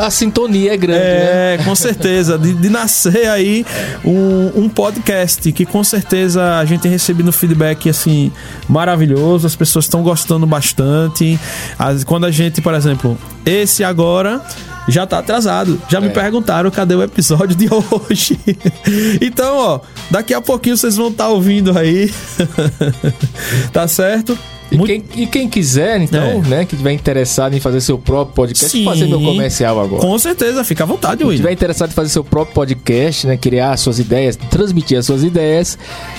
a 0.00 0.10
sintonia 0.10 0.72
é 0.72 0.76
grande, 0.76 1.00
é, 1.00 1.56
né? 1.58 1.64
com 1.64 1.74
certeza. 1.74 2.38
De, 2.38 2.54
de 2.54 2.68
nascer 2.70 3.28
aí 3.28 3.64
um, 4.04 4.64
um, 4.64 4.68
podcast 4.68 5.52
que 5.52 5.66
com 5.66 5.84
certeza 5.84 6.58
a 6.58 6.64
gente 6.64 6.80
tem 6.80 6.90
recebido 6.90 7.30
feedback 7.32 7.88
assim 7.88 8.32
maravilhoso. 8.68 9.46
As 9.46 9.54
pessoas 9.54 9.84
estão 9.84 10.02
gostando 10.02 10.46
bastante. 10.46 11.38
As, 11.78 12.04
quando 12.04 12.24
a 12.24 12.30
gente, 12.30 12.60
por 12.60 12.74
exemplo, 12.74 13.18
esse 13.44 13.84
agora 13.84 14.42
já 14.88 15.06
tá 15.06 15.18
atrasado. 15.18 15.80
Já 15.88 16.00
me 16.00 16.08
é. 16.08 16.10
perguntaram 16.10 16.70
cadê 16.70 16.94
o 16.94 17.02
episódio 17.02 17.54
de 17.54 17.68
hoje. 17.70 18.38
então, 19.20 19.56
ó, 19.56 19.80
daqui 20.10 20.32
a 20.32 20.40
pouquinho 20.40 20.76
vocês 20.76 20.96
vão 20.96 21.08
estar 21.08 21.24
tá 21.24 21.30
ouvindo 21.30 21.78
aí. 21.78 22.12
tá 23.72 23.86
certo? 23.86 24.36
E, 24.70 24.76
Muito... 24.76 24.90
quem, 24.90 25.22
e 25.22 25.26
quem 25.26 25.48
quiser, 25.48 26.00
então, 26.00 26.22
é. 26.22 26.48
né, 26.48 26.64
que 26.64 26.76
tiver 26.76 26.92
interessado 26.92 27.54
em 27.54 27.60
fazer 27.60 27.80
seu 27.80 27.98
próprio 27.98 28.34
podcast, 28.34 28.68
Sim, 28.68 28.84
fazer 28.84 29.06
meu 29.06 29.20
comercial 29.20 29.80
agora. 29.80 30.02
Com 30.02 30.18
certeza, 30.18 30.62
fica 30.62 30.84
à 30.84 30.86
vontade, 30.86 31.24
Will. 31.24 31.32
Se 31.32 31.38
tiver 31.38 31.52
interessado 31.52 31.90
em 31.90 31.94
fazer 31.94 32.10
seu 32.10 32.22
próprio 32.22 32.54
podcast, 32.54 33.26
né, 33.26 33.36
criar 33.36 33.76
suas 33.78 33.98
ideias, 33.98 34.36
transmitir 34.50 34.98
as 34.98 35.06
suas 35.06 35.24
ideias, 35.24 35.78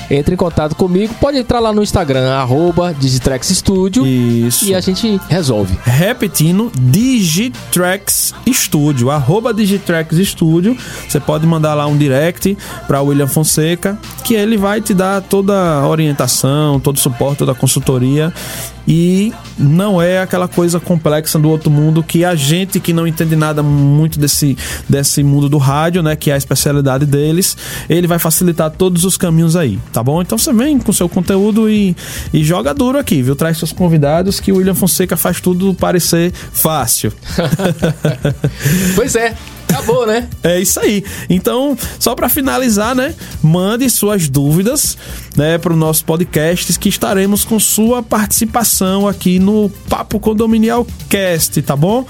entre 0.09 0.33
em 0.33 0.37
contato 0.37 0.75
comigo. 0.75 1.13
Pode 1.21 1.37
entrar 1.37 1.59
lá 1.59 1.71
no 1.71 1.83
Instagram, 1.83 2.27
arroba 2.31 2.93
Digitrax 2.93 3.49
Studio. 3.49 4.05
Isso. 4.05 4.65
E 4.65 4.73
a 4.73 4.81
gente 4.81 5.19
resolve. 5.29 5.77
Repetindo, 5.83 6.71
Digitrax 6.79 8.33
Studio, 8.51 9.11
arroba 9.11 9.53
Digitrax 9.53 10.17
Studio. 10.17 10.75
Você 11.07 11.19
pode 11.19 11.45
mandar 11.45 11.75
lá 11.75 11.85
um 11.85 11.95
direct 11.95 12.57
para 12.87 12.99
William 13.01 13.27
Fonseca, 13.27 13.97
que 14.23 14.33
ele 14.33 14.57
vai 14.57 14.81
te 14.81 14.93
dar 14.95 15.21
toda 15.21 15.53
a 15.53 15.87
orientação, 15.87 16.79
todo 16.79 16.95
o 16.95 16.99
suporte, 16.99 17.37
toda 17.37 17.51
a 17.51 17.55
consultoria 17.55 18.33
e 18.87 19.31
não 19.57 20.01
é 20.01 20.19
aquela 20.19 20.47
coisa 20.47 20.79
complexa 20.79 21.37
do 21.37 21.47
outro 21.47 21.69
mundo 21.69 22.01
que 22.01 22.25
a 22.25 22.33
gente 22.33 22.79
que 22.79 22.91
não 22.91 23.05
entende 23.05 23.35
nada 23.35 23.61
muito 23.61 24.17
desse, 24.19 24.57
desse 24.87 25.21
mundo 25.21 25.47
do 25.47 25.59
rádio, 25.59 26.01
né, 26.01 26.15
que 26.15 26.31
é 26.31 26.33
a 26.33 26.37
especialidade 26.37 27.05
deles, 27.05 27.55
ele 27.87 28.07
vai 28.07 28.17
facilitar 28.17 28.71
todos 28.71 29.05
os 29.05 29.15
caminhos 29.15 29.55
aí, 29.55 29.77
tá 29.93 30.01
bom? 30.01 30.21
Então 30.21 30.37
você 30.37 30.51
vem 30.51 30.79
com 30.79 30.91
seu 30.91 31.07
conteúdo 31.07 31.69
e, 31.69 31.95
e 32.33 32.43
joga 32.43 32.73
duro 32.73 32.97
aqui, 32.97 33.21
viu? 33.21 33.35
Traz 33.35 33.59
seus 33.59 33.71
convidados 33.71 34.39
que 34.39 34.51
o 34.51 34.57
William 34.57 34.75
Fonseca 34.75 35.15
faz 35.15 35.39
tudo 35.39 35.73
parecer 35.75 36.33
fácil. 36.51 37.13
pois 38.95 39.15
é. 39.15 39.35
Acabou, 39.69 40.05
né? 40.05 40.27
É 40.43 40.59
isso 40.59 40.79
aí. 40.79 41.03
Então, 41.29 41.77
só 41.99 42.15
para 42.15 42.27
finalizar, 42.27 42.95
né? 42.95 43.13
Mande 43.41 43.89
suas 43.89 44.27
dúvidas, 44.27 44.97
né, 45.35 45.57
para 45.57 45.73
o 45.73 45.75
nosso 45.75 46.03
podcast 46.05 46.77
que 46.79 46.89
estaremos 46.89 47.45
com 47.45 47.59
sua 47.59 48.01
participação 48.01 49.07
aqui 49.07 49.37
no 49.39 49.69
Papo 49.87 50.19
Condominial 50.19 50.85
Cast, 51.07 51.61
tá 51.61 51.75
bom? 51.75 52.05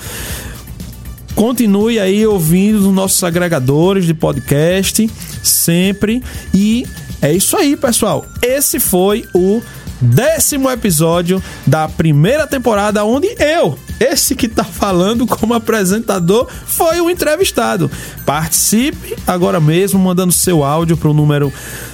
Continue 1.36 2.00
aí 2.00 2.26
ouvindo 2.26 2.88
os 2.88 2.94
nossos 2.94 3.24
agregadores 3.24 4.06
de 4.06 4.14
podcast 4.14 5.10
sempre 5.44 6.24
e 6.54 6.86
é 7.22 7.34
isso 7.34 7.58
aí, 7.58 7.76
pessoal. 7.76 8.26
Esse 8.42 8.80
foi 8.80 9.26
o 9.34 9.62
décimo 10.02 10.70
episódio 10.70 11.42
da 11.66 11.88
primeira 11.88 12.48
temporada, 12.48 13.04
onde 13.04 13.28
eu, 13.40 13.78
esse 14.00 14.36
que 14.36 14.48
tá 14.48 14.64
falando 14.64 15.28
como 15.28 15.54
apresentador, 15.54 16.48
foi 16.66 17.02
o 17.02 17.10
entrevistado. 17.10 17.92
Participe 18.26 19.16
agora 19.28 19.60
mesmo, 19.60 20.00
mandando 20.00 20.32
seu 20.32 20.64
áudio 20.64 20.96
para 20.96 21.10
o 21.10 21.14
número 21.14 21.52